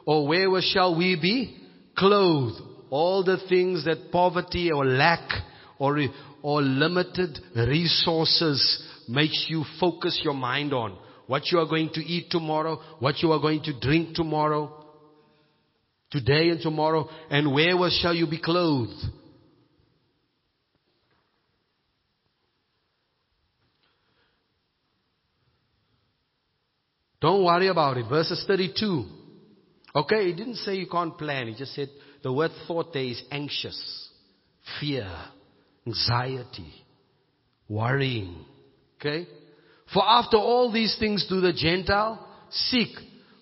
or 0.06 0.28
where 0.28 0.48
shall 0.62 0.96
we 0.96 1.18
be? 1.20 1.56
Clothed. 1.98 2.62
All 2.88 3.24
the 3.24 3.38
things 3.48 3.84
that 3.84 4.12
poverty 4.12 4.70
or 4.70 4.86
lack 4.86 5.28
or, 5.78 5.98
or 6.42 6.62
limited 6.62 7.38
resources 7.54 8.84
makes 9.08 9.46
you 9.48 9.64
focus 9.80 10.20
your 10.22 10.34
mind 10.34 10.72
on. 10.72 10.96
What 11.26 11.50
you 11.50 11.58
are 11.58 11.66
going 11.66 11.90
to 11.94 12.00
eat 12.00 12.30
tomorrow, 12.30 12.80
what 13.00 13.20
you 13.20 13.32
are 13.32 13.40
going 13.40 13.64
to 13.64 13.78
drink 13.80 14.14
tomorrow, 14.14 14.84
today 16.12 16.50
and 16.50 16.60
tomorrow, 16.60 17.08
and 17.28 17.52
where 17.52 17.74
shall 17.90 18.14
you 18.14 18.28
be 18.28 18.40
clothed? 18.40 18.94
Don't 27.20 27.44
worry 27.44 27.66
about 27.66 27.96
it. 27.96 28.08
Verses 28.08 28.44
32. 28.46 29.25
Okay, 29.96 30.26
he 30.26 30.34
didn't 30.34 30.56
say 30.56 30.74
you 30.74 30.86
can't 30.86 31.16
plan. 31.16 31.48
He 31.48 31.54
just 31.54 31.74
said 31.74 31.88
the 32.22 32.30
word 32.30 32.50
thought 32.66 32.92
there 32.92 33.02
is 33.02 33.22
anxious, 33.30 34.10
fear, 34.78 35.10
anxiety, 35.86 36.70
worrying. 37.66 38.44
Okay? 39.00 39.26
For 39.94 40.02
after 40.06 40.36
all 40.36 40.70
these 40.70 40.96
things 40.98 41.26
do 41.26 41.40
the 41.40 41.54
Gentile 41.54 42.28
seek. 42.50 42.90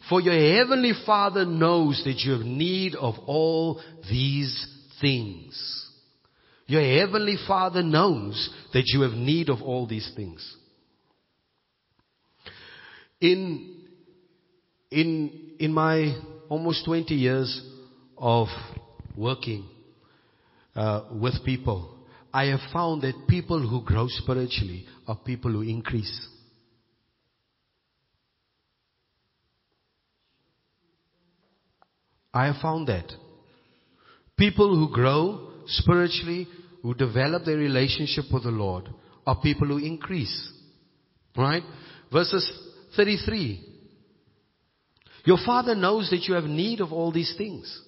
For 0.09 0.21
your 0.21 0.35
heavenly 0.35 0.93
Father 1.05 1.45
knows 1.45 2.03
that 2.05 2.21
you 2.25 2.33
have 2.33 2.47
need 2.47 2.95
of 2.95 3.15
all 3.27 3.81
these 4.09 4.69
things. 5.01 5.91
Your 6.67 6.83
heavenly 6.83 7.37
Father 7.49 7.83
knows 7.83 8.51
that 8.73 8.85
you 8.87 9.01
have 9.01 9.13
need 9.13 9.49
of 9.49 9.61
all 9.61 9.87
these 9.87 10.11
things. 10.15 10.57
In, 13.21 13.87
in, 14.91 15.57
in 15.59 15.73
my 15.73 16.15
almost 16.55 16.85
20 16.85 17.13
years 17.17 17.51
of 18.17 18.47
working 19.17 19.69
uh, 20.77 21.01
with 21.21 21.35
people, 21.45 21.99
I 22.33 22.45
have 22.47 22.61
found 22.73 23.03
that 23.03 23.27
people 23.29 23.69
who 23.69 23.83
grow 23.85 24.07
spiritually 24.09 24.87
are 25.09 25.17
people 25.17 25.51
who 25.51 25.63
increase. 25.63 26.29
I 32.33 32.47
have 32.47 32.63
found 32.63 32.87
that. 32.87 33.13
People 34.37 34.77
who 34.77 34.95
grow 34.95 35.51
spiritually, 35.67 36.47
who 36.83 36.95
develop 36.95 37.45
their 37.45 37.57
relationship 37.57 38.27
with 38.33 38.45
the 38.45 38.51
Lord, 38.51 38.89
are 39.27 39.41
people 39.41 39.67
who 39.67 39.79
increase. 39.79 40.53
Right? 41.37 41.65
Verses 42.13 42.49
33. 42.97 43.74
Your 45.25 45.39
Father 45.45 45.75
knows 45.75 46.11
that 46.11 46.25
you 46.29 46.35
have 46.35 46.45
need 46.45 46.81
of 46.81 46.93
all 46.93 47.11
these 47.11 47.35
things. 47.37 47.83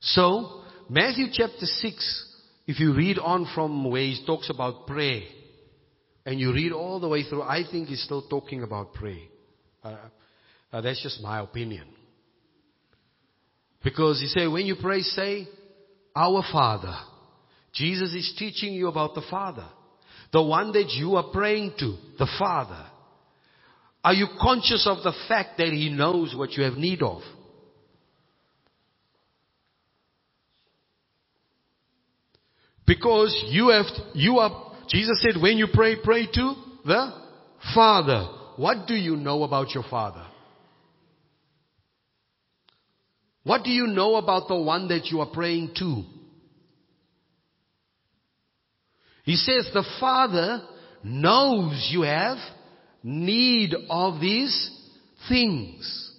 So, 0.00 0.62
Matthew 0.88 1.26
chapter 1.32 1.64
6, 1.66 2.34
if 2.66 2.78
you 2.78 2.94
read 2.94 3.18
on 3.18 3.50
from 3.54 3.90
where 3.90 4.02
he 4.02 4.22
talks 4.26 4.50
about 4.50 4.86
prayer, 4.86 5.22
and 6.26 6.38
you 6.38 6.52
read 6.52 6.72
all 6.72 7.00
the 7.00 7.08
way 7.08 7.22
through, 7.24 7.42
I 7.42 7.62
think 7.70 7.88
he's 7.88 8.02
still 8.02 8.22
talking 8.28 8.62
about 8.62 8.92
prayer. 8.92 9.24
Uh, 9.82 9.96
uh, 10.70 10.80
that's 10.82 11.02
just 11.02 11.22
my 11.22 11.40
opinion. 11.40 11.86
Because 13.82 14.20
he 14.20 14.26
said, 14.26 14.48
when 14.48 14.66
you 14.66 14.76
pray, 14.80 15.00
say, 15.00 15.48
Our 16.14 16.42
Father. 16.52 16.94
Jesus 17.72 18.12
is 18.12 18.34
teaching 18.38 18.74
you 18.74 18.88
about 18.88 19.14
the 19.14 19.22
Father. 19.30 19.66
The 20.32 20.42
one 20.42 20.72
that 20.72 20.90
you 20.90 21.16
are 21.16 21.30
praying 21.32 21.74
to, 21.78 21.96
the 22.18 22.28
Father. 22.38 22.84
Are 24.04 24.14
you 24.14 24.26
conscious 24.40 24.86
of 24.86 25.02
the 25.02 25.12
fact 25.28 25.58
that 25.58 25.68
He 25.68 25.90
knows 25.90 26.34
what 26.36 26.52
you 26.52 26.64
have 26.64 26.74
need 26.74 27.02
of? 27.02 27.22
Because 32.86 33.38
you 33.48 33.68
have, 33.68 33.84
you 34.14 34.38
are, 34.38 34.72
Jesus 34.88 35.20
said, 35.22 35.40
when 35.42 35.58
you 35.58 35.66
pray, 35.72 35.96
pray 36.02 36.26
to 36.26 36.54
the 36.86 37.12
Father. 37.74 38.26
What 38.56 38.86
do 38.86 38.94
you 38.94 39.14
know 39.14 39.42
about 39.42 39.74
your 39.74 39.84
Father? 39.90 40.26
What 43.44 43.62
do 43.62 43.70
you 43.70 43.86
know 43.86 44.16
about 44.16 44.48
the 44.48 44.56
one 44.56 44.88
that 44.88 45.06
you 45.06 45.20
are 45.20 45.26
praying 45.26 45.72
to? 45.76 46.02
He 49.24 49.36
says 49.36 49.68
the 49.74 49.86
Father 50.00 50.62
knows 51.04 51.88
you 51.92 52.02
have 52.02 52.38
need 53.02 53.74
of 53.88 54.20
these 54.20 54.70
things. 55.28 56.12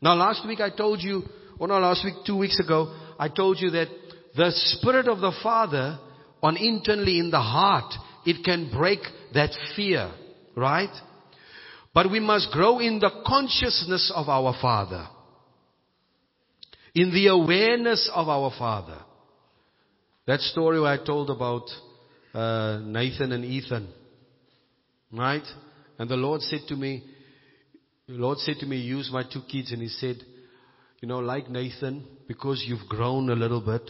Now 0.00 0.14
last 0.14 0.46
week 0.46 0.60
I 0.60 0.70
told 0.70 1.00
you, 1.02 1.22
or 1.58 1.68
not 1.68 1.82
last 1.82 2.04
week, 2.04 2.14
two 2.24 2.36
weeks 2.36 2.60
ago, 2.60 2.94
I 3.18 3.28
told 3.28 3.58
you 3.60 3.70
that 3.70 3.88
the 4.36 4.50
Spirit 4.52 5.08
of 5.08 5.18
the 5.18 5.32
Father 5.42 5.98
on 6.42 6.56
internally 6.56 7.18
in 7.18 7.30
the 7.30 7.40
heart, 7.40 7.92
it 8.24 8.44
can 8.44 8.70
break 8.70 9.00
that 9.34 9.50
fear, 9.74 10.12
right? 10.56 10.94
But 11.92 12.10
we 12.10 12.20
must 12.20 12.52
grow 12.52 12.78
in 12.78 13.00
the 13.00 13.10
consciousness 13.26 14.12
of 14.14 14.28
our 14.28 14.54
Father. 14.60 15.06
In 16.94 17.10
the 17.10 17.28
awareness 17.28 18.10
of 18.14 18.28
our 18.28 18.52
Father. 18.56 18.98
That 20.26 20.40
story 20.40 20.78
I 20.80 21.04
told 21.04 21.30
about 21.30 21.64
uh, 22.34 22.80
Nathan 22.84 23.32
and 23.32 23.44
Ethan. 23.44 23.88
Right? 25.12 25.42
And 25.98 26.08
the 26.08 26.16
Lord 26.16 26.42
said 26.42 26.60
to 26.68 26.76
me, 26.76 27.02
the 28.06 28.14
Lord 28.14 28.38
said 28.38 28.56
to 28.60 28.66
me, 28.66 28.78
use 28.78 29.10
my 29.12 29.22
two 29.22 29.42
kids 29.50 29.72
and 29.72 29.82
he 29.82 29.88
said, 29.88 30.16
you 31.00 31.08
know, 31.08 31.18
like 31.18 31.50
Nathan, 31.50 32.04
because 32.26 32.64
you've 32.66 32.88
grown 32.88 33.30
a 33.30 33.34
little 33.34 33.60
bit, 33.60 33.88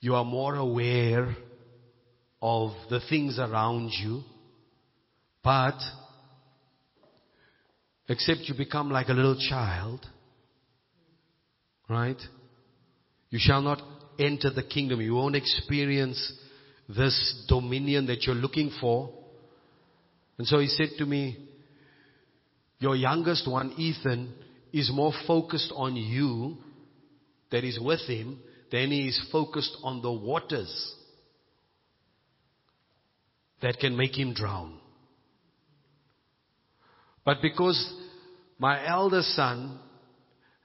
you 0.00 0.14
are 0.14 0.24
more 0.24 0.56
aware 0.56 1.36
of 2.42 2.70
the 2.88 3.00
things 3.08 3.38
around 3.38 3.90
you, 4.02 4.22
but 5.42 5.78
except 8.08 8.40
you 8.44 8.54
become 8.54 8.90
like 8.90 9.08
a 9.08 9.12
little 9.12 9.38
child, 9.48 10.04
right? 11.88 12.20
You 13.30 13.38
shall 13.40 13.62
not 13.62 13.82
enter 14.18 14.50
the 14.50 14.62
kingdom. 14.62 15.00
You 15.00 15.14
won't 15.14 15.36
experience 15.36 16.32
this 16.88 17.44
dominion 17.48 18.06
that 18.06 18.24
you're 18.24 18.34
looking 18.34 18.72
for. 18.80 19.12
And 20.40 20.46
so 20.46 20.58
he 20.58 20.68
said 20.68 20.88
to 20.96 21.04
me, 21.04 21.36
your 22.78 22.96
youngest 22.96 23.46
one, 23.46 23.74
Ethan, 23.76 24.32
is 24.72 24.90
more 24.90 25.12
focused 25.26 25.70
on 25.76 25.96
you 25.96 26.56
that 27.50 27.62
is 27.62 27.78
with 27.78 28.00
him 28.06 28.38
than 28.72 28.90
he 28.90 29.08
is 29.08 29.20
focused 29.30 29.76
on 29.82 30.00
the 30.00 30.10
waters 30.10 30.94
that 33.60 33.78
can 33.80 33.94
make 33.98 34.18
him 34.18 34.32
drown. 34.32 34.78
But 37.22 37.42
because 37.42 37.92
my 38.58 38.88
eldest 38.88 39.36
son 39.36 39.78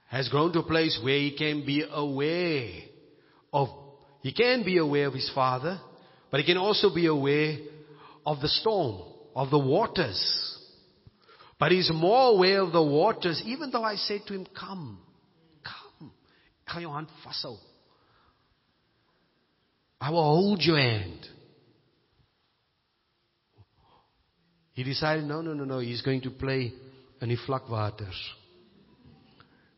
has 0.08 0.30
grown 0.30 0.54
to 0.54 0.60
a 0.60 0.66
place 0.66 0.98
where 1.04 1.18
he 1.18 1.36
can 1.36 1.66
be 1.66 1.84
aware 1.86 2.70
of, 3.52 3.68
he 4.22 4.32
can 4.32 4.64
be 4.64 4.78
aware 4.78 5.08
of 5.08 5.12
his 5.12 5.30
father, 5.34 5.78
but 6.30 6.40
he 6.40 6.46
can 6.46 6.56
also 6.56 6.94
be 6.94 7.04
aware 7.04 7.58
of 8.24 8.40
the 8.40 8.48
storm, 8.48 9.12
of 9.36 9.50
the 9.50 9.58
waters. 9.58 10.58
But 11.60 11.70
he's 11.70 11.90
more 11.92 12.30
aware 12.30 12.62
of 12.62 12.72
the 12.72 12.82
waters, 12.82 13.42
even 13.44 13.70
though 13.70 13.84
I 13.84 13.96
say 13.96 14.20
to 14.26 14.34
him, 14.34 14.46
come, 14.58 14.98
come. 15.62 16.10
Kan 16.66 16.82
jou. 16.82 17.56
I 20.00 20.10
will 20.10 20.22
hold 20.22 20.62
your 20.62 20.78
hand. 20.78 21.26
He 24.72 24.84
decided, 24.84 25.24
no, 25.24 25.40
no, 25.42 25.52
no, 25.54 25.64
no, 25.64 25.78
he's 25.78 26.02
going 26.02 26.22
to 26.22 26.30
play 26.30 26.72
in 27.20 27.28
die 27.28 27.36
vlakwaters. 27.46 28.16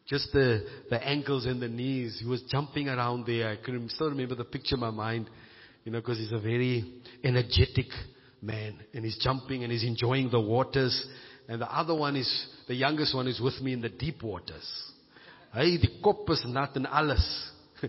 Just 0.07 0.33
the, 0.33 0.67
the 0.91 1.07
ankles 1.07 1.47
and 1.47 1.61
the 1.61 1.69
knees. 1.69 2.19
He 2.21 2.29
was 2.29 2.43
jumping 2.51 2.89
around 2.89 3.27
there. 3.27 3.51
I 3.51 3.57
can 3.65 3.89
still 3.91 4.09
remember 4.09 4.35
the 4.35 4.45
picture 4.45 4.75
in 4.75 4.81
my 4.81 4.91
mind, 4.91 5.29
you 5.85 5.93
know, 5.93 6.01
because 6.01 6.19
he's 6.19 6.33
a 6.33 6.41
very 6.41 6.85
energetic 7.23 7.87
man. 8.41 8.77
And 8.95 9.05
he's 9.05 9.19
jumping 9.19 9.63
and 9.63 9.73
he's 9.73 9.85
enjoying 9.85 10.31
the 10.31 10.41
waters. 10.41 11.07
And 11.49 11.61
the 11.61 11.71
other 11.71 11.95
one 11.95 12.17
is, 12.17 12.47
the 12.67 12.75
youngest 12.75 13.15
one 13.15 13.27
is 13.27 13.41
with 13.41 13.61
me 13.61 13.73
in 13.73 13.81
the 13.81 13.89
deep 13.89 14.23
waters. 14.23 14.67
Hey, 15.53 15.79
the 15.79 15.89
kop 16.05 16.29
is 16.31 16.45
nat 16.47 16.77
en 16.77 16.87
alles. 16.87 17.51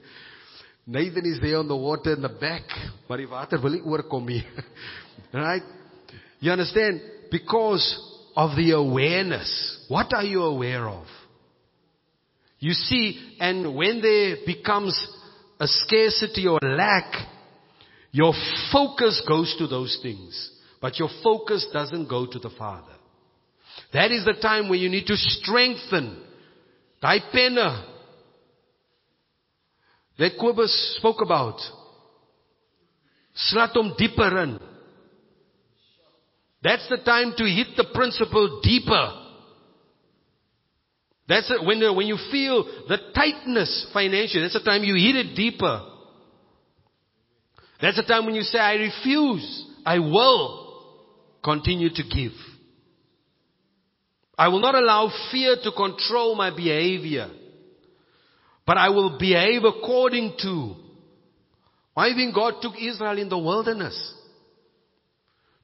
Nathan 0.87 1.25
is 1.25 1.39
there 1.41 1.57
on 1.57 1.67
the 1.67 1.75
water 1.75 2.13
in 2.13 2.21
the 2.21 2.29
back, 2.29 2.63
maar 3.07 3.17
die 3.17 3.27
water 3.27 3.59
wil 3.61 3.75
nie 3.75 3.81
oorkom 3.85 4.25
nie. 4.25 4.41
right? 5.33 5.63
You 6.39 6.51
understand? 6.51 7.01
Because 7.29 7.85
of 8.35 8.55
the 8.55 8.71
awareness. 8.71 9.85
What 9.87 10.13
are 10.13 10.23
you 10.23 10.43
aware 10.43 10.87
of? 10.87 11.05
You 12.59 12.73
see, 12.73 13.35
and 13.39 13.75
when 13.75 14.01
there 14.01 14.37
becomes 14.45 14.95
a 15.59 15.67
scarcity 15.67 16.47
or 16.47 16.59
lack, 16.61 17.13
your 18.11 18.33
focus 18.71 19.21
goes 19.27 19.55
to 19.59 19.67
those 19.67 19.99
things. 20.01 20.51
But 20.81 20.97
your 20.97 21.09
focus 21.23 21.67
doesn't 21.73 22.07
go 22.07 22.25
to 22.25 22.39
the 22.39 22.49
Father. 22.57 22.93
That 23.93 24.11
is 24.11 24.25
the 24.25 24.39
time 24.41 24.69
when 24.69 24.79
you 24.79 24.89
need 24.89 25.05
to 25.07 25.15
strengthen. 25.15 26.23
Daai 27.03 27.19
penne 27.31 27.85
that 30.17 30.31
Kobus 30.39 30.97
spoke 30.97 31.21
about. 31.21 31.59
Slat 33.35 33.71
hom 33.73 33.95
dieper 33.97 34.43
in. 34.43 34.59
That's 36.61 36.87
the 36.89 36.97
time 36.97 37.33
to 37.37 37.43
hit 37.45 37.67
the 37.77 37.85
principle 37.93 38.59
deeper. 38.61 39.13
That's 41.29 41.49
it. 41.49 41.65
When, 41.65 41.79
when 41.95 42.07
you 42.07 42.17
feel 42.31 42.65
the 42.87 42.97
tightness 43.15 43.87
financially, 43.93 44.41
that's 44.41 44.55
the 44.55 44.59
time 44.59 44.83
you 44.83 44.95
hit 44.95 45.25
it 45.25 45.35
deeper. 45.35 45.88
That's 47.81 47.97
the 47.97 48.03
time 48.03 48.25
when 48.25 48.35
you 48.35 48.41
say, 48.41 48.59
I 48.59 48.75
refuse. 48.75 49.65
I 49.85 49.99
will 49.99 50.83
continue 51.43 51.89
to 51.89 52.03
give. 52.03 52.33
I 54.37 54.49
will 54.49 54.59
not 54.59 54.75
allow 54.75 55.11
fear 55.31 55.55
to 55.63 55.71
control 55.71 56.35
my 56.35 56.55
behavior. 56.55 57.29
But 58.65 58.77
I 58.77 58.89
will 58.89 59.17
behave 59.17 59.63
according 59.63 60.35
to. 60.41 60.75
I 61.95 62.13
think 62.13 62.35
God 62.35 62.55
took 62.61 62.73
Israel 62.79 63.17
in 63.17 63.29
the 63.29 63.37
wilderness 63.37 64.13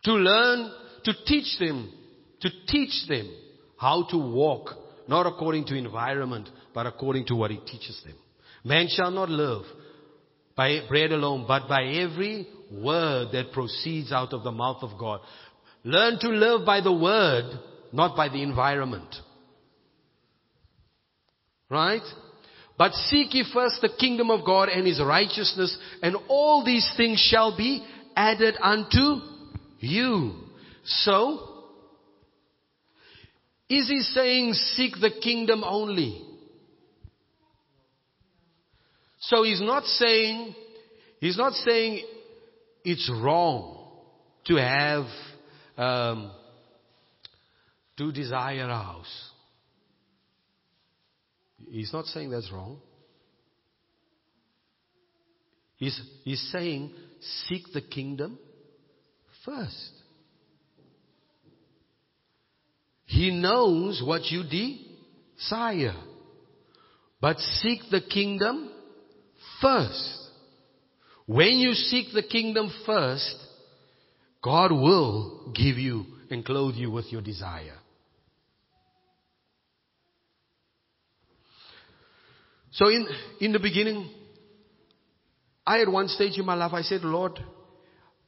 to 0.03 0.11
learn 0.13 0.71
to 1.05 1.13
teach 1.25 1.57
them, 1.59 1.93
to 2.41 2.49
teach 2.67 3.07
them 3.07 3.33
how 3.77 4.07
to 4.09 4.17
walk, 4.17 4.71
not 5.07 5.25
according 5.25 5.65
to 5.65 5.75
environment, 5.75 6.49
but 6.73 6.85
according 6.85 7.25
to 7.27 7.35
what 7.35 7.51
He 7.51 7.57
teaches 7.57 8.01
them. 8.05 8.15
Man 8.63 8.87
shall 8.89 9.11
not 9.11 9.29
live 9.29 9.63
by 10.55 10.79
bread 10.87 11.11
alone, 11.11 11.45
but 11.47 11.67
by 11.67 11.83
every 11.83 12.47
word 12.71 13.29
that 13.33 13.51
proceeds 13.51 14.11
out 14.11 14.33
of 14.33 14.43
the 14.43 14.51
mouth 14.51 14.81
of 14.81 14.97
God. 14.97 15.21
Learn 15.83 16.17
to 16.19 16.29
live 16.29 16.65
by 16.65 16.81
the 16.81 16.93
word, 16.93 17.59
not 17.91 18.15
by 18.15 18.29
the 18.29 18.41
environment. 18.41 19.13
Right? 21.69 22.01
But 22.77 22.93
seek 22.93 23.33
ye 23.33 23.45
first 23.53 23.81
the 23.81 23.89
kingdom 23.99 24.29
of 24.29 24.45
God 24.45 24.69
and 24.69 24.85
his 24.85 25.01
righteousness, 25.01 25.77
and 26.01 26.15
all 26.27 26.63
these 26.63 26.89
things 26.97 27.19
shall 27.19 27.55
be 27.55 27.85
added 28.15 28.55
unto 28.61 29.21
you. 29.79 30.33
So, 30.83 31.39
is 33.69 33.87
he 33.89 34.01
saying 34.01 34.53
seek 34.53 34.93
the 34.99 35.11
kingdom 35.21 35.63
only? 35.65 36.21
So 39.27 39.43
he's 39.43 39.61
not 39.61 39.83
saying, 39.85 40.53
he's 41.19 41.37
not 41.37 41.53
saying 41.53 42.05
it's 42.83 43.09
wrong 43.11 43.87
to 44.45 44.55
have, 44.55 45.05
um, 45.77 46.31
to 47.97 48.11
desire 48.11 48.69
a 48.69 48.83
house. 48.83 49.31
He's 51.57 51.91
not 51.91 52.05
saying 52.05 52.29
that's 52.29 52.51
wrong. 52.51 52.79
He's, 55.77 55.99
he's 56.23 56.51
saying 56.51 56.93
seek 57.47 57.63
the 57.73 57.81
kingdom 57.81 58.37
first. 59.43 59.91
He 63.05 63.31
knows 63.31 64.03
what 64.05 64.25
you 64.25 64.43
desire. 64.43 65.95
But 67.19 67.39
seek 67.39 67.79
the 67.89 68.01
kingdom 68.01 68.71
first. 69.61 70.19
When 71.25 71.59
you 71.59 71.73
seek 71.73 72.13
the 72.13 72.23
kingdom 72.23 72.71
first, 72.85 73.35
God 74.43 74.71
will 74.71 75.51
give 75.55 75.77
you 75.77 76.05
and 76.29 76.45
clothe 76.45 76.75
you 76.75 76.91
with 76.91 77.11
your 77.11 77.21
desire. 77.21 77.77
So 82.71 82.89
in, 82.89 83.07
in 83.39 83.53
the 83.53 83.59
beginning, 83.59 84.09
I 85.65 85.81
at 85.81 85.89
one 85.89 86.09
stage 86.09 86.37
in 86.37 86.45
my 86.45 86.55
life, 86.55 86.73
I 86.73 86.81
said, 86.81 87.01
Lord, 87.01 87.39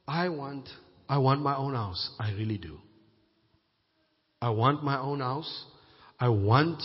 I 0.06 0.30
want, 0.30 0.68
I 1.08 1.18
want 1.18 1.42
my 1.42 1.54
own 1.54 1.74
house. 1.74 2.10
I 2.18 2.32
really 2.32 2.56
do. 2.56 2.78
I 4.40 4.50
want 4.50 4.82
my 4.82 4.98
own 4.98 5.20
house. 5.20 5.66
I 6.18 6.30
want 6.30 6.82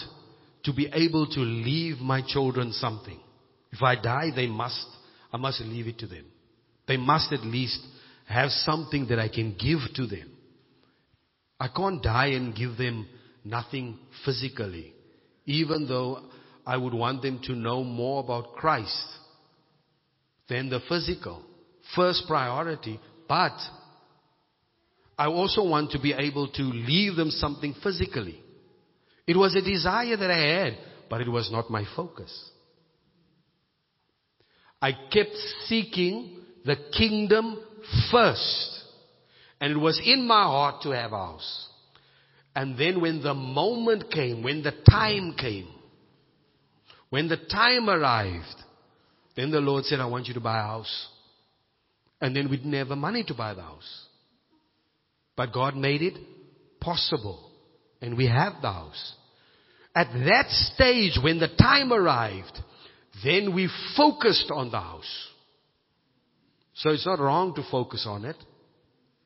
to 0.65 0.73
be 0.73 0.89
able 0.93 1.27
to 1.27 1.39
leave 1.39 1.99
my 1.99 2.21
children 2.21 2.73
something. 2.73 3.19
If 3.73 3.81
I 3.81 3.95
die, 3.95 4.29
they 4.35 4.45
must, 4.45 4.85
I 5.31 5.37
must 5.37 5.59
leave 5.61 5.87
it 5.87 5.97
to 5.97 6.07
them. 6.07 6.25
They 6.87 6.95
must 6.95 7.33
at 7.33 7.41
least 7.41 7.79
have 8.27 8.51
something 8.51 9.07
that 9.07 9.17
I 9.17 9.29
can 9.29 9.57
give 9.59 9.79
to 9.95 10.05
them. 10.05 10.29
I 11.59 11.69
can't 11.69 12.01
die 12.01 12.27
and 12.27 12.55
give 12.55 12.77
them 12.77 13.07
nothing 13.43 13.97
physically, 14.23 14.93
even 15.47 15.87
though 15.87 16.19
I 16.67 16.77
would 16.77 16.93
want 16.93 17.23
them 17.23 17.39
to 17.45 17.53
know 17.53 17.83
more 17.83 18.23
about 18.23 18.53
Christ 18.53 19.07
than 20.47 20.69
the 20.69 20.79
physical. 20.87 21.41
First 21.95 22.25
priority, 22.27 22.99
but 23.27 23.57
I 25.17 25.25
also 25.27 25.67
want 25.67 25.91
to 25.91 25.99
be 25.99 26.13
able 26.13 26.47
to 26.49 26.61
leave 26.61 27.15
them 27.15 27.31
something 27.31 27.73
physically. 27.81 28.39
It 29.25 29.35
was 29.35 29.55
a 29.55 29.61
desire 29.61 30.15
that 30.15 30.29
I 30.29 30.37
had, 30.37 30.77
but 31.09 31.21
it 31.21 31.29
was 31.29 31.51
not 31.51 31.71
my 31.71 31.85
focus. 31.95 32.51
I 34.83 34.91
kept 34.91 35.31
seeking 35.67 36.41
the 36.65 36.75
kingdom 36.91 37.57
first. 38.11 38.81
And 39.61 39.71
it 39.71 39.77
was 39.77 40.01
in 40.05 40.27
my 40.27 40.43
heart 40.43 40.81
to 40.81 40.89
have 40.89 41.13
a 41.13 41.17
house. 41.17 41.69
And 42.53 42.77
then 42.77 42.99
when 42.99 43.23
the 43.23 43.33
moment 43.33 44.11
came, 44.11 44.43
when 44.43 44.61
the 44.61 44.73
time 44.89 45.35
came, 45.39 45.69
when 47.09 47.29
the 47.29 47.37
time 47.37 47.89
arrived, 47.89 48.61
then 49.37 49.51
the 49.51 49.61
Lord 49.61 49.85
said, 49.85 50.01
I 50.01 50.05
want 50.05 50.27
you 50.27 50.33
to 50.33 50.41
buy 50.41 50.59
a 50.59 50.63
house. 50.63 51.07
And 52.19 52.35
then 52.35 52.49
we 52.49 52.57
didn't 52.57 52.73
have 52.73 52.89
the 52.89 52.97
money 52.97 53.23
to 53.29 53.33
buy 53.33 53.53
the 53.53 53.61
house. 53.61 54.05
But 55.37 55.53
God 55.53 55.77
made 55.77 56.01
it 56.01 56.17
possible. 56.81 57.51
And 58.01 58.17
we 58.17 58.27
have 58.27 58.61
the 58.61 58.71
house. 58.71 59.13
At 59.95 60.11
that 60.25 60.49
stage, 60.49 61.17
when 61.23 61.39
the 61.39 61.47
time 61.47 61.93
arrived, 61.93 62.59
then 63.23 63.53
we 63.53 63.69
focused 63.95 64.49
on 64.51 64.71
the 64.71 64.79
house. 64.79 65.29
So 66.75 66.89
it's 66.89 67.05
not 67.05 67.19
wrong 67.19 67.53
to 67.55 67.63
focus 67.69 68.05
on 68.07 68.25
it 68.25 68.37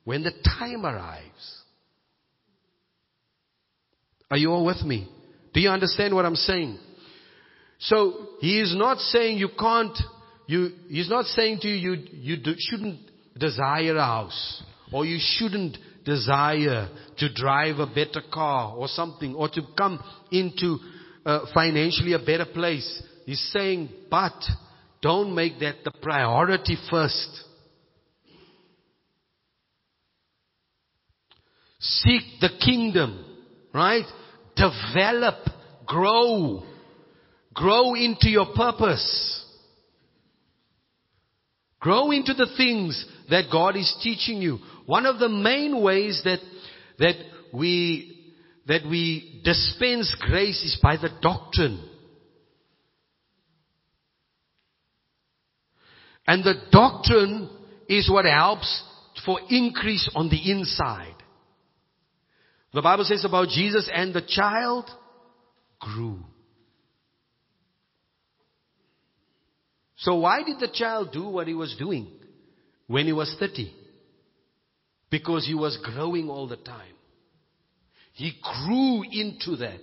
when 0.03 0.23
the 0.23 0.31
time 0.59 0.85
arrives. 0.85 1.61
Are 4.29 4.37
you 4.37 4.51
all 4.51 4.65
with 4.65 4.81
me? 4.83 5.09
Do 5.53 5.61
you 5.61 5.69
understand 5.69 6.13
what 6.13 6.25
I'm 6.25 6.35
saying? 6.35 6.77
So 7.79 8.27
he 8.39 8.59
is 8.59 8.75
not 8.75 8.99
saying 8.99 9.37
you 9.37 9.49
can't, 9.57 9.97
you, 10.47 10.71
he's 10.89 11.09
not 11.09 11.25
saying 11.25 11.59
to 11.61 11.67
you, 11.67 11.93
you, 11.93 12.03
you 12.11 12.37
do, 12.37 12.53
shouldn't 12.57 12.99
desire 13.37 13.95
a 13.95 14.03
house 14.03 14.63
or 14.91 15.05
you 15.05 15.17
shouldn't 15.19 15.77
desire 16.03 16.89
to 17.17 17.33
drive 17.33 17.79
a 17.79 17.85
better 17.85 18.21
car 18.33 18.75
or 18.75 18.87
something 18.87 19.35
or 19.35 19.49
to 19.49 19.61
come 19.77 20.03
into 20.31 20.77
uh, 21.25 21.45
financially 21.53 22.13
a 22.13 22.19
better 22.19 22.45
place. 22.45 23.03
He's 23.27 23.45
saying, 23.51 23.89
but 24.09 24.41
don't 25.01 25.35
make 25.35 25.59
that 25.59 25.83
the 25.83 25.91
priority 26.01 26.77
first. 26.89 27.43
Seek 31.77 32.21
the 32.39 32.51
kingdom, 32.63 33.25
right? 33.73 34.05
Develop, 34.55 35.35
grow, 35.85 36.63
grow 37.53 37.95
into 37.95 38.29
your 38.29 38.47
purpose. 38.55 39.45
Grow 41.81 42.11
into 42.11 42.33
the 42.33 42.47
things 42.55 43.05
that 43.29 43.51
God 43.51 43.75
is 43.75 43.93
teaching 44.01 44.41
you. 44.41 44.59
One 44.85 45.05
of 45.05 45.19
the 45.19 45.27
main 45.27 45.81
ways 45.81 46.21
that, 46.23 46.39
that 46.99 47.15
we, 47.53 48.33
that 48.67 48.83
we 48.89 49.41
dispense 49.43 50.15
grace 50.21 50.63
is 50.63 50.79
by 50.81 50.95
the 50.95 51.09
doctrine. 51.21 51.83
And 56.27 56.43
the 56.43 56.55
doctrine 56.71 57.49
is 57.87 58.09
what 58.11 58.25
helps 58.25 58.83
for 59.25 59.39
increase 59.49 60.09
on 60.13 60.29
the 60.29 60.51
inside. 60.51 61.15
The 62.73 62.81
Bible 62.81 63.05
says 63.05 63.23
about 63.25 63.47
Jesus 63.47 63.89
and 63.91 64.13
the 64.13 64.21
child 64.21 64.89
grew. 65.79 66.19
So 69.97 70.15
why 70.19 70.43
did 70.43 70.59
the 70.59 70.69
child 70.71 71.11
do 71.11 71.27
what 71.27 71.47
he 71.47 71.53
was 71.53 71.75
doing 71.79 72.11
when 72.87 73.05
he 73.05 73.13
was 73.13 73.35
30? 73.39 73.73
Because 75.09 75.45
he 75.47 75.55
was 75.55 75.77
growing 75.81 76.29
all 76.29 76.47
the 76.47 76.57
time. 76.57 76.93
He 78.13 78.33
grew 78.43 79.03
into 79.09 79.55
that. 79.57 79.81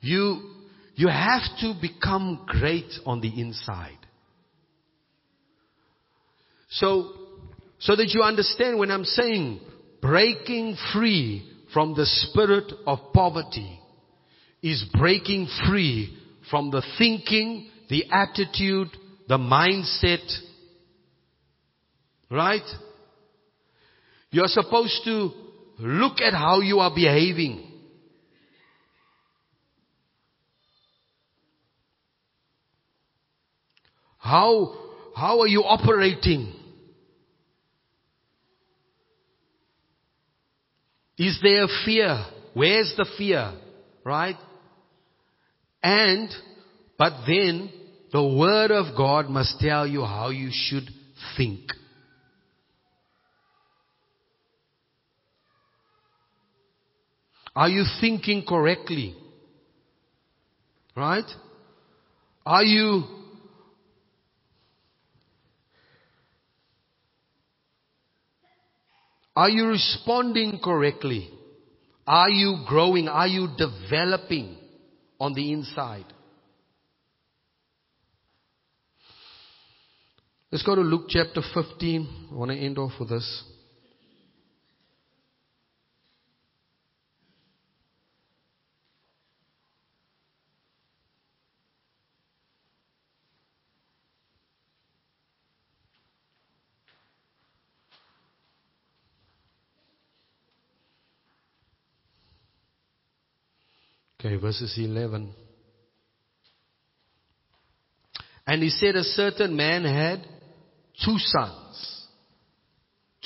You, 0.00 0.51
you 0.94 1.08
have 1.08 1.42
to 1.60 1.74
become 1.80 2.44
great 2.46 2.90
on 3.06 3.20
the 3.20 3.40
inside. 3.40 3.98
So, 6.70 7.12
so 7.78 7.96
that 7.96 8.10
you 8.10 8.22
understand 8.22 8.78
when 8.78 8.90
I'm 8.90 9.04
saying 9.04 9.60
breaking 10.00 10.76
free 10.92 11.48
from 11.72 11.94
the 11.94 12.06
spirit 12.06 12.72
of 12.86 12.98
poverty 13.14 13.80
is 14.62 14.84
breaking 14.98 15.48
free 15.66 16.16
from 16.50 16.70
the 16.70 16.82
thinking, 16.98 17.70
the 17.88 18.04
attitude, 18.10 18.88
the 19.28 19.38
mindset. 19.38 20.26
Right? 22.30 22.62
You're 24.30 24.46
supposed 24.48 25.02
to 25.04 25.30
look 25.78 26.20
at 26.20 26.32
how 26.32 26.60
you 26.60 26.78
are 26.78 26.94
behaving. 26.94 27.71
How, 34.22 34.72
how 35.16 35.40
are 35.40 35.48
you 35.48 35.62
operating? 35.64 36.54
Is 41.18 41.40
there 41.42 41.66
fear? 41.84 42.24
Where's 42.54 42.94
the 42.96 43.04
fear? 43.18 43.52
Right? 44.04 44.36
And, 45.82 46.30
but 46.96 47.24
then, 47.26 47.72
the 48.12 48.22
Word 48.22 48.70
of 48.70 48.96
God 48.96 49.28
must 49.28 49.58
tell 49.58 49.88
you 49.88 50.02
how 50.02 50.30
you 50.30 50.50
should 50.52 50.88
think. 51.36 51.62
Are 57.56 57.68
you 57.68 57.84
thinking 58.00 58.44
correctly? 58.48 59.16
Right? 60.96 61.28
Are 62.46 62.62
you 62.62 63.21
Are 69.34 69.48
you 69.48 69.66
responding 69.66 70.60
correctly? 70.62 71.30
Are 72.06 72.28
you 72.28 72.64
growing? 72.66 73.08
Are 73.08 73.26
you 73.26 73.48
developing 73.56 74.56
on 75.18 75.32
the 75.34 75.52
inside? 75.52 76.04
Let's 80.50 80.64
go 80.64 80.74
to 80.74 80.82
Luke 80.82 81.06
chapter 81.08 81.40
15. 81.54 82.28
I 82.30 82.34
want 82.34 82.50
to 82.50 82.56
end 82.56 82.76
off 82.76 82.92
with 83.00 83.08
this. 83.08 83.44
Okay, 104.24 104.36
verses 104.36 104.78
11. 104.78 105.34
And 108.46 108.62
he 108.62 108.70
said 108.70 108.94
a 108.94 109.02
certain 109.02 109.56
man 109.56 109.84
had 109.84 110.20
two 111.04 111.18
sons. 111.18 112.06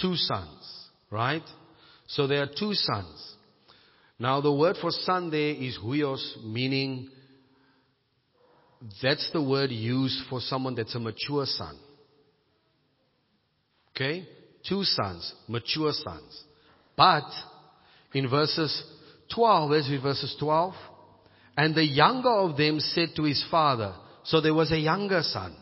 Two 0.00 0.14
sons, 0.14 0.88
right? 1.10 1.42
So 2.06 2.26
there 2.26 2.42
are 2.42 2.46
two 2.46 2.72
sons. 2.72 3.34
Now 4.18 4.40
the 4.40 4.52
word 4.52 4.76
for 4.80 4.90
son 4.90 5.30
there 5.30 5.50
is 5.50 5.78
huios, 5.84 6.42
meaning 6.42 7.10
that's 9.02 9.30
the 9.34 9.42
word 9.42 9.70
used 9.70 10.22
for 10.30 10.40
someone 10.40 10.76
that's 10.76 10.94
a 10.94 10.98
mature 10.98 11.44
son. 11.44 11.76
Okay? 13.94 14.26
Two 14.66 14.82
sons, 14.84 15.34
mature 15.46 15.92
sons. 15.92 16.44
But 16.96 17.28
in 18.14 18.30
verses 18.30 18.82
12, 19.34 19.70
let's 19.70 19.90
read 19.90 20.02
verses 20.02 20.36
12. 20.38 20.74
And 21.56 21.74
the 21.74 21.84
younger 21.84 22.30
of 22.30 22.56
them 22.56 22.80
said 22.80 23.10
to 23.16 23.24
his 23.24 23.44
father, 23.50 23.94
so 24.24 24.40
there 24.40 24.54
was 24.54 24.72
a 24.72 24.78
younger 24.78 25.22
son, 25.22 25.56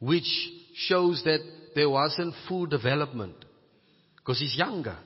which 0.00 0.26
shows 0.74 1.22
that 1.24 1.40
there 1.74 1.90
wasn't 1.90 2.34
full 2.48 2.66
development 2.66 3.36
because 4.16 4.40
he's 4.40 4.56
younger. 4.56 4.96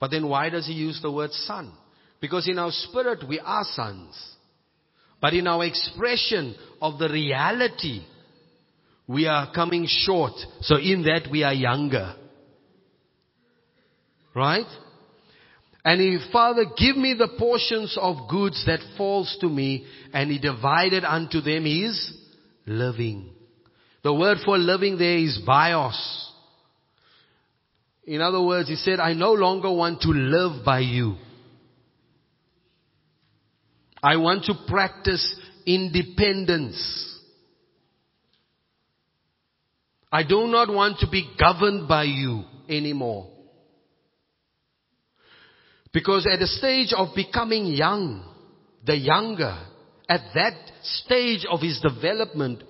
But 0.00 0.10
then 0.10 0.28
why 0.28 0.50
does 0.50 0.66
he 0.66 0.72
use 0.72 1.00
the 1.02 1.12
word 1.12 1.32
son? 1.32 1.72
Because 2.20 2.48
in 2.48 2.58
our 2.58 2.70
spirit 2.70 3.20
we 3.28 3.38
are 3.38 3.64
sons. 3.64 4.18
But 5.20 5.34
in 5.34 5.46
our 5.46 5.64
expression 5.64 6.54
of 6.80 6.98
the 6.98 7.08
reality, 7.08 8.02
we 9.06 9.26
are 9.26 9.52
coming 9.52 9.86
short. 9.88 10.34
So 10.62 10.76
in 10.76 11.02
that 11.02 11.28
we 11.30 11.42
are 11.42 11.54
younger. 11.54 12.14
Right? 14.36 14.66
And 15.82 15.98
he, 15.98 16.18
Father, 16.30 16.64
give 16.76 16.96
me 16.96 17.14
the 17.18 17.30
portions 17.38 17.96
of 17.98 18.28
goods 18.28 18.62
that 18.66 18.80
falls 18.98 19.34
to 19.40 19.48
me. 19.48 19.86
And 20.12 20.30
he 20.30 20.38
divided 20.38 21.04
unto 21.04 21.40
them 21.40 21.64
his 21.64 22.12
living. 22.66 23.30
The 24.02 24.12
word 24.12 24.38
for 24.44 24.58
living 24.58 24.98
there 24.98 25.16
is 25.16 25.40
bios. 25.46 26.32
In 28.04 28.20
other 28.20 28.42
words, 28.42 28.68
he 28.68 28.76
said, 28.76 29.00
I 29.00 29.14
no 29.14 29.32
longer 29.32 29.72
want 29.72 30.02
to 30.02 30.08
live 30.08 30.64
by 30.64 30.80
you. 30.80 31.14
I 34.02 34.16
want 34.16 34.44
to 34.44 34.54
practice 34.68 35.34
independence. 35.64 37.18
I 40.12 40.24
do 40.24 40.46
not 40.46 40.68
want 40.68 40.98
to 40.98 41.08
be 41.10 41.28
governed 41.40 41.88
by 41.88 42.04
you 42.04 42.44
anymore. 42.68 43.35
Because 45.96 46.26
at 46.30 46.40
the 46.40 46.46
stage 46.46 46.92
of 46.92 47.14
becoming 47.14 47.64
young, 47.64 48.22
the 48.84 48.98
younger, 48.98 49.56
at 50.06 50.20
that 50.34 50.52
stage 50.82 51.46
of 51.50 51.62
his 51.62 51.80
development, 51.80 52.62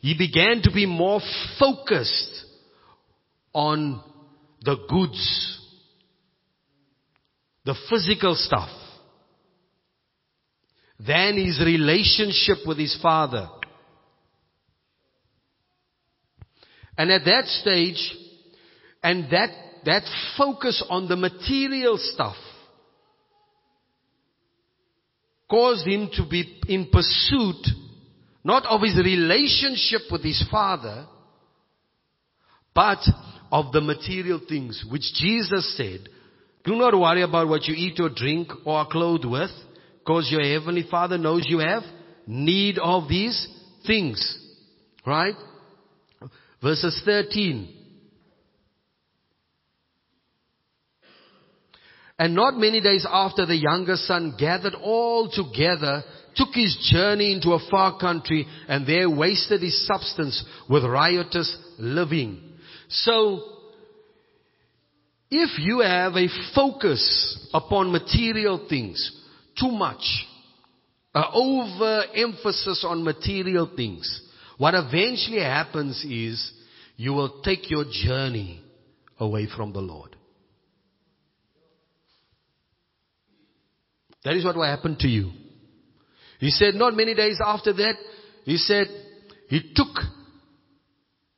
he 0.00 0.16
began 0.16 0.62
to 0.62 0.70
be 0.70 0.86
more 0.86 1.20
focused 1.58 2.44
on 3.52 4.00
the 4.62 4.76
goods, 4.88 5.60
the 7.64 7.74
physical 7.90 8.36
stuff, 8.36 8.70
than 11.04 11.36
his 11.36 11.58
relationship 11.58 12.58
with 12.64 12.78
his 12.78 12.96
father. 13.02 13.48
And 16.96 17.10
at 17.10 17.24
that 17.24 17.46
stage, 17.46 18.14
and 19.02 19.24
that, 19.32 19.50
that 19.84 20.04
focus 20.36 20.80
on 20.88 21.08
the 21.08 21.16
material 21.16 21.98
stuff 21.98 22.36
caused 25.48 25.86
him 25.86 26.10
to 26.14 26.26
be 26.28 26.60
in 26.68 26.88
pursuit 26.92 27.66
not 28.44 28.64
of 28.66 28.80
his 28.80 28.96
relationship 28.96 30.02
with 30.10 30.22
his 30.22 30.42
father, 30.50 31.06
but 32.74 32.98
of 33.50 33.72
the 33.72 33.80
material 33.80 34.40
things, 34.48 34.84
which 34.90 35.02
Jesus 35.14 35.76
said, 35.76 36.08
do 36.64 36.74
not 36.74 36.98
worry 36.98 37.22
about 37.22 37.48
what 37.48 37.64
you 37.64 37.74
eat 37.74 37.98
or 38.00 38.08
drink 38.08 38.48
or 38.64 38.78
are 38.78 38.88
clothed 38.88 39.24
with, 39.24 39.50
because 39.98 40.28
your 40.30 40.42
heavenly 40.42 40.84
father 40.90 41.18
knows 41.18 41.44
you 41.46 41.58
have 41.58 41.82
need 42.26 42.78
of 42.78 43.08
these 43.08 43.48
things. 43.86 44.38
Right? 45.06 45.34
Verses 46.62 47.00
13. 47.04 47.77
And 52.18 52.34
not 52.34 52.56
many 52.56 52.80
days 52.80 53.06
after 53.08 53.46
the 53.46 53.56
younger 53.56 53.96
son 53.96 54.34
gathered 54.36 54.74
all 54.74 55.30
together, 55.30 56.02
took 56.34 56.48
his 56.52 56.76
journey 56.90 57.32
into 57.32 57.52
a 57.52 57.70
far 57.70 57.98
country, 57.98 58.46
and 58.66 58.86
there 58.86 59.08
wasted 59.08 59.62
his 59.62 59.86
substance 59.86 60.44
with 60.68 60.84
riotous 60.84 61.56
living. 61.78 62.42
So, 62.88 63.42
if 65.30 65.58
you 65.58 65.80
have 65.80 66.14
a 66.16 66.28
focus 66.54 67.48
upon 67.54 67.92
material 67.92 68.66
things, 68.68 69.12
too 69.58 69.70
much, 69.70 70.02
an 71.14 71.24
overemphasis 71.32 72.84
on 72.84 73.04
material 73.04 73.70
things, 73.76 74.22
what 74.56 74.74
eventually 74.74 75.40
happens 75.40 76.04
is 76.04 76.52
you 76.96 77.12
will 77.12 77.42
take 77.42 77.70
your 77.70 77.84
journey 77.90 78.60
away 79.20 79.46
from 79.54 79.72
the 79.72 79.80
Lord. 79.80 80.16
That 84.28 84.36
is 84.36 84.44
what 84.44 84.56
will 84.56 84.64
happen 84.64 84.94
to 85.00 85.08
you. 85.08 85.30
He 86.38 86.50
said, 86.50 86.74
not 86.74 86.94
many 86.94 87.14
days 87.14 87.38
after 87.42 87.72
that, 87.72 87.94
he 88.44 88.58
said, 88.58 88.86
he 89.48 89.72
took, 89.74 89.88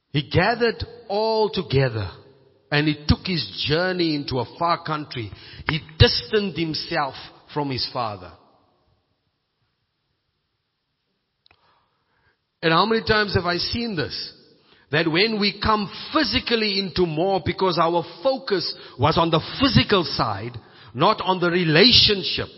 he 0.09 0.29
gathered 0.29 0.85
all 1.09 1.51
together 1.51 2.11
and 2.69 2.89
he 2.89 3.05
took 3.07 3.21
his 3.25 3.65
journey 3.69 4.17
into 4.17 4.41
a 4.41 4.57
far 4.59 4.83
country. 4.83 5.31
He 5.69 5.79
distanced 6.01 6.59
himself 6.59 7.15
from 7.55 7.71
his 7.71 7.89
father. 7.93 8.33
And 12.61 12.73
how 12.73 12.87
many 12.87 13.05
times 13.07 13.37
have 13.37 13.45
I 13.45 13.59
seen 13.59 13.95
this? 13.95 14.35
That 14.91 15.07
when 15.09 15.39
we 15.39 15.61
come 15.63 15.89
physically 16.13 16.81
into 16.81 17.07
more 17.07 17.41
because 17.47 17.79
our 17.81 18.05
focus 18.25 18.75
was 18.99 19.17
on 19.17 19.31
the 19.31 19.41
physical 19.61 20.03
side, 20.03 20.59
not 20.93 21.21
on 21.21 21.39
the 21.39 21.53
relationship 21.53 22.49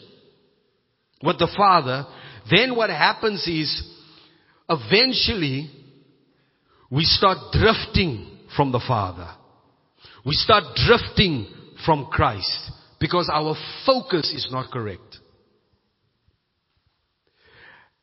with 1.22 1.38
the 1.38 1.52
Father, 1.56 2.06
then 2.50 2.74
what 2.76 2.90
happens 2.90 3.46
is 3.46 3.82
eventually 4.68 5.70
we 6.90 7.04
start 7.04 7.38
drifting 7.52 8.38
from 8.56 8.72
the 8.72 8.82
Father. 8.86 9.28
We 10.24 10.34
start 10.34 10.64
drifting 10.74 11.46
from 11.86 12.06
Christ 12.06 12.70
because 13.00 13.30
our 13.32 13.56
focus 13.86 14.32
is 14.32 14.48
not 14.50 14.70
correct. 14.70 15.18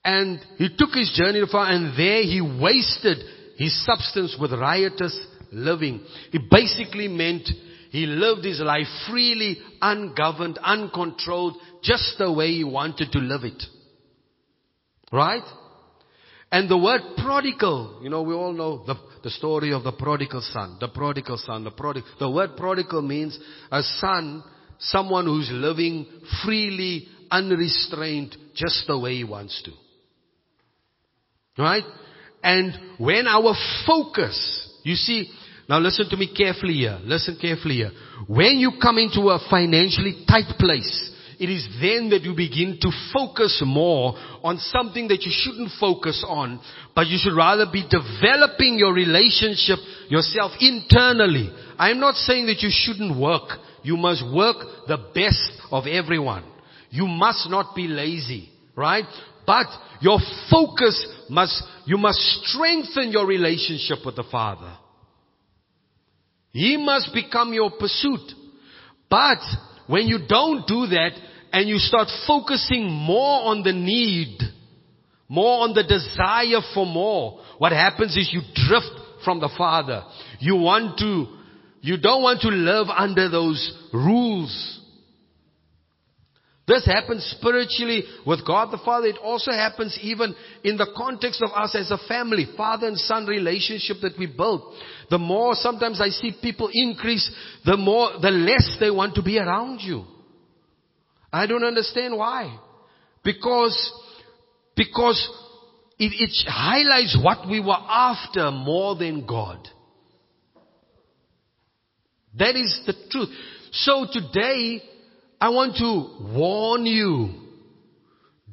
And 0.04 0.40
he 0.58 0.70
took 0.76 0.92
his 0.94 1.12
journey 1.16 1.44
far 1.52 1.68
and 1.72 1.98
there 1.98 2.24
he 2.24 2.42
wasted 2.42 3.18
his 3.58 3.86
substance 3.86 4.36
with 4.40 4.52
riotous 4.54 5.18
living. 5.52 6.02
It 6.32 6.50
basically 6.50 7.08
meant 7.08 7.50
he 7.92 8.06
lived 8.06 8.46
his 8.46 8.60
life 8.60 8.88
freely, 9.10 9.58
ungoverned, 9.82 10.60
uncontrolled, 10.64 11.58
just 11.84 12.16
the 12.18 12.32
way 12.32 12.52
he 12.52 12.64
wanted 12.64 13.12
to 13.12 13.20
live 13.20 13.44
it. 13.44 13.64
Right? 15.12 15.44
And 16.52 16.70
the 16.70 16.78
word 16.78 17.02
prodigal, 17.18 18.00
you 18.02 18.10
know, 18.10 18.24
we 18.24 18.34
all 18.34 18.54
know 18.54 18.84
the, 18.86 18.96
the 19.24 19.30
story 19.30 19.72
of 19.72 19.84
the 19.84 19.92
prodigal 19.92 20.42
son, 20.42 20.78
the 20.80 20.88
prodigal 20.88 21.38
son, 21.38 21.64
the 21.64 21.72
prodigal. 21.72 22.10
The 22.20 22.30
word 22.30 22.58
prodigal 22.58 23.02
means 23.02 23.38
a 23.72 23.84
son, 23.84 24.44
someone 24.80 25.26
who's 25.26 25.50
living 25.52 26.08
freely, 26.44 27.08
unrestrained, 27.30 28.36
just 28.56 28.88
the 28.88 28.98
way 28.98 29.16
he 29.16 29.24
wants 29.24 29.62
to. 29.64 29.72
Right? 31.62 31.84
And 32.42 32.74
when 32.98 33.28
our 33.28 33.54
focus, 33.86 34.80
you 34.84 34.96
see, 34.96 35.30
now 35.68 35.78
listen 35.78 36.10
to 36.10 36.18
me 36.18 36.34
carefully 36.36 36.74
here. 36.74 36.98
Listen 37.04 37.38
carefully 37.40 37.76
here. 37.76 37.92
When 38.28 38.58
you 38.58 38.72
come 38.82 38.98
into 38.98 39.30
a 39.30 39.40
financially 39.52 40.26
tight 40.28 40.58
place, 40.58 41.09
it 41.40 41.50
is 41.50 41.68
then 41.82 42.10
that 42.10 42.24
you 42.24 42.36
begin 42.36 42.78
to 42.82 42.92
focus 43.14 43.64
more 43.66 44.14
on 44.44 44.58
something 44.58 45.08
that 45.08 45.24
you 45.24 45.32
shouldn't 45.32 45.72
focus 45.80 46.24
on, 46.28 46.60
but 46.94 47.08
you 47.08 47.18
should 47.18 47.36
rather 47.36 47.66
be 47.72 47.88
developing 47.90 48.78
your 48.78 48.94
relationship 48.94 49.80
yourself 50.10 50.52
internally. 50.60 51.50
I'm 51.78 52.00
not 52.00 52.16
saying 52.16 52.48
that 52.48 52.62
you 52.62 52.70
shouldn't 52.70 53.18
work. 53.18 53.58
You 53.84 53.96
must 53.96 54.24
work 54.34 54.58
the 54.88 54.98
best 55.16 55.52
of 55.72 55.88
everyone. 55.88 56.44
You 56.90 57.08
must 57.08 57.50
not 57.50 57.74
be 57.74 57.88
lazy, 57.88 58.50
right? 58.76 59.06
But 59.48 59.68
your 60.02 60.20
focus 60.52 61.08
must, 61.30 61.64
you 61.86 61.98
must 61.98 62.20
strengthen 62.44 63.12
your 63.12 63.26
relationship 63.26 64.00
with 64.06 64.18
the 64.18 64.26
Father. 64.30 64.74
He 66.52 66.78
must 66.78 67.14
become 67.14 67.54
your 67.54 67.72
pursuit. 67.72 68.34
But 69.10 69.40
when 69.90 70.06
you 70.06 70.20
don't 70.30 70.68
do 70.68 70.86
that 70.86 71.14
and 71.52 71.68
you 71.68 71.80
start 71.80 72.10
focusing 72.28 72.86
more 72.88 73.50
on 73.50 73.64
the 73.64 73.74
need, 73.74 74.38
more 75.28 75.64
on 75.64 75.74
the 75.74 75.82
desire 75.82 76.62
for 76.76 76.86
more, 76.86 77.42
what 77.58 77.72
happens 77.72 78.16
is 78.16 78.30
you 78.32 78.42
drift 78.54 78.92
from 79.26 79.40
the 79.40 79.50
Father. 79.58 80.04
You 80.40 80.58
want 80.58 81.00
to, 81.00 81.26
you 81.82 81.98
don't 81.98 82.22
want 82.22 82.42
to 82.42 82.50
live 82.50 82.86
under 82.96 83.30
those 83.30 83.90
rules. 83.92 84.79
This 86.70 86.86
happens 86.86 87.24
spiritually 87.40 88.04
with 88.28 88.46
God 88.46 88.70
the 88.72 88.78
Father. 88.86 89.08
It 89.08 89.18
also 89.18 89.50
happens 89.50 89.98
even 90.04 90.36
in 90.64 90.78
the 90.78 90.86
context 90.96 91.42
of 91.42 91.50
us 91.56 91.74
as 91.74 91.90
a 91.90 91.98
family, 92.08 92.46
father 92.56 92.86
and 92.86 92.96
son 92.96 93.26
relationship 93.26 93.98
that 94.04 94.20
we 94.20 94.28
build. 94.28 94.76
The 95.10 95.18
more 95.18 95.56
sometimes 95.56 96.00
I 96.00 96.10
see 96.10 96.32
people 96.40 96.70
increase, 96.72 97.28
the 97.66 97.76
more, 97.76 98.12
the 98.22 98.30
less 98.30 98.78
they 98.80 98.92
want 98.92 99.16
to 99.16 99.24
be 99.24 99.40
around 99.40 99.80
you. 99.80 100.06
I 101.34 101.48
don't 101.48 101.64
understand 101.64 102.16
why. 102.16 102.56
Because, 103.24 103.92
because 104.76 105.28
it, 105.98 106.12
it 106.14 106.48
highlights 106.48 107.18
what 107.20 107.50
we 107.50 107.62
were 107.62 107.74
after 107.74 108.52
more 108.52 108.96
than 108.96 109.26
God. 109.26 109.68
That 112.38 112.56
is 112.56 112.80
the 112.86 112.94
truth. 113.10 113.30
So 113.72 114.06
today, 114.14 114.84
I 115.40 115.50
want 115.50 115.76
to 115.78 116.36
warn 116.36 116.86
you. 116.86 117.30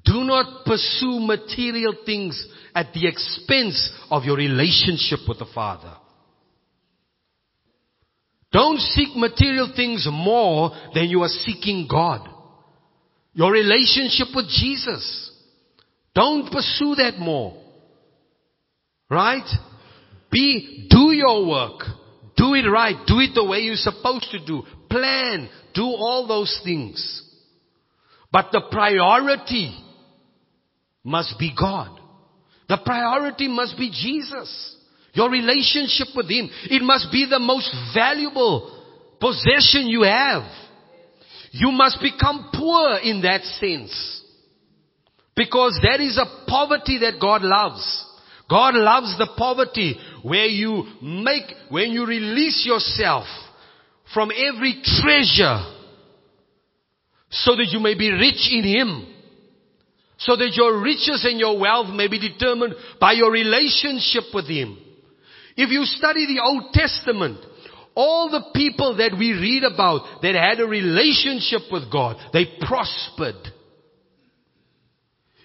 Do 0.05 0.23
not 0.23 0.65
pursue 0.65 1.19
material 1.19 1.95
things 2.05 2.47
at 2.75 2.93
the 2.93 3.09
expense 3.09 3.91
of 4.11 4.25
your 4.25 4.37
relationship 4.37 5.21
with 5.29 5.39
the 5.41 5.47
Father. 5.53 5.95
Don't 8.53 8.79
seek 8.79 9.17
material 9.17 9.73
things 9.75 10.07
more 10.11 10.71
than 10.95 11.07
you 11.09 11.23
are 11.23 11.29
seeking 11.29 11.89
God. 11.91 12.29
Your 13.35 13.53
relationship 13.53 14.29
with 14.35 14.49
Jesus. 14.49 15.33
Don't 16.15 16.51
pursue 16.51 16.95
that 16.95 17.19
more. 17.19 17.63
Right? 19.11 19.47
Be, 20.31 20.87
do 20.89 21.13
your 21.13 21.47
work. 21.47 21.81
Do 22.37 22.55
it 22.55 22.69
right. 22.69 22.97
Do 23.07 23.19
it 23.19 23.33
the 23.35 23.45
way 23.45 23.59
you're 23.59 23.77
supposed 23.77 24.31
to 24.31 24.45
do. 24.45 24.63
Plan. 24.89 25.49
Do 25.77 25.85
all 25.85 26.27
those 26.27 26.61
things. 26.65 27.23
But 28.33 28.47
the 28.51 28.63
priority 28.71 29.77
must 31.05 31.39
be 31.39 31.55
God. 31.59 32.01
The 32.69 32.79
priority 32.85 33.47
must 33.47 33.77
be 33.79 33.91
Jesus. 33.91 34.77
Your 35.13 35.31
relationship 35.31 36.09
with 36.17 36.29
Him. 36.29 36.51
It 36.65 36.83
must 36.83 37.13
be 37.13 37.27
the 37.29 37.39
most 37.39 37.73
valuable 37.95 38.83
possession 39.21 39.87
you 39.87 40.03
have. 40.03 40.43
You 41.53 41.71
must 41.71 41.99
become 42.01 42.51
poor 42.53 42.99
in 43.03 43.23
that 43.23 43.43
sense. 43.43 44.23
Because 45.35 45.79
that 45.83 46.01
is 46.01 46.19
a 46.19 46.47
poverty 46.49 46.99
that 47.01 47.21
God 47.21 47.43
loves. 47.43 48.05
God 48.49 48.75
loves 48.75 49.17
the 49.19 49.29
poverty 49.37 49.97
where 50.23 50.47
you 50.47 50.85
make, 51.03 51.45
when 51.69 51.91
you 51.91 52.07
release 52.07 52.65
yourself 52.67 53.27
from 54.13 54.31
every 54.31 54.83
treasure 54.83 55.73
so 57.31 57.57
that 57.57 57.69
you 57.71 57.81
may 57.81 57.95
be 57.95 58.11
rich 58.11 58.49
in 58.51 58.65
Him. 58.65 59.13
So 60.19 60.35
that 60.37 60.53
your 60.55 60.81
riches 60.81 61.27
and 61.29 61.39
your 61.39 61.59
wealth 61.59 61.95
may 61.95 62.09
be 62.09 62.19
determined 62.19 62.75
by 62.99 63.13
your 63.13 63.31
relationship 63.31 64.25
with 64.33 64.49
Him. 64.49 64.79
If 65.57 65.71
you 65.71 65.85
study 65.85 66.27
the 66.27 66.43
Old 66.43 66.73
Testament, 66.73 67.39
all 67.95 68.31
the 68.31 68.51
people 68.55 68.97
that 68.97 69.13
we 69.19 69.33
read 69.33 69.65
about 69.65 70.23
that 70.23 70.35
had 70.35 70.61
a 70.61 70.67
relationship 70.67 71.63
with 71.71 71.91
God, 71.91 72.17
they 72.33 72.45
prospered. 72.61 73.37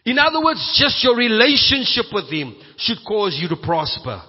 In 0.06 0.18
other 0.18 0.44
words, 0.44 0.60
just 0.82 1.04
your 1.04 1.16
relationship 1.16 2.06
with 2.12 2.32
Him 2.32 2.56
should 2.78 2.98
cause 3.08 3.38
you 3.42 3.48
to 3.50 3.56
prosper. 3.56 4.22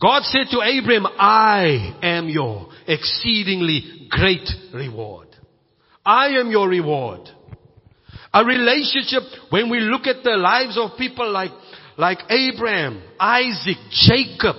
God 0.00 0.24
said 0.24 0.46
to 0.50 0.62
Abraham, 0.62 1.06
I 1.18 1.98
am 2.02 2.28
your 2.28 2.68
exceedingly 2.86 4.08
great 4.10 4.48
reward. 4.74 5.28
I 6.04 6.28
am 6.38 6.50
your 6.50 6.68
reward. 6.68 7.28
A 8.32 8.44
relationship, 8.44 9.22
when 9.48 9.70
we 9.70 9.80
look 9.80 10.06
at 10.06 10.22
the 10.22 10.36
lives 10.36 10.78
of 10.78 10.98
people 10.98 11.30
like, 11.30 11.50
like 11.96 12.18
Abraham, 12.28 13.02
Isaac, 13.18 13.78
Jacob, 13.90 14.56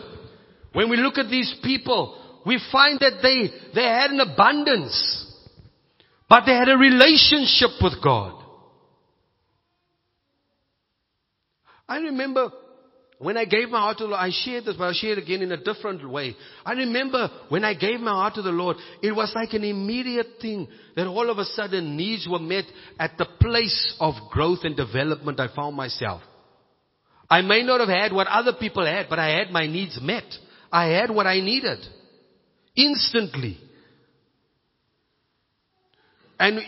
when 0.74 0.90
we 0.90 0.98
look 0.98 1.20
at 1.20 1.30
these 1.30 1.54
people, 1.64 2.42
we 2.46 2.60
find 2.72 3.00
that 3.00 3.20
they, 3.22 3.52
they 3.76 3.88
had 3.88 4.10
an 4.10 4.20
abundance, 4.20 5.26
but 6.28 6.46
they 6.46 6.54
had 6.54 6.70
a 6.70 6.78
relationship 6.78 7.72
with 7.82 7.94
God. 8.04 8.44
I 11.88 11.98
remember 12.00 12.50
when 13.20 13.36
I 13.36 13.46
gave 13.46 13.70
my 13.70 13.80
heart 13.80 13.98
to 13.98 14.04
the 14.04 14.10
Lord, 14.12 14.22
I 14.22 14.30
shared 14.32 14.66
this, 14.66 14.76
but 14.78 14.84
I'll 14.84 14.94
share 14.94 15.14
it 15.14 15.18
again 15.18 15.42
in 15.42 15.52
a 15.52 15.58
different 15.58 16.08
way. 16.08 16.36
I 16.64 16.74
remember 16.74 17.30
when 17.50 17.64
I 17.64 17.74
gave 17.74 18.00
my 18.00 18.12
heart 18.12 18.36
to 18.36 18.44
the 18.44 18.52
Lord, 18.52 18.78
it 19.02 19.12
was 19.12 19.32
like 19.34 19.54
an 19.54 19.64
immediate 19.64 20.40
thing 20.40 20.68
that 20.96 21.08
all 21.08 21.30
of 21.32 21.40
a 21.40 21.46
sudden 21.46 21.98
needs 21.98 22.28
were 22.30 22.40
met 22.40 22.66
at 23.00 23.18
the 23.18 23.26
place 23.42 23.96
of 24.00 24.14
growth 24.30 24.60
and 24.64 24.76
development 24.76 25.40
I 25.40 25.48
found 25.56 25.76
myself. 25.76 26.22
I 27.28 27.42
may 27.42 27.64
not 27.64 27.80
have 27.80 27.90
had 27.90 28.14
what 28.14 28.28
other 28.28 28.54
people 28.54 28.86
had, 28.86 29.08
but 29.10 29.18
I 29.18 29.30
had 29.40 29.50
my 29.50 29.66
needs 29.66 30.00
met. 30.00 30.26
I 30.72 30.90
had 30.90 31.10
what 31.10 31.26
I 31.26 31.40
needed. 31.40 31.80
Instantly. 32.76 33.58
And, 36.40 36.60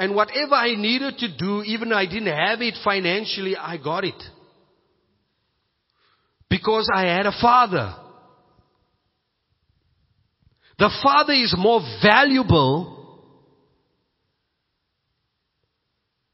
and 0.00 0.16
whatever 0.16 0.54
I 0.54 0.74
needed 0.74 1.18
to 1.18 1.36
do, 1.36 1.62
even 1.62 1.90
though 1.90 1.96
I 1.96 2.06
didn't 2.06 2.26
have 2.26 2.60
it 2.60 2.74
financially, 2.82 3.56
I 3.56 3.76
got 3.76 4.04
it. 4.04 4.20
Because 6.52 6.86
I 6.94 7.06
had 7.06 7.24
a 7.24 7.32
father. 7.40 7.94
The 10.78 10.90
father 11.02 11.32
is 11.32 11.54
more 11.56 11.80
valuable 12.02 13.22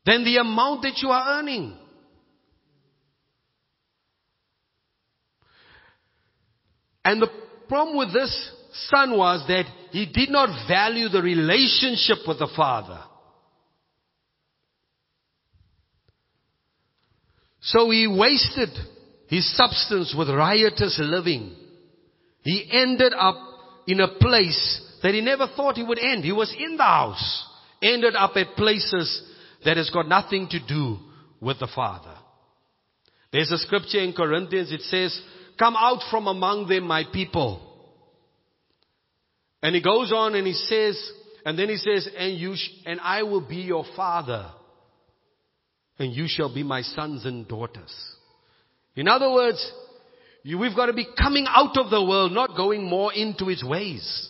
than 0.04 0.24
the 0.24 0.38
amount 0.38 0.82
that 0.82 0.98
you 1.00 1.10
are 1.10 1.38
earning. 1.38 1.72
And 7.04 7.22
the 7.22 7.30
problem 7.68 7.96
with 7.96 8.12
this 8.12 8.50
son 8.88 9.16
was 9.16 9.46
that 9.46 9.66
he 9.92 10.04
did 10.06 10.30
not 10.30 10.66
value 10.66 11.08
the 11.08 11.22
relationship 11.22 12.26
with 12.26 12.40
the 12.40 12.50
father. 12.56 12.98
So 17.60 17.90
he 17.90 18.08
wasted 18.08 18.70
his 19.28 19.56
substance 19.56 20.14
with 20.16 20.28
riotous 20.28 20.98
living. 21.00 21.54
He 22.42 22.68
ended 22.70 23.12
up 23.16 23.36
in 23.86 24.00
a 24.00 24.08
place 24.18 24.82
that 25.02 25.14
he 25.14 25.20
never 25.20 25.46
thought 25.54 25.76
he 25.76 25.82
would 25.84 25.98
end. 25.98 26.24
He 26.24 26.32
was 26.32 26.54
in 26.58 26.76
the 26.76 26.82
house. 26.82 27.44
Ended 27.82 28.16
up 28.16 28.32
at 28.36 28.56
places 28.56 29.22
that 29.64 29.76
has 29.76 29.90
got 29.90 30.08
nothing 30.08 30.48
to 30.50 30.58
do 30.66 30.98
with 31.40 31.60
the 31.60 31.68
Father. 31.74 32.14
There's 33.32 33.50
a 33.50 33.58
scripture 33.58 34.00
in 34.00 34.14
Corinthians, 34.14 34.72
it 34.72 34.80
says, 34.82 35.20
come 35.58 35.76
out 35.76 36.00
from 36.10 36.26
among 36.26 36.68
them, 36.68 36.84
my 36.84 37.04
people. 37.12 37.64
And 39.62 39.74
he 39.74 39.82
goes 39.82 40.12
on 40.12 40.34
and 40.34 40.46
he 40.46 40.54
says, 40.54 41.12
and 41.44 41.58
then 41.58 41.68
he 41.68 41.76
says, 41.76 42.08
and 42.16 42.38
you, 42.38 42.56
sh- 42.56 42.70
and 42.86 43.00
I 43.00 43.22
will 43.24 43.46
be 43.46 43.56
your 43.56 43.84
father, 43.94 44.50
and 45.98 46.14
you 46.14 46.26
shall 46.28 46.52
be 46.52 46.62
my 46.62 46.82
sons 46.82 47.26
and 47.26 47.46
daughters. 47.46 47.92
In 48.98 49.06
other 49.06 49.32
words, 49.32 49.64
you, 50.42 50.58
we've 50.58 50.74
got 50.74 50.86
to 50.86 50.92
be 50.92 51.06
coming 51.16 51.46
out 51.48 51.76
of 51.78 51.88
the 51.88 52.02
world, 52.02 52.32
not 52.32 52.56
going 52.56 52.82
more 52.82 53.12
into 53.12 53.48
its 53.48 53.62
ways. 53.64 54.28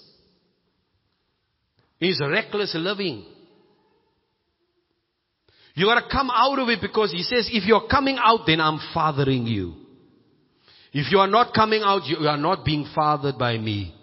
It's 1.98 2.20
reckless 2.20 2.74
living. 2.74 3.24
You 5.72 5.86
got 5.86 6.02
to 6.02 6.08
come 6.12 6.28
out 6.30 6.58
of 6.58 6.68
it 6.68 6.80
because 6.82 7.12
he 7.12 7.22
says, 7.22 7.48
if 7.50 7.66
you're 7.66 7.88
coming 7.88 8.18
out, 8.22 8.40
then 8.46 8.60
I'm 8.60 8.78
fathering 8.92 9.46
you. 9.46 9.72
If 10.92 11.10
you 11.10 11.18
are 11.18 11.26
not 11.26 11.54
coming 11.54 11.80
out, 11.82 12.04
you 12.04 12.28
are 12.28 12.36
not 12.36 12.62
being 12.62 12.86
fathered 12.94 13.38
by 13.38 13.56
me. 13.56 13.94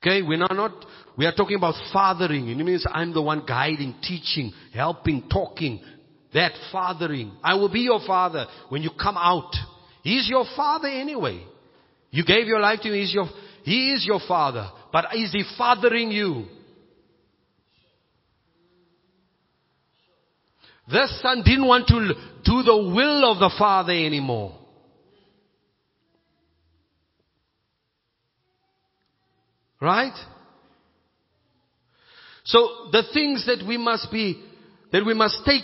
Okay, 0.00 0.22
we're 0.22 0.38
not, 0.38 0.54
not 0.54 0.86
we 1.16 1.26
are 1.26 1.34
talking 1.34 1.56
about 1.56 1.74
fathering. 1.92 2.48
It 2.48 2.56
means 2.58 2.86
I'm 2.88 3.12
the 3.12 3.22
one 3.22 3.44
guiding, 3.44 3.96
teaching, 4.00 4.52
helping, 4.72 5.28
talking, 5.28 5.80
that 6.34 6.52
fathering. 6.70 7.32
I 7.42 7.54
will 7.54 7.70
be 7.70 7.80
your 7.80 8.00
father 8.06 8.46
when 8.68 8.82
you 8.82 8.90
come 9.00 9.16
out. 9.16 9.52
He's 10.02 10.28
your 10.28 10.44
father 10.56 10.88
anyway. 10.88 11.44
You 12.10 12.24
gave 12.24 12.46
your 12.46 12.60
life 12.60 12.80
to 12.82 12.88
him. 12.88 12.94
He's 12.94 13.12
your, 13.12 13.26
he 13.62 13.92
is 13.92 14.04
your 14.06 14.20
father. 14.26 14.68
But 14.92 15.14
is 15.14 15.32
he 15.32 15.44
fathering 15.56 16.10
you? 16.10 16.46
This 20.90 21.20
son 21.20 21.42
didn't 21.44 21.66
want 21.66 21.86
to 21.88 22.14
do 22.44 22.62
the 22.62 22.92
will 22.94 23.30
of 23.30 23.38
the 23.38 23.54
father 23.58 23.92
anymore. 23.92 24.54
Right? 29.80 30.14
So 32.44 32.88
the 32.90 33.02
things 33.12 33.46
that 33.46 33.64
we 33.66 33.76
must 33.76 34.10
be, 34.10 34.42
that 34.90 35.04
we 35.04 35.12
must 35.12 35.44
take 35.44 35.62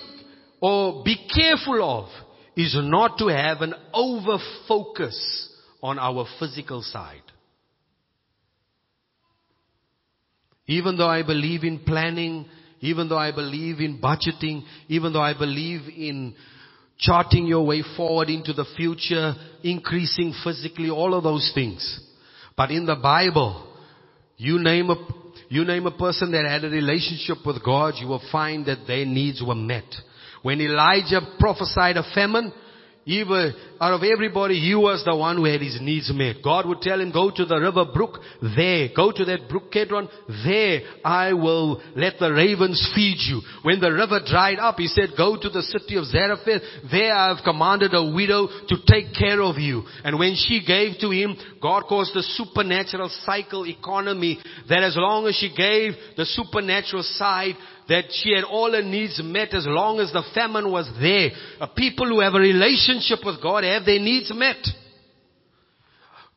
or 0.61 1.03
be 1.05 1.17
careful 1.35 1.83
of 1.83 2.09
is 2.57 2.77
not 2.79 3.19
to 3.19 3.29
have 3.29 3.61
an 3.61 3.75
over 3.93 4.39
focus 4.69 5.51
on 5.83 5.99
our 5.99 6.27
physical 6.39 6.83
side. 6.83 7.21
Even 10.67 10.97
though 10.97 11.09
I 11.09 11.23
believe 11.23 11.65
in 11.65 11.81
planning, 11.81 12.47
even 12.81 13.09
though 13.09 13.19
I 13.19 13.33
believe 13.33 13.81
in 13.81 14.01
budgeting, 14.01 14.63
even 14.89 15.13
though 15.13 15.21
I 15.21 15.37
believe 15.37 15.83
in 15.89 16.35
charting 16.99 17.47
your 17.47 17.67
way 17.67 17.83
forward 17.97 18.29
into 18.29 18.53
the 18.53 18.65
future, 18.77 19.35
increasing 19.63 20.35
physically, 20.43 20.91
all 20.91 21.15
of 21.15 21.23
those 21.23 21.51
things. 21.55 22.01
But 22.57 22.71
in 22.71 22.87
the 22.87 22.97
Bible, 22.97 23.67
you 24.37 24.63
name 24.63 24.91
a, 24.91 24.97
you 25.49 25.65
name 25.65 25.87
a 25.87 25.97
person 25.97 26.33
that 26.33 26.47
had 26.47 26.65
a 26.65 26.71
relationship 26.71 27.39
with 27.45 27.65
God, 27.65 27.95
you 27.99 28.07
will 28.07 28.23
find 28.31 28.65
that 28.67 28.87
their 28.87 29.05
needs 29.05 29.43
were 29.45 29.55
met. 29.55 29.85
When 30.45 30.61
Elijah 30.61 31.23
prophesied 31.39 31.97
a 31.97 32.03
famine, 32.15 32.53
were, 33.07 33.53
out 33.81 33.95
of 33.95 34.03
everybody, 34.03 34.61
he 34.61 34.75
was 34.75 35.05
the 35.05 35.17
one 35.17 35.37
who 35.37 35.45
had 35.45 35.63
his 35.63 35.79
needs 35.81 36.11
met. 36.13 36.37
God 36.45 36.67
would 36.67 36.81
tell 36.83 37.01
him, 37.01 37.13
go 37.13 37.31
to 37.31 37.45
the 37.47 37.57
river 37.57 37.87
brook, 37.93 38.19
there. 38.57 38.89
Go 38.95 39.11
to 39.11 39.25
that 39.25 39.49
brook 39.49 39.73
Kedron, 39.73 40.09
there 40.45 40.81
I 41.05 41.33
will 41.33 41.83
let 41.97 42.19
the 42.19 42.33
ravens 42.33 42.93
feed 42.95 43.17
you. 43.21 43.41
When 43.63 43.81
the 43.81 43.93
river 43.93 44.21
dried 44.25 44.59
up, 44.59 44.77
he 44.77 44.89
said, 44.89 45.17
go 45.17 45.37
to 45.41 45.49
the 45.49 45.63
city 45.63 45.97
of 45.97 46.07
Zarephath, 46.07 46.63
there 46.91 47.15
I 47.15 47.35
have 47.35 47.45
commanded 47.45 47.93
a 47.95 48.13
widow 48.15 48.49
to 48.69 48.77
take 48.87 49.15
care 49.15 49.41
of 49.41 49.57
you. 49.57 49.85
And 50.05 50.19
when 50.19 50.35
she 50.37 50.65
gave 50.67 50.99
to 51.01 51.11
him, 51.11 51.37
God 51.61 51.85
caused 51.89 52.17
a 52.17 52.23
supernatural 52.23 53.11
cycle 53.25 53.67
economy 53.67 54.41
that 54.69 54.83
as 54.83 54.95
long 54.97 55.27
as 55.27 55.37
she 55.37 55.49
gave 55.55 55.93
the 56.17 56.27
supernatural 56.27 57.03
side, 57.03 57.55
that 57.89 58.05
she 58.11 58.35
had 58.35 58.45
all 58.45 58.73
her 58.73 58.83
needs 58.83 59.21
met 59.23 59.53
as 59.53 59.67
long 59.67 60.01
as 60.01 60.13
the 60.13 60.23
famine 60.35 60.71
was 60.71 60.89
there. 61.01 61.31
A 61.61 61.69
people 61.69 62.09
who 62.09 62.21
have 62.21 62.35
a 62.35 62.39
relationship 62.39 63.19
with 63.25 63.43
God 63.43 63.65
have 63.65 63.85
their 63.85 64.01
needs 64.01 64.33
met. 64.35 64.57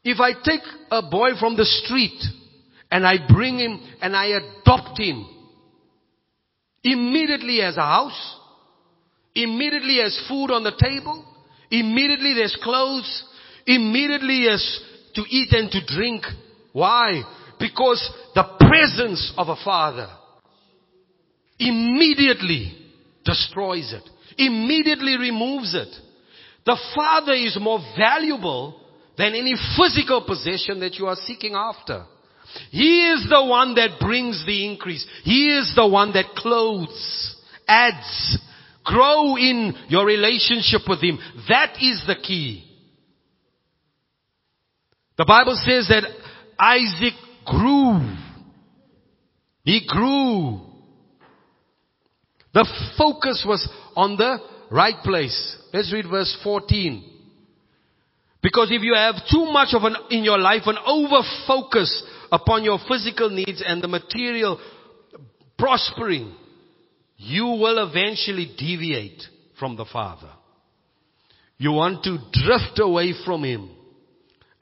If 0.04 0.20
I 0.20 0.34
take 0.34 0.62
a 0.92 1.02
boy 1.02 1.32
from 1.40 1.56
the 1.56 1.66
street 1.66 2.22
and 2.92 3.06
I 3.06 3.16
bring 3.28 3.60
him 3.60 3.80
and 4.02 4.16
I 4.16 4.28
adopt 4.28 5.00
him, 5.00 5.26
immediately 6.84 7.60
has 7.60 7.78
a 7.78 7.82
house, 7.82 8.36
immediately 9.36 9.98
has 9.98 10.20
food 10.28 10.52
on 10.52 10.64
the 10.64 10.76
table, 10.80 11.26
immediately 11.72 12.34
there's 12.34 12.58
clothes, 12.62 13.24
immediately 13.66 14.46
has 14.50 14.82
to 15.16 15.24
eat 15.30 15.52
and 15.52 15.72
to 15.72 15.86
drink. 15.86 16.24
Why? 16.74 17.24
Because 17.60 18.10
the 18.36 18.44
presence 18.60 19.34
of 19.38 19.50
a 19.50 19.56
father 19.64 20.08
immediately 21.60 22.78
destroys 23.24 23.94
it, 23.94 24.04
immediately 24.38 25.18
removes 25.18 25.74
it. 25.76 25.90
The 26.66 26.78
Father 26.96 27.34
is 27.34 27.58
more 27.60 27.80
valuable 27.98 28.82
than 29.18 29.34
any 29.34 29.56
physical 29.78 30.24
possession 30.26 30.80
that 30.82 30.96
you 30.96 31.08
are 31.08 31.16
seeking 31.16 31.54
after. 31.56 32.06
He 32.72 33.08
is 33.08 33.28
the 33.30 33.46
one 33.46 33.76
that 33.76 34.00
brings 34.00 34.46
the 34.46 34.66
increase. 34.70 35.06
He 35.24 35.58
is 35.58 35.74
the 35.76 35.88
one 35.88 36.14
that 36.14 36.36
clothes, 36.36 37.36
adds, 37.68 38.40
grow 38.86 39.36
in 39.36 39.74
your 39.90 40.06
relationship 40.06 40.82
with 40.88 41.02
Him. 41.02 41.20
That 41.50 41.76
is 41.82 42.04
the 42.08 42.16
key. 42.16 42.64
The 45.18 45.26
Bible 45.26 45.60
says 45.66 45.88
that 45.90 46.04
Isaac 46.60 47.14
grew. 47.46 48.16
He 49.64 49.86
grew. 49.88 50.62
The 52.58 52.66
focus 52.98 53.46
was 53.48 53.70
on 53.96 54.18
the 54.18 54.40
right 54.72 54.96
place. 55.04 55.58
Let's 55.72 55.94
read 55.94 56.06
verse 56.10 56.36
14. 56.44 57.08
Because 58.42 58.70
if 58.72 58.82
you 58.82 58.96
have 58.96 59.14
too 59.30 59.46
much 59.46 59.76
of 59.76 59.84
an, 59.84 59.96
in 60.10 60.24
your 60.24 60.40
life, 60.40 60.64
an 60.66 60.78
over 60.84 61.22
focus 61.46 62.04
upon 62.32 62.64
your 62.64 62.80
physical 62.88 63.30
needs 63.30 63.64
and 63.64 63.80
the 63.80 63.88
material 63.88 64.60
prospering, 65.56 66.36
you 67.18 67.46
will 67.46 67.88
eventually 67.88 68.52
deviate 68.58 69.22
from 69.60 69.76
the 69.76 69.86
Father. 69.86 70.32
You 71.60 71.74
want 71.74 72.04
to 72.06 72.18
drift 72.32 72.80
away 72.80 73.14
from 73.24 73.44
Him. 73.44 73.70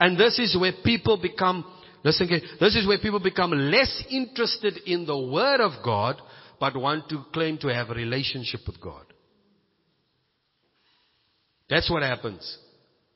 And 0.02 0.20
this 0.20 0.38
is 0.38 0.58
where 0.60 0.74
people 0.84 1.18
become, 1.22 1.64
listen, 2.04 2.28
this 2.60 2.76
is 2.76 2.86
where 2.86 3.00
people 3.00 3.22
become 3.22 3.52
less 3.52 4.04
interested 4.10 4.80
in 4.86 5.06
the 5.06 5.18
Word 5.18 5.62
of 5.62 5.82
God 5.82 6.22
but 6.60 6.76
want 6.76 7.10
to 7.10 7.24
claim 7.34 7.58
to 7.60 7.68
have 7.74 7.90
a 7.90 7.94
relationship 7.94 8.62
with 8.68 8.80
God. 8.80 9.06
That's 11.70 11.90
what 11.90 12.04
happens. 12.04 12.58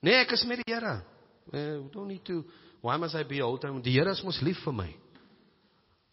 Nee, 0.02 0.22
ek 0.22 0.32
is 0.32 0.46
met 0.46 0.64
die 0.66 0.74
Here. 0.74 1.04
Uh, 1.52 1.90
don't 1.92 2.08
need 2.08 2.26
to 2.26 2.44
why 2.82 2.98
must 2.98 3.16
I 3.16 3.24
be 3.24 3.42
old 3.42 3.62
time? 3.62 3.82
Die 3.82 3.92
Here 3.92 4.10
is 4.10 4.24
mos 4.24 4.40
lief 4.42 4.58
vir 4.66 4.72
my. 4.72 4.90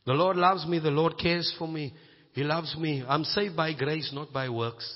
The 0.04 0.12
Lord 0.12 0.36
loves 0.36 0.66
me, 0.66 0.78
the 0.78 0.90
Lord 0.90 1.18
cares 1.18 1.52
for 1.58 1.68
me. 1.68 1.92
He 2.32 2.42
loves 2.44 2.76
me. 2.76 3.04
I'm 3.08 3.24
saved 3.24 3.56
by 3.56 3.72
grace, 3.72 4.10
not 4.12 4.32
by 4.32 4.48
works. 4.48 4.86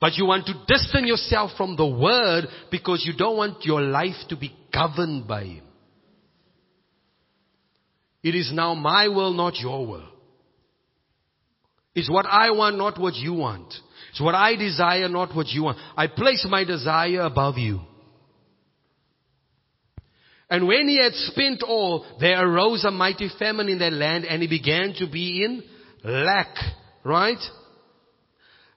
But 0.00 0.14
you 0.14 0.26
want 0.26 0.46
to 0.46 0.54
distance 0.66 1.06
yourself 1.06 1.50
from 1.56 1.76
the 1.76 1.86
word 1.86 2.46
because 2.70 3.04
you 3.04 3.14
don't 3.16 3.36
want 3.36 3.64
your 3.64 3.80
life 3.80 4.14
to 4.28 4.36
be 4.36 4.54
governed 4.72 5.26
by 5.26 5.44
him. 5.44 5.64
It 8.22 8.34
is 8.34 8.50
now 8.52 8.74
my 8.74 9.08
will, 9.08 9.32
not 9.32 9.56
your 9.56 9.86
will. 9.86 10.08
It's 11.98 12.10
what 12.10 12.26
I 12.26 12.50
want, 12.52 12.78
not 12.78 13.00
what 13.00 13.14
you 13.14 13.34
want. 13.34 13.74
It's 14.10 14.20
what 14.20 14.34
I 14.34 14.54
desire, 14.54 15.08
not 15.08 15.34
what 15.34 15.48
you 15.48 15.64
want. 15.64 15.78
I 15.96 16.06
place 16.06 16.46
my 16.48 16.64
desire 16.64 17.22
above 17.22 17.58
you. 17.58 17.80
And 20.48 20.66
when 20.66 20.88
he 20.88 21.02
had 21.02 21.12
spent 21.12 21.62
all, 21.62 22.06
there 22.20 22.40
arose 22.40 22.84
a 22.84 22.90
mighty 22.90 23.28
famine 23.38 23.68
in 23.68 23.80
that 23.80 23.92
land 23.92 24.24
and 24.24 24.40
he 24.40 24.48
began 24.48 24.94
to 24.98 25.10
be 25.10 25.44
in 25.44 25.62
lack. 26.04 26.54
Right? 27.04 27.38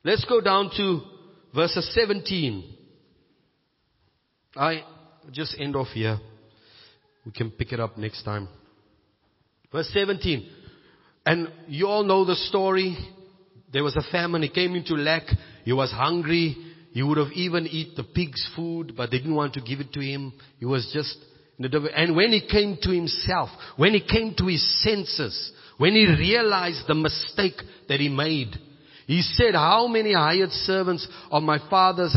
Let's 0.03 0.25
go 0.25 0.41
down 0.41 0.71
to 0.77 1.01
verse 1.55 1.77
17. 1.93 2.75
I 4.55 4.83
just 5.31 5.55
end 5.59 5.75
off 5.75 5.87
here. 5.89 6.19
We 7.25 7.31
can 7.31 7.51
pick 7.51 7.71
it 7.71 7.79
up 7.79 7.97
next 7.97 8.23
time. 8.23 8.49
Verse 9.71 9.89
17. 9.93 10.49
And 11.25 11.51
you 11.67 11.87
all 11.87 12.03
know 12.03 12.25
the 12.25 12.35
story. 12.35 12.97
There 13.71 13.83
was 13.83 13.95
a 13.95 14.11
famine. 14.11 14.41
He 14.41 14.49
came 14.49 14.75
into 14.75 14.95
lack. 14.95 15.23
He 15.63 15.73
was 15.73 15.91
hungry. 15.91 16.57
He 16.91 17.03
would 17.03 17.17
have 17.17 17.31
even 17.33 17.67
eat 17.67 17.95
the 17.95 18.03
pig's 18.03 18.45
food, 18.55 18.93
but 18.97 19.11
they 19.11 19.17
didn't 19.17 19.35
want 19.35 19.53
to 19.53 19.61
give 19.61 19.79
it 19.79 19.93
to 19.93 20.01
him. 20.01 20.33
He 20.59 20.65
was 20.65 20.89
just, 20.93 21.17
and 21.59 22.15
when 22.15 22.31
he 22.31 22.45
came 22.45 22.77
to 22.81 22.89
himself, 22.89 23.49
when 23.77 23.93
he 23.93 24.01
came 24.01 24.33
to 24.37 24.47
his 24.47 24.83
senses, 24.83 25.53
when 25.77 25.93
he 25.93 26.05
realized 26.05 26.83
the 26.87 26.95
mistake 26.95 27.61
that 27.87 27.99
he 27.99 28.09
made, 28.09 28.55
he 29.07 29.21
said, 29.21 29.53
how 29.53 29.87
many 29.87 30.13
hired 30.13 30.51
servants 30.51 31.07
of 31.31 31.43
my 31.43 31.59
father's 31.69 32.15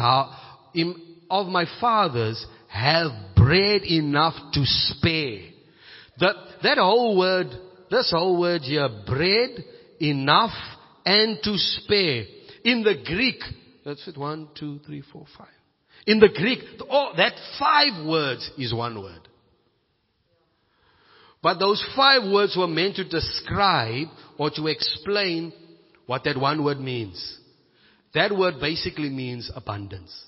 of 1.30 1.46
my 1.46 1.66
father's 1.80 2.44
have 2.68 3.10
bread 3.36 3.82
enough 3.82 4.34
to 4.54 4.62
spare? 4.64 5.50
That, 6.18 6.34
that 6.62 6.78
whole 6.78 7.16
word 7.16 7.48
this 7.90 8.10
whole 8.10 8.40
word 8.40 8.62
here, 8.62 8.88
bread, 9.06 9.64
enough, 10.00 10.52
and 11.04 11.38
to 11.42 11.56
spare. 11.56 12.24
In 12.64 12.82
the 12.82 13.02
Greek, 13.04 13.40
that's 13.84 14.06
it, 14.08 14.16
one, 14.16 14.48
two, 14.58 14.80
three, 14.86 15.02
four, 15.12 15.26
five. 15.36 15.48
In 16.06 16.18
the 16.18 16.28
Greek, 16.28 16.60
oh, 16.90 17.12
that 17.16 17.32
five 17.58 18.06
words 18.06 18.50
is 18.58 18.74
one 18.74 19.00
word. 19.00 19.28
But 21.42 21.58
those 21.58 21.84
five 21.94 22.22
words 22.30 22.56
were 22.56 22.66
meant 22.66 22.96
to 22.96 23.04
describe 23.04 24.08
or 24.38 24.50
to 24.50 24.66
explain 24.66 25.52
what 26.06 26.24
that 26.24 26.38
one 26.38 26.64
word 26.64 26.80
means. 26.80 27.38
That 28.14 28.34
word 28.34 28.54
basically 28.60 29.10
means 29.10 29.50
abundance. 29.54 30.24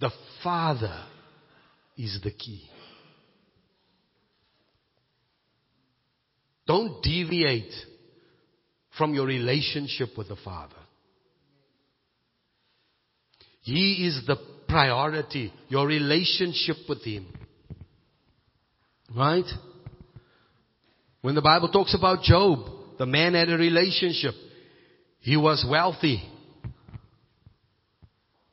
The 0.00 0.10
Father 0.42 1.04
is 1.96 2.20
the 2.22 2.30
key. 2.30 2.68
Don't 6.66 7.02
deviate 7.02 7.72
from 8.96 9.14
your 9.14 9.26
relationship 9.26 10.10
with 10.16 10.28
the 10.28 10.36
Father. 10.36 10.74
He 13.60 14.06
is 14.06 14.26
the 14.26 14.36
priority, 14.68 15.52
your 15.68 15.86
relationship 15.86 16.76
with 16.88 17.02
Him. 17.02 17.26
Right? 19.14 19.44
When 21.22 21.34
the 21.34 21.42
Bible 21.42 21.68
talks 21.68 21.94
about 21.94 22.22
Job, 22.22 22.98
the 22.98 23.06
man 23.06 23.34
had 23.34 23.48
a 23.48 23.56
relationship. 23.56 24.34
He 25.20 25.36
was 25.36 25.66
wealthy. 25.68 26.22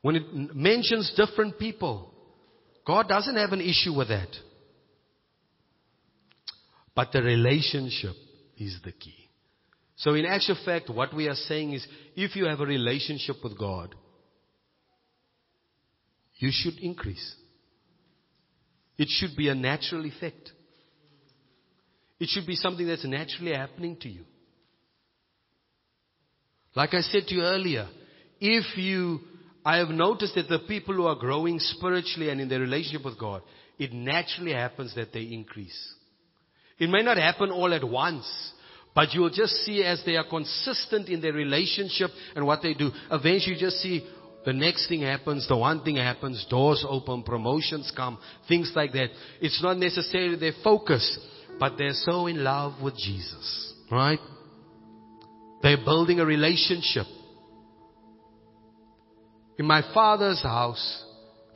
When 0.01 0.15
it 0.15 0.55
mentions 0.55 1.13
different 1.15 1.59
people, 1.59 2.11
God 2.85 3.07
doesn't 3.07 3.35
have 3.35 3.51
an 3.51 3.61
issue 3.61 3.93
with 3.93 4.07
that. 4.07 4.29
But 6.95 7.11
the 7.11 7.21
relationship 7.21 8.15
is 8.57 8.79
the 8.83 8.91
key. 8.91 9.15
So 9.95 10.13
in 10.13 10.25
actual 10.25 10.57
fact, 10.65 10.89
what 10.89 11.13
we 11.13 11.27
are 11.27 11.35
saying 11.35 11.73
is, 11.73 11.87
if 12.15 12.35
you 12.35 12.45
have 12.45 12.59
a 12.59 12.65
relationship 12.65 13.37
with 13.43 13.57
God, 13.57 13.95
you 16.37 16.49
should 16.51 16.79
increase. 16.79 17.35
It 18.97 19.07
should 19.09 19.37
be 19.37 19.47
a 19.49 19.55
natural 19.55 20.05
effect. 20.05 20.51
It 22.19 22.29
should 22.29 22.45
be 22.45 22.55
something 22.55 22.87
that's 22.87 23.05
naturally 23.05 23.53
happening 23.53 23.97
to 24.01 24.09
you. 24.09 24.25
Like 26.75 26.93
I 26.93 27.01
said 27.01 27.23
to 27.27 27.35
you 27.35 27.41
earlier, 27.41 27.87
if 28.39 28.77
you, 28.77 29.19
I 29.63 29.77
have 29.77 29.89
noticed 29.89 30.35
that 30.35 30.49
the 30.49 30.59
people 30.59 30.95
who 30.95 31.05
are 31.05 31.15
growing 31.15 31.59
spiritually 31.59 32.29
and 32.29 32.41
in 32.41 32.49
their 32.49 32.59
relationship 32.59 33.05
with 33.05 33.19
God, 33.19 33.41
it 33.77 33.93
naturally 33.93 34.53
happens 34.53 34.95
that 34.95 35.13
they 35.13 35.23
increase. 35.23 35.95
It 36.81 36.89
may 36.89 37.03
not 37.03 37.17
happen 37.17 37.51
all 37.51 37.73
at 37.73 37.83
once, 37.83 38.27
But 38.93 39.13
you'll 39.13 39.29
just 39.29 39.53
see 39.63 39.83
as 39.83 40.01
they 40.05 40.17
are 40.17 40.27
consistent 40.27 41.07
in 41.07 41.21
their 41.21 41.33
relationship 41.33 42.09
and 42.35 42.45
what 42.45 42.61
they 42.61 42.73
do, 42.73 42.91
eventually 43.09 43.55
you 43.55 43.59
just 43.59 43.77
see 43.77 44.05
the 44.45 44.53
next 44.53 44.89
thing 44.89 45.01
happens, 45.01 45.47
the 45.47 45.55
one 45.55 45.83
thing 45.83 45.95
happens, 45.95 46.45
doors 46.49 46.83
open, 46.87 47.23
promotions 47.23 47.91
come, 47.95 48.17
things 48.47 48.71
like 48.75 48.91
that. 48.93 49.09
It's 49.39 49.61
not 49.63 49.77
necessarily 49.77 50.35
their 50.35 50.53
focus, 50.63 51.19
but 51.59 51.77
they're 51.77 51.93
so 51.93 52.27
in 52.27 52.43
love 52.43 52.81
with 52.81 52.97
Jesus, 52.97 53.73
right? 53.89 54.19
They're 55.61 55.85
building 55.85 56.19
a 56.19 56.25
relationship. 56.25 57.05
In 59.57 59.67
my 59.67 59.83
father's 59.93 60.41
house, 60.41 61.05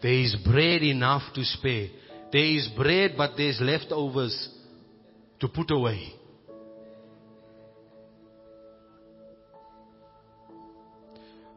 there 0.01 0.13
is 0.13 0.37
bread 0.45 0.83
enough 0.83 1.33
to 1.33 1.43
spare. 1.43 1.87
There 2.31 2.45
is 2.45 2.69
bread, 2.77 3.15
but 3.17 3.31
there's 3.35 3.59
leftovers 3.59 4.49
to 5.39 5.47
put 5.47 5.71
away. 5.71 6.13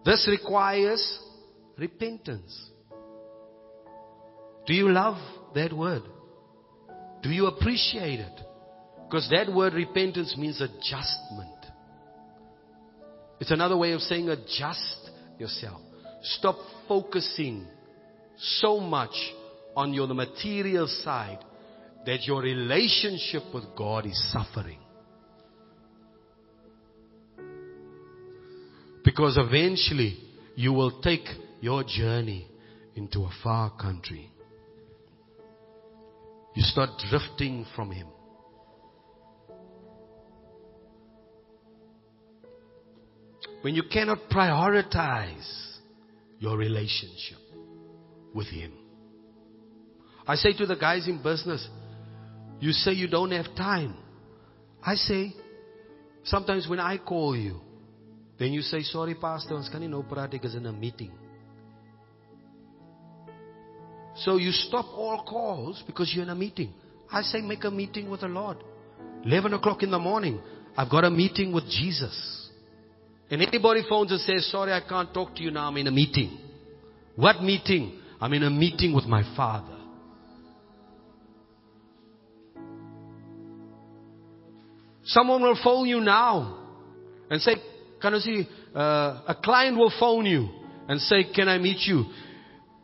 This 0.05 0.26
requires 0.30 1.20
repentance. 1.76 2.70
Do 4.66 4.74
you 4.74 4.90
love 4.90 5.16
that 5.55 5.72
word? 5.72 6.02
Do 7.22 7.30
you 7.30 7.46
appreciate 7.46 8.20
it? 8.20 8.40
Because 9.05 9.28
that 9.30 9.52
word 9.52 9.74
repentance 9.74 10.34
means 10.36 10.60
adjustment. 10.60 11.59
It's 13.40 13.50
another 13.50 13.76
way 13.76 13.92
of 13.92 14.00
saying 14.00 14.28
adjust 14.28 15.10
yourself. 15.38 15.80
Stop 16.22 16.56
focusing 16.86 17.66
so 18.36 18.80
much 18.80 19.14
on 19.76 19.94
your 19.94 20.06
material 20.09 20.86
side 21.05 21.38
that 22.06 22.26
your 22.26 22.42
relationship 22.42 23.42
with 23.52 23.64
God 23.76 24.06
is 24.06 24.32
suffering. 24.32 24.78
Because 29.04 29.36
eventually 29.38 30.18
you 30.54 30.72
will 30.72 31.00
take 31.00 31.26
your 31.60 31.84
journey 31.84 32.46
into 32.94 33.20
a 33.20 33.30
far 33.42 33.70
country. 33.70 34.30
You 36.54 36.62
start 36.62 36.90
drifting 37.08 37.64
from 37.76 37.90
Him. 37.92 38.08
When 43.62 43.74
you 43.74 43.82
cannot 43.90 44.18
prioritize 44.30 45.78
your 46.38 46.56
relationship 46.56 47.38
with 48.34 48.46
Him. 48.48 48.72
I 50.26 50.34
say 50.36 50.52
to 50.54 50.66
the 50.66 50.76
guys 50.76 51.08
in 51.08 51.22
business, 51.22 51.66
you 52.60 52.72
say 52.72 52.93
you 52.93 53.09
don't 53.09 53.30
have 53.30 53.55
time. 53.56 53.94
I 54.85 54.94
say, 54.94 55.35
sometimes 56.24 56.68
when 56.68 56.80
I 56.80 56.98
call 56.98 57.36
you, 57.36 57.60
then 58.39 58.52
you 58.52 58.62
say, 58.62 58.82
sorry 58.82 59.14
pastor, 59.14 59.56
ons 59.56 59.68
kan 59.68 59.80
nie 59.80 59.89
nou 59.89 60.05
praat, 60.06 60.35
ek 60.35 60.44
is 60.44 60.55
meeting. 60.55 61.10
So 64.24 64.36
you 64.36 64.51
stop 64.51 64.86
all 64.94 65.24
calls 65.28 65.82
because 65.86 66.12
you're 66.14 66.24
in 66.24 66.30
a 66.30 66.35
meeting. 66.35 66.72
I 67.10 67.22
say 67.22 67.40
make 67.40 67.64
a 67.64 67.70
meeting 67.70 68.10
with 68.10 68.20
the 68.20 68.28
Lord. 68.28 68.59
11 69.24 69.55
o'clock 69.55 69.82
in 69.82 69.90
the 69.90 69.98
morning, 69.98 70.40
I've 70.76 70.90
got 70.90 71.05
a 71.05 71.10
meeting 71.10 71.52
with 71.52 71.64
Jesus. 71.64 72.51
And 73.30 73.43
anybody 73.43 73.82
phones 73.89 74.10
and 74.10 74.20
says, 74.20 74.51
sorry, 74.51 74.72
I 74.72 74.80
can't 74.80 75.12
talk 75.12 75.35
to 75.36 75.43
you 75.43 75.51
now, 75.51 75.68
I'm 75.68 75.76
in 75.76 75.86
a 75.86 75.90
meeting. 75.90 76.39
What 77.14 77.43
meeting? 77.43 78.01
I'm 78.20 78.32
in 78.32 78.43
a 78.43 78.51
meeting 78.51 78.94
with 78.94 79.05
my 79.05 79.22
Father. 79.36 79.77
Someone 85.09 85.43
will 85.43 85.59
phone 85.62 85.89
you 85.89 86.01
now 86.01 86.59
and 87.30 87.40
say, 87.40 87.56
can 88.01 88.14
I 88.14 88.18
see, 88.18 88.47
uh, 88.74 89.22
a 89.26 89.36
client 89.43 89.78
will 89.78 89.93
phone 89.98 90.26
you 90.26 90.48
and 90.86 91.01
say, 91.01 91.32
can 91.35 91.48
I 91.48 91.56
meet 91.56 91.86
you? 91.86 92.05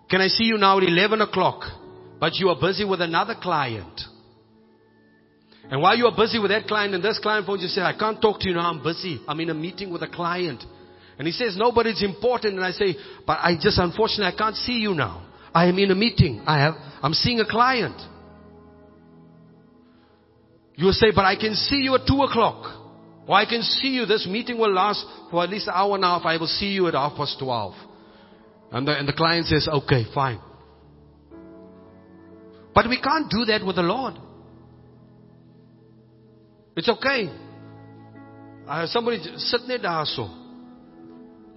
Can 0.08 0.22
I 0.22 0.28
see 0.28 0.44
you 0.44 0.56
now 0.56 0.78
at 0.78 0.84
11 0.84 1.20
o'clock? 1.20 1.64
But 2.18 2.36
you 2.36 2.48
are 2.48 2.58
busy 2.58 2.84
with 2.84 3.02
another 3.02 3.34
client. 3.40 4.00
And 5.70 5.82
while 5.82 5.96
you 5.96 6.06
are 6.06 6.16
busy 6.16 6.38
with 6.38 6.50
that 6.50 6.66
client 6.66 6.94
and 6.94 7.04
this 7.04 7.18
client 7.18 7.46
phones 7.46 7.62
you 7.62 7.68
say, 7.68 7.82
I 7.82 7.96
can't 7.98 8.20
talk 8.20 8.40
to 8.40 8.48
you 8.48 8.54
now, 8.54 8.70
I'm 8.70 8.82
busy. 8.82 9.20
I'm 9.28 9.40
in 9.40 9.50
a 9.50 9.54
meeting 9.54 9.92
with 9.92 10.02
a 10.02 10.08
client. 10.08 10.64
And 11.18 11.26
he 11.26 11.32
says, 11.32 11.56
no, 11.58 11.72
but 11.72 11.86
it's 11.86 12.02
important. 12.02 12.54
And 12.54 12.64
I 12.64 12.70
say, 12.70 12.96
but 13.26 13.38
I 13.42 13.54
just, 13.60 13.78
unfortunately, 13.78 14.32
I 14.32 14.36
can't 14.36 14.56
see 14.56 14.78
you 14.78 14.94
now. 14.94 15.26
I 15.54 15.66
am 15.66 15.78
in 15.78 15.90
a 15.90 15.94
meeting. 15.94 16.42
I 16.46 16.60
have, 16.60 16.74
I'm 17.02 17.12
seeing 17.12 17.40
a 17.40 17.46
client. 17.46 18.00
You 20.76 20.90
say, 20.92 21.08
but 21.14 21.24
I 21.24 21.36
can 21.36 21.54
see 21.54 21.76
you 21.76 21.94
at 21.94 22.06
two 22.06 22.20
o'clock. 22.22 22.82
Or 23.26 23.36
I 23.36 23.46
can 23.46 23.62
see 23.62 23.88
you, 23.88 24.06
this 24.06 24.26
meeting 24.26 24.58
will 24.58 24.72
last 24.72 25.04
for 25.30 25.42
at 25.42 25.50
least 25.50 25.68
an 25.68 25.74
hour 25.74 25.94
and 25.94 26.04
a 26.04 26.06
half. 26.06 26.22
I 26.24 26.36
will 26.36 26.46
see 26.46 26.72
you 26.72 26.88
at 26.88 26.94
half 26.94 27.16
past 27.16 27.38
12. 27.40 27.74
And 28.72 28.86
the, 28.86 28.98
and 28.98 29.08
the 29.08 29.12
client 29.12 29.46
says, 29.46 29.68
okay, 29.68 30.04
fine. 30.12 30.40
But 32.74 32.88
we 32.88 33.00
can't 33.00 33.30
do 33.30 33.44
that 33.46 33.64
with 33.64 33.76
the 33.76 33.82
Lord. 33.82 34.14
It's 36.76 36.88
okay. 36.88 37.30
Uh, 38.66 38.86
somebody 38.86 39.22
sit 39.36 39.60
there 39.68 40.04
so. 40.06 40.28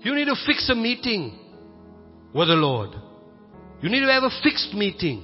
You 0.02 0.14
need 0.14 0.26
to 0.26 0.36
fix 0.46 0.70
a 0.70 0.76
meeting 0.76 1.38
with 2.34 2.50
the 2.50 2.54
Lord. 2.54 2.92
You 3.82 3.90
need 3.90 4.02
to 4.02 4.12
have 4.12 4.24
a 4.24 4.30
fixed 4.44 4.74
meeting. 4.74 5.24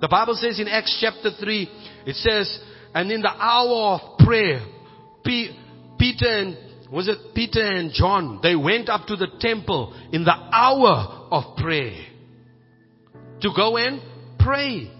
The 0.00 0.08
Bible 0.08 0.34
says 0.34 0.60
in 0.60 0.68
Acts 0.68 0.98
chapter 1.00 1.30
3, 1.38 1.68
it 2.06 2.16
says, 2.16 2.60
and 2.94 3.10
in 3.10 3.22
the 3.22 3.30
hour 3.30 4.00
of 4.00 4.18
prayer, 4.18 4.60
Peter 5.24 6.28
and 6.28 6.56
was 6.92 7.08
it 7.08 7.34
Peter 7.34 7.62
and 7.62 7.90
John? 7.90 8.40
They 8.42 8.54
went 8.54 8.90
up 8.90 9.06
to 9.06 9.16
the 9.16 9.28
temple 9.40 9.98
in 10.12 10.24
the 10.24 10.34
hour 10.34 11.28
of 11.30 11.56
prayer 11.56 11.96
to 13.40 13.50
go 13.56 13.78
and 13.78 14.02
pray. 14.38 14.90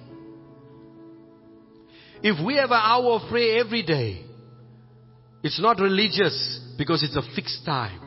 If 2.23 2.43
we 2.43 2.57
have 2.57 2.71
an 2.71 2.81
hour 2.81 3.21
of 3.21 3.29
prayer 3.29 3.63
every 3.63 3.83
day, 3.83 4.25
it's 5.43 5.61
not 5.61 5.81
religious 5.81 6.61
because 6.79 7.03
it's 7.03 7.17
a 7.17 7.35
fixed 7.35 7.65
time. 7.67 8.01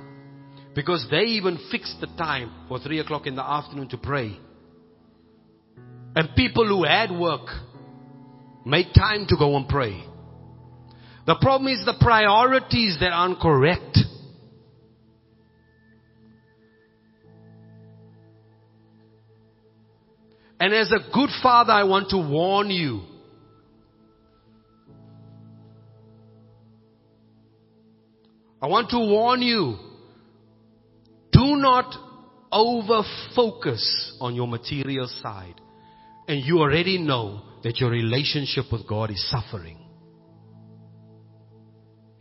Because 0.74 1.06
they 1.12 1.24
even 1.24 1.60
fixed 1.70 1.98
the 2.02 2.08
time 2.08 2.52
for 2.68 2.80
three 2.80 3.00
o'clock 3.00 3.28
in 3.28 3.36
the 3.36 3.44
afternoon 3.44 3.90
to 3.90 3.98
pray. 3.98 4.38
And 6.16 6.30
people 6.36 6.68
who 6.68 6.86
had 6.86 7.12
work 7.12 7.48
made 8.66 8.88
time 8.96 9.26
to 9.30 9.38
go 9.38 9.56
and 9.56 9.68
pray. 9.68 10.04
The 11.26 11.36
problem 11.36 11.72
is 11.72 11.86
the 11.86 11.96
priorities 12.00 12.98
that 13.00 13.12
aren't 13.12 13.40
correct. 13.40 13.98
And 20.60 20.74
as 20.74 20.92
a 20.92 21.14
good 21.14 21.30
father, 21.44 21.74
I 21.74 21.84
want 21.84 22.10
to 22.10 22.18
warn 22.18 22.70
you. 22.70 23.02
I 28.62 28.68
want 28.68 28.90
to 28.92 28.98
warn 28.98 29.42
you. 29.42 29.78
Do 31.32 31.56
not 31.58 31.94
over 32.52 33.04
focus 33.36 34.16
on 34.20 34.34
your 34.34 34.48
material 34.48 35.08
side. 35.22 35.60
And 36.28 36.44
you 36.44 36.60
already 36.60 36.98
know 36.98 37.42
that 37.66 37.80
your 37.80 37.90
relationship 37.90 38.66
with 38.72 38.88
God 38.88 39.10
is 39.10 39.28
suffering. 39.28 39.80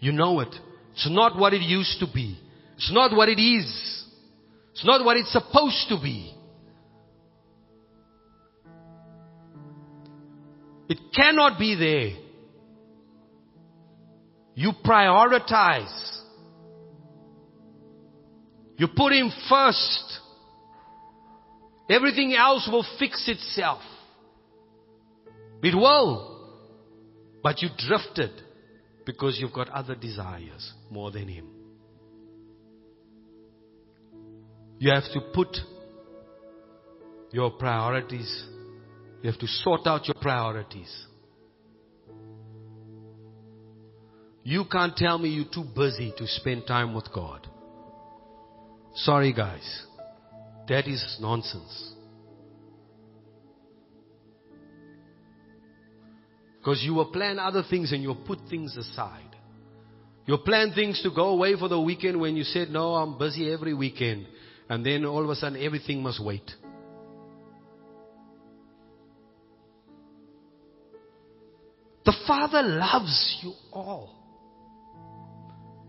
You 0.00 0.12
know 0.12 0.40
it. 0.40 0.48
It's 0.92 1.06
not 1.10 1.38
what 1.38 1.52
it 1.52 1.60
used 1.60 2.00
to 2.00 2.06
be. 2.06 2.38
It's 2.76 2.90
not 2.90 3.14
what 3.14 3.28
it 3.28 3.38
is. 3.38 3.66
It's 4.72 4.86
not 4.86 5.04
what 5.04 5.18
it's 5.18 5.30
supposed 5.30 5.84
to 5.90 5.98
be. 6.02 6.34
It 10.88 10.98
cannot 11.14 11.58
be 11.58 11.74
there. 11.74 12.22
You 14.54 14.72
prioritize. 14.82 16.22
You 18.78 18.88
put 18.96 19.12
him 19.12 19.30
first. 19.50 20.20
Everything 21.90 22.32
else 22.34 22.66
will 22.72 22.86
fix 22.98 23.28
itself. 23.28 23.82
It 25.64 25.74
will. 25.74 26.30
But 27.42 27.62
you 27.62 27.68
drifted. 27.76 28.30
Because 29.06 29.38
you've 29.38 29.52
got 29.52 29.68
other 29.68 29.94
desires 29.94 30.72
more 30.90 31.10
than 31.10 31.28
Him. 31.28 31.46
You 34.78 34.90
have 34.90 35.04
to 35.12 35.20
put 35.34 35.56
your 37.32 37.50
priorities, 37.50 38.46
you 39.22 39.30
have 39.30 39.40
to 39.40 39.46
sort 39.46 39.86
out 39.86 40.06
your 40.06 40.14
priorities. 40.20 41.06
You 44.42 44.64
can't 44.70 44.94
tell 44.96 45.18
me 45.18 45.30
you're 45.30 45.52
too 45.52 45.64
busy 45.74 46.12
to 46.16 46.26
spend 46.26 46.66
time 46.66 46.94
with 46.94 47.12
God. 47.12 47.48
Sorry, 48.94 49.32
guys. 49.32 49.82
That 50.68 50.86
is 50.86 51.18
nonsense. 51.20 51.93
Because 56.64 56.82
you 56.82 56.94
will 56.94 57.12
plan 57.12 57.38
other 57.38 57.62
things 57.68 57.92
and 57.92 58.02
you'll 58.02 58.14
put 58.14 58.38
things 58.48 58.74
aside. 58.74 59.36
You 60.24 60.38
planned 60.38 60.74
things 60.74 61.02
to 61.02 61.10
go 61.10 61.28
away 61.28 61.58
for 61.58 61.68
the 61.68 61.78
weekend 61.78 62.18
when 62.18 62.36
you 62.36 62.44
said, 62.44 62.70
No, 62.70 62.94
I'm 62.94 63.18
busy 63.18 63.52
every 63.52 63.74
weekend. 63.74 64.26
And 64.70 64.84
then 64.84 65.04
all 65.04 65.22
of 65.22 65.28
a 65.28 65.34
sudden, 65.34 65.62
everything 65.62 66.02
must 66.02 66.24
wait. 66.24 66.50
The 72.06 72.14
Father 72.26 72.62
loves 72.62 73.40
you 73.42 73.52
all 73.70 74.14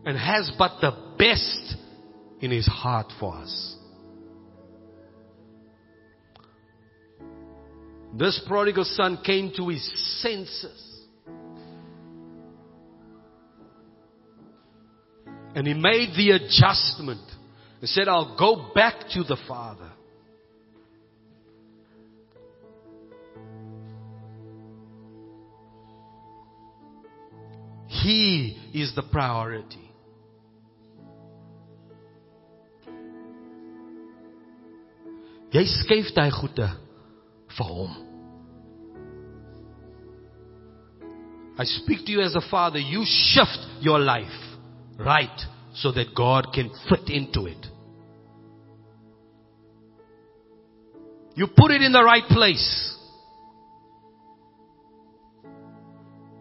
and 0.05 0.17
has 0.17 0.51
but 0.57 0.81
the 0.81 0.91
best 1.17 1.77
in 2.41 2.51
His 2.51 2.67
heart 2.67 3.13
for 3.17 3.33
us. 3.37 3.74
This 8.17 8.41
prodigal 8.47 8.85
son 8.85 9.19
came 9.25 9.51
to 9.57 9.67
his 9.67 9.83
senses. 10.21 10.81
And 15.53 15.67
he 15.67 15.73
made 15.73 16.13
the 16.15 16.31
adjustment 16.31 17.21
and 17.81 17.89
said, 17.89 18.07
I'll 18.07 18.37
go 18.37 18.71
back 18.73 19.09
to 19.13 19.23
the 19.23 19.37
Father. 19.47 19.91
He 27.87 28.57
is 28.73 28.93
the 28.95 29.03
priority. 29.03 29.91
Jy 35.51 35.63
skuif 35.71 36.11
daai 36.15 36.31
hom. 37.63 38.01
I 41.57 41.63
speak 41.63 42.05
to 42.05 42.11
you 42.11 42.21
as 42.21 42.35
a 42.35 42.41
father, 42.51 42.79
you 42.79 43.03
shift 43.05 43.59
your 43.79 43.99
life 43.99 44.27
right 44.99 45.39
so 45.75 45.91
that 45.93 46.13
God 46.15 46.47
can 46.53 46.69
fit 46.89 47.09
into 47.09 47.45
it. 47.45 47.65
You 51.35 51.47
put 51.47 51.71
it 51.71 51.81
in 51.81 51.91
the 51.91 52.03
right 52.03 52.27
place. 52.27 52.97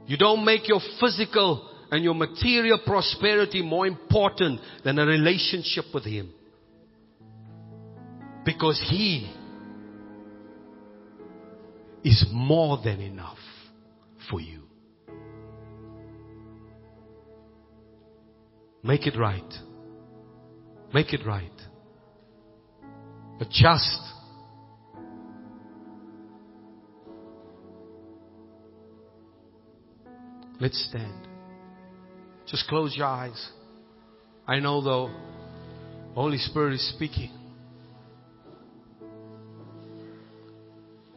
You 0.07 0.17
don't 0.17 0.45
make 0.45 0.69
your 0.69 0.81
physical 1.01 1.71
and 1.91 2.05
your 2.05 2.15
material 2.15 2.81
prosperity 2.85 3.63
more 3.63 3.87
important 3.87 4.61
than 4.85 4.99
a 4.99 5.07
relationship 5.07 5.87
with 5.93 6.05
Him. 6.05 6.33
Because 8.45 8.85
He 8.91 9.33
is 12.05 12.27
more 12.33 12.79
than 12.85 13.01
enough 13.01 13.39
for 14.31 14.41
you. 14.41 14.61
Make 18.83 19.07
it 19.07 19.19
right. 19.19 19.43
Make 20.93 21.15
it 21.15 21.27
right. 21.27 21.51
Adjust. 23.41 24.01
Let's 30.61 30.87
stand. 30.89 31.27
Just 32.47 32.69
close 32.69 32.95
your 32.97 33.07
eyes. 33.07 33.51
I 34.47 34.61
know 34.61 34.83
though, 34.83 35.11
Holy 36.15 36.39
Spirit 36.39 36.75
is 36.75 36.95
speaking. 36.95 37.44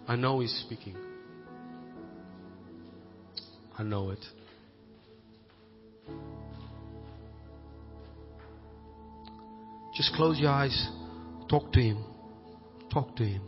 I 0.08 0.16
know 0.16 0.40
He's 0.40 0.54
speaking. 0.66 0.96
I 3.78 3.84
know 3.84 4.12
it. 4.12 4.26
Just 9.96 10.14
close 10.14 10.40
your 10.40 10.52
eyes. 10.52 10.90
Talk 11.50 11.74
to 11.74 11.82
Him. 11.82 12.04
Talk 12.94 13.16
to 13.18 13.24
Him. 13.24 13.42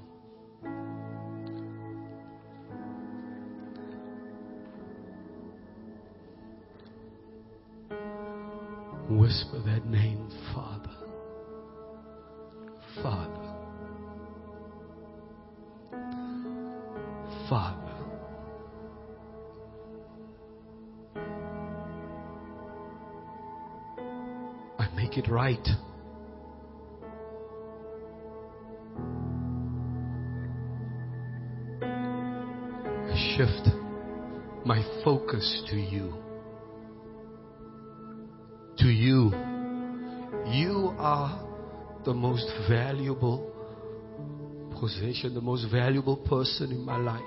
Whisper 9.09 9.61
that 9.65 9.85
name, 9.85 10.29
Father. 10.53 10.91
Father. 13.01 13.48
Father. 17.49 17.89
I 24.77 24.87
make 24.95 25.17
it 25.17 25.27
right. 25.27 25.67
I 33.11 33.35
shift 33.35 33.69
my 34.63 34.83
focus 35.03 35.63
to 35.71 35.75
you. 35.75 36.13
To 38.77 38.87
you. 38.87 39.33
You 40.45 40.93
are 40.99 41.43
the 42.05 42.13
most 42.13 42.47
valuable 42.69 43.51
possession, 44.79 45.33
the 45.33 45.41
most 45.41 45.65
valuable 45.71 46.17
person 46.17 46.71
in 46.71 46.81
my 46.81 46.97
life. 46.97 47.21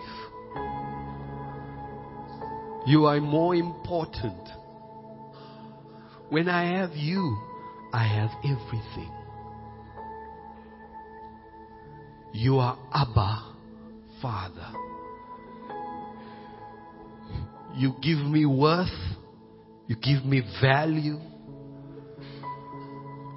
You 2.86 3.04
are 3.04 3.20
more 3.20 3.54
important. 3.54 4.48
When 6.30 6.48
I 6.48 6.78
have 6.78 6.92
you, 6.94 7.38
I 7.92 8.04
have 8.04 8.30
everything. 8.44 9.12
You 12.32 12.56
are 12.56 12.78
Abba, 12.92 13.54
Father. 14.20 14.72
You 17.76 17.94
give 18.02 18.18
me 18.18 18.46
worth. 18.46 18.88
You 19.86 19.96
give 19.96 20.24
me 20.24 20.42
value. 20.60 21.18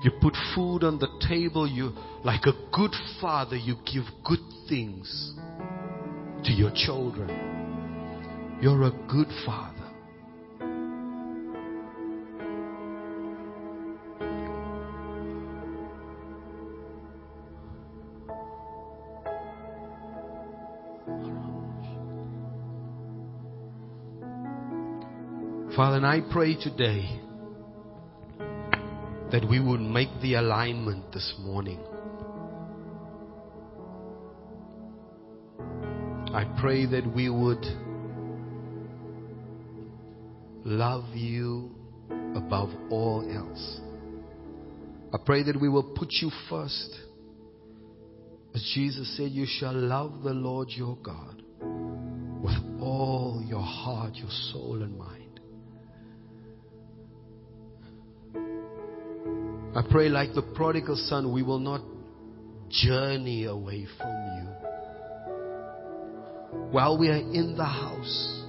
You 0.03 0.11
put 0.21 0.35
food 0.55 0.83
on 0.83 0.99
the 0.99 1.09
table. 1.27 1.67
You, 1.67 1.91
like 2.25 2.47
a 2.47 2.53
good 2.75 2.95
father, 3.21 3.55
you 3.55 3.75
give 3.85 4.03
good 4.23 4.39
things 4.67 5.35
to 6.43 6.51
your 6.51 6.71
children. 6.73 7.29
You're 8.59 8.81
a 8.81 8.91
good 9.07 9.27
father. 9.45 9.75
Father, 25.75 25.97
and 25.97 26.07
I 26.07 26.21
pray 26.31 26.55
today 26.55 27.21
that 29.31 29.45
we 29.47 29.59
would 29.59 29.81
make 29.81 30.09
the 30.23 30.35
alignment 30.35 31.11
this 31.11 31.35
morning. 31.39 31.79
I 36.35 36.43
pray 36.59 36.85
that 36.85 37.07
we 37.15 37.29
would 37.29 37.65
love 40.65 41.05
you 41.15 41.73
above 42.35 42.71
all 42.89 43.25
else. 43.33 43.79
I 45.13 45.17
pray 45.25 45.43
that 45.43 45.57
we 45.61 45.69
will 45.69 45.95
put 45.95 46.09
you 46.21 46.29
first. 46.49 46.93
As 48.53 48.69
Jesus 48.75 49.15
said, 49.15 49.31
you 49.31 49.45
shall 49.47 49.73
love 49.73 50.23
the 50.23 50.33
Lord 50.33 50.67
your 50.71 50.97
God 50.97 51.41
with 52.41 52.81
all 52.81 53.41
your 53.47 53.63
heart, 53.63 54.15
your 54.15 54.27
soul, 54.51 54.83
and 54.83 54.97
mind. 54.97 55.39
I 59.73 59.89
pray, 59.89 60.09
like 60.09 60.33
the 60.33 60.41
prodigal 60.41 60.97
son, 60.97 61.31
we 61.31 61.43
will 61.43 61.59
not 61.59 61.79
journey 62.69 63.45
away 63.45 63.87
from. 63.97 64.24
While 66.75 66.97
we 66.97 67.07
are 67.07 67.15
in 67.15 67.55
the 67.55 67.63
house, 67.63 68.43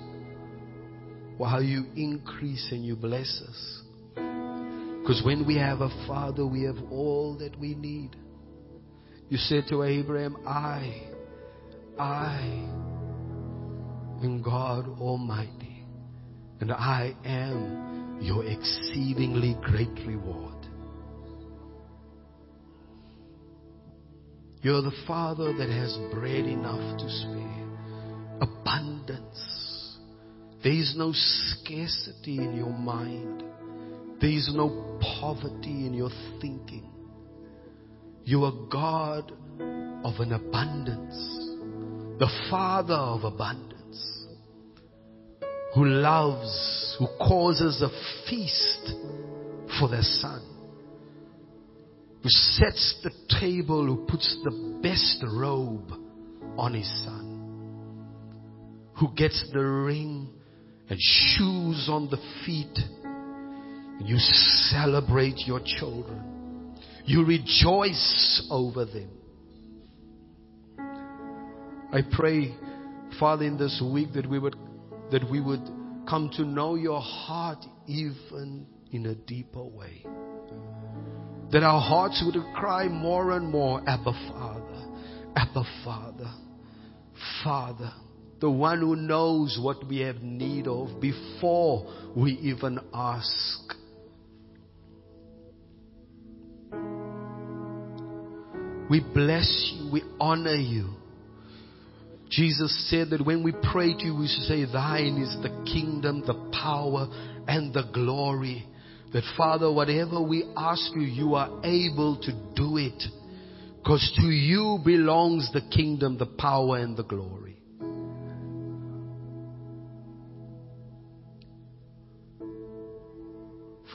while 1.36 1.62
you 1.62 1.84
increase 1.94 2.66
and 2.72 2.84
you 2.84 2.96
bless 2.96 3.40
us. 3.40 3.82
Because 4.16 5.22
when 5.24 5.46
we 5.46 5.56
have 5.58 5.80
a 5.80 5.90
father, 6.08 6.44
we 6.44 6.64
have 6.64 6.76
all 6.90 7.38
that 7.38 7.56
we 7.56 7.76
need. 7.76 8.16
You 9.28 9.36
said 9.36 9.66
to 9.68 9.84
Abraham, 9.84 10.38
I, 10.44 11.08
I 12.00 12.40
am 14.24 14.42
God 14.44 14.88
Almighty, 14.98 15.84
and 16.60 16.72
I 16.72 17.14
am 17.24 18.18
your 18.20 18.44
exceedingly 18.44 19.56
great 19.62 20.04
reward. 20.04 20.66
You're 24.62 24.82
the 24.82 25.04
Father 25.06 25.56
that 25.56 25.68
has 25.68 25.96
bread 26.12 26.44
enough 26.44 26.98
to 26.98 27.08
spare, 27.08 27.65
abundance. 28.40 29.98
There 30.62 30.72
is 30.72 30.94
no 30.96 31.12
scarcity 31.14 32.38
in 32.38 32.56
your 32.56 32.72
mind. 32.72 33.42
There 34.20 34.30
is 34.30 34.50
no 34.54 34.98
poverty 35.20 35.86
in 35.86 35.94
your 35.94 36.10
thinking. 36.40 36.90
You 38.24 38.44
are 38.44 38.52
God 38.70 39.32
of 40.04 40.20
an 40.20 40.32
abundance, 40.32 41.14
the 42.18 42.30
Father 42.50 42.94
of 42.94 43.24
abundance, 43.24 44.26
who 45.74 45.84
loves, 45.84 46.96
who 46.98 47.06
causes 47.18 47.82
a 47.82 47.90
feast 48.28 48.92
for 49.78 49.88
their 49.88 50.02
son, 50.02 50.42
who 52.22 52.28
sets 52.28 53.00
the 53.04 53.12
table, 53.40 53.84
who 53.84 54.06
puts 54.06 54.36
the 54.42 54.80
best 54.82 55.22
robe 55.32 55.92
on 56.56 56.74
his 56.74 56.88
son, 57.04 57.25
who 58.98 59.12
gets 59.14 59.48
the 59.52 59.60
ring 59.60 60.28
and 60.88 60.98
shoes 61.00 61.88
on 61.90 62.08
the 62.10 62.18
feet. 62.44 62.78
And 63.98 64.08
you 64.08 64.16
celebrate 64.70 65.46
your 65.46 65.60
children. 65.64 66.76
You 67.04 67.24
rejoice 67.24 68.46
over 68.50 68.84
them. 68.84 69.10
I 71.92 72.00
pray, 72.12 72.54
Father, 73.20 73.44
in 73.44 73.56
this 73.56 73.82
week 73.92 74.12
that 74.14 74.28
we 74.28 74.38
would, 74.38 74.56
that 75.12 75.28
we 75.30 75.40
would 75.40 75.62
come 76.08 76.30
to 76.36 76.42
know 76.44 76.74
your 76.74 77.00
heart 77.00 77.64
even 77.86 78.66
in 78.92 79.06
a 79.06 79.14
deeper 79.14 79.62
way. 79.62 80.04
That 81.52 81.62
our 81.62 81.80
hearts 81.80 82.22
would 82.26 82.42
cry 82.54 82.88
more 82.88 83.32
and 83.32 83.48
more, 83.50 83.80
Abba 83.88 84.12
Father, 84.32 84.86
Abba 85.36 85.64
Father, 85.84 86.30
Father, 87.44 87.92
the 88.40 88.50
one 88.50 88.80
who 88.80 88.96
knows 88.96 89.58
what 89.60 89.86
we 89.88 90.00
have 90.00 90.22
need 90.22 90.66
of 90.66 91.00
before 91.00 91.92
we 92.14 92.32
even 92.32 92.78
ask. 92.92 93.74
We 98.88 99.00
bless 99.00 99.72
you, 99.74 99.90
we 99.92 100.02
honor 100.20 100.54
you. 100.54 100.90
Jesus 102.30 102.88
said 102.90 103.10
that 103.10 103.24
when 103.24 103.42
we 103.42 103.52
pray 103.72 103.94
to 103.94 104.04
you, 104.04 104.16
we 104.16 104.26
should 104.26 104.44
say, 104.44 104.64
Thine 104.64 105.18
is 105.22 105.36
the 105.42 105.64
kingdom, 105.64 106.22
the 106.26 106.34
power, 106.52 107.08
and 107.48 107.72
the 107.72 107.84
glory. 107.92 108.66
That 109.12 109.22
Father, 109.36 109.72
whatever 109.72 110.20
we 110.20 110.44
ask 110.56 110.90
you, 110.94 111.02
you 111.02 111.34
are 111.34 111.60
able 111.64 112.16
to 112.22 112.32
do 112.54 112.76
it. 112.76 113.02
Because 113.78 114.12
to 114.16 114.26
you 114.26 114.78
belongs 114.84 115.50
the 115.52 115.62
kingdom, 115.74 116.18
the 116.18 116.26
power, 116.26 116.78
and 116.78 116.96
the 116.96 117.04
glory. 117.04 117.45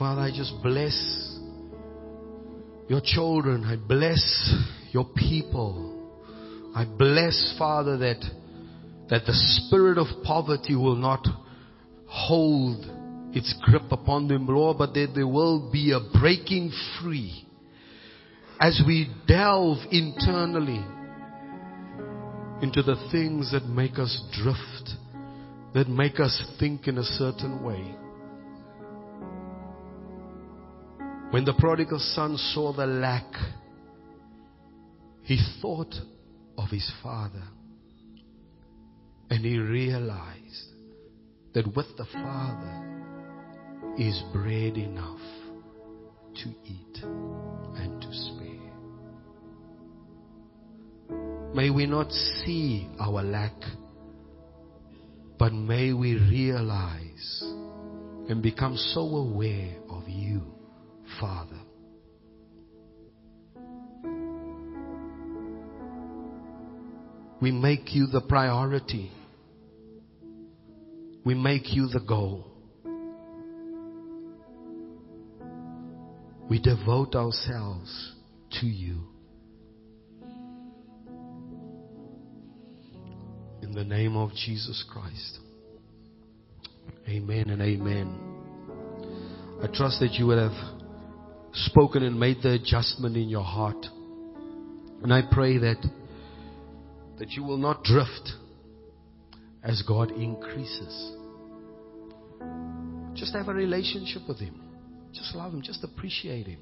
Father, 0.02 0.22
I 0.22 0.32
just 0.36 0.60
bless 0.64 1.38
your 2.88 3.00
children. 3.04 3.62
I 3.62 3.76
bless 3.76 4.52
your 4.90 5.04
people. 5.14 6.10
I 6.74 6.84
bless, 6.84 7.54
Father, 7.56 7.96
that, 7.98 8.20
that 9.10 9.26
the 9.26 9.32
spirit 9.32 9.98
of 9.98 10.08
poverty 10.24 10.74
will 10.74 10.96
not 10.96 11.24
hold 12.06 12.84
its 13.32 13.54
grip 13.62 13.92
upon 13.92 14.26
them, 14.26 14.48
Lord, 14.48 14.78
but 14.78 14.92
that 14.94 15.12
there 15.14 15.28
will 15.28 15.70
be 15.70 15.92
a 15.92 16.00
breaking 16.18 16.72
free 17.00 17.46
as 18.58 18.82
we 18.84 19.08
delve 19.28 19.78
internally 19.92 20.84
into 22.60 22.82
the 22.82 22.96
things 23.12 23.52
that 23.52 23.66
make 23.66 24.00
us 24.00 24.20
drift, 24.32 24.96
that 25.74 25.88
make 25.88 26.18
us 26.18 26.42
think 26.58 26.88
in 26.88 26.98
a 26.98 27.04
certain 27.04 27.62
way. 27.62 28.01
When 31.32 31.46
the 31.46 31.54
prodigal 31.54 31.98
son 31.98 32.36
saw 32.36 32.74
the 32.74 32.84
lack, 32.84 33.24
he 35.22 35.38
thought 35.62 35.94
of 36.58 36.68
his 36.68 36.92
father. 37.02 37.42
And 39.30 39.42
he 39.42 39.56
realized 39.56 40.74
that 41.54 41.74
with 41.74 41.86
the 41.96 42.04
father 42.12 43.94
is 43.96 44.22
bread 44.34 44.76
enough 44.76 45.22
to 46.34 46.50
eat 46.66 47.02
and 47.02 48.02
to 48.02 48.08
spare. 48.12 48.74
May 51.54 51.70
we 51.70 51.86
not 51.86 52.12
see 52.12 52.90
our 53.00 53.22
lack, 53.22 53.56
but 55.38 55.54
may 55.54 55.94
we 55.94 56.16
realize 56.16 57.42
and 58.28 58.42
become 58.42 58.76
so 58.76 59.00
aware 59.00 59.76
of 59.88 60.06
you, 60.06 60.51
Father 61.22 61.62
We 67.42 67.50
make 67.50 67.92
you 67.92 68.06
the 68.06 68.20
priority. 68.20 69.10
We 71.24 71.34
make 71.34 71.74
you 71.74 71.88
the 71.88 71.98
goal. 71.98 72.46
We 76.48 76.60
devote 76.60 77.16
ourselves 77.16 78.12
to 78.60 78.66
you. 78.66 79.00
In 83.62 83.72
the 83.74 83.82
name 83.82 84.16
of 84.16 84.30
Jesus 84.34 84.84
Christ. 84.88 85.40
Amen 87.08 87.50
and 87.50 87.60
amen. 87.60 88.20
I 89.64 89.66
trust 89.66 89.98
that 89.98 90.12
you 90.12 90.26
will 90.28 90.48
have 90.48 90.71
spoken 91.52 92.02
and 92.02 92.18
made 92.18 92.38
the 92.42 92.52
adjustment 92.52 93.16
in 93.16 93.28
your 93.28 93.44
heart. 93.44 93.86
And 95.02 95.12
I 95.12 95.22
pray 95.30 95.58
that 95.58 95.84
that 97.18 97.30
you 97.30 97.44
will 97.44 97.58
not 97.58 97.84
drift 97.84 98.32
as 99.62 99.82
God 99.86 100.10
increases. 100.12 101.12
Just 103.14 103.34
have 103.34 103.48
a 103.48 103.54
relationship 103.54 104.22
with 104.26 104.38
Him. 104.38 104.60
Just 105.12 105.34
love 105.34 105.52
Him. 105.52 105.62
Just 105.62 105.84
appreciate 105.84 106.46
Him. 106.46 106.58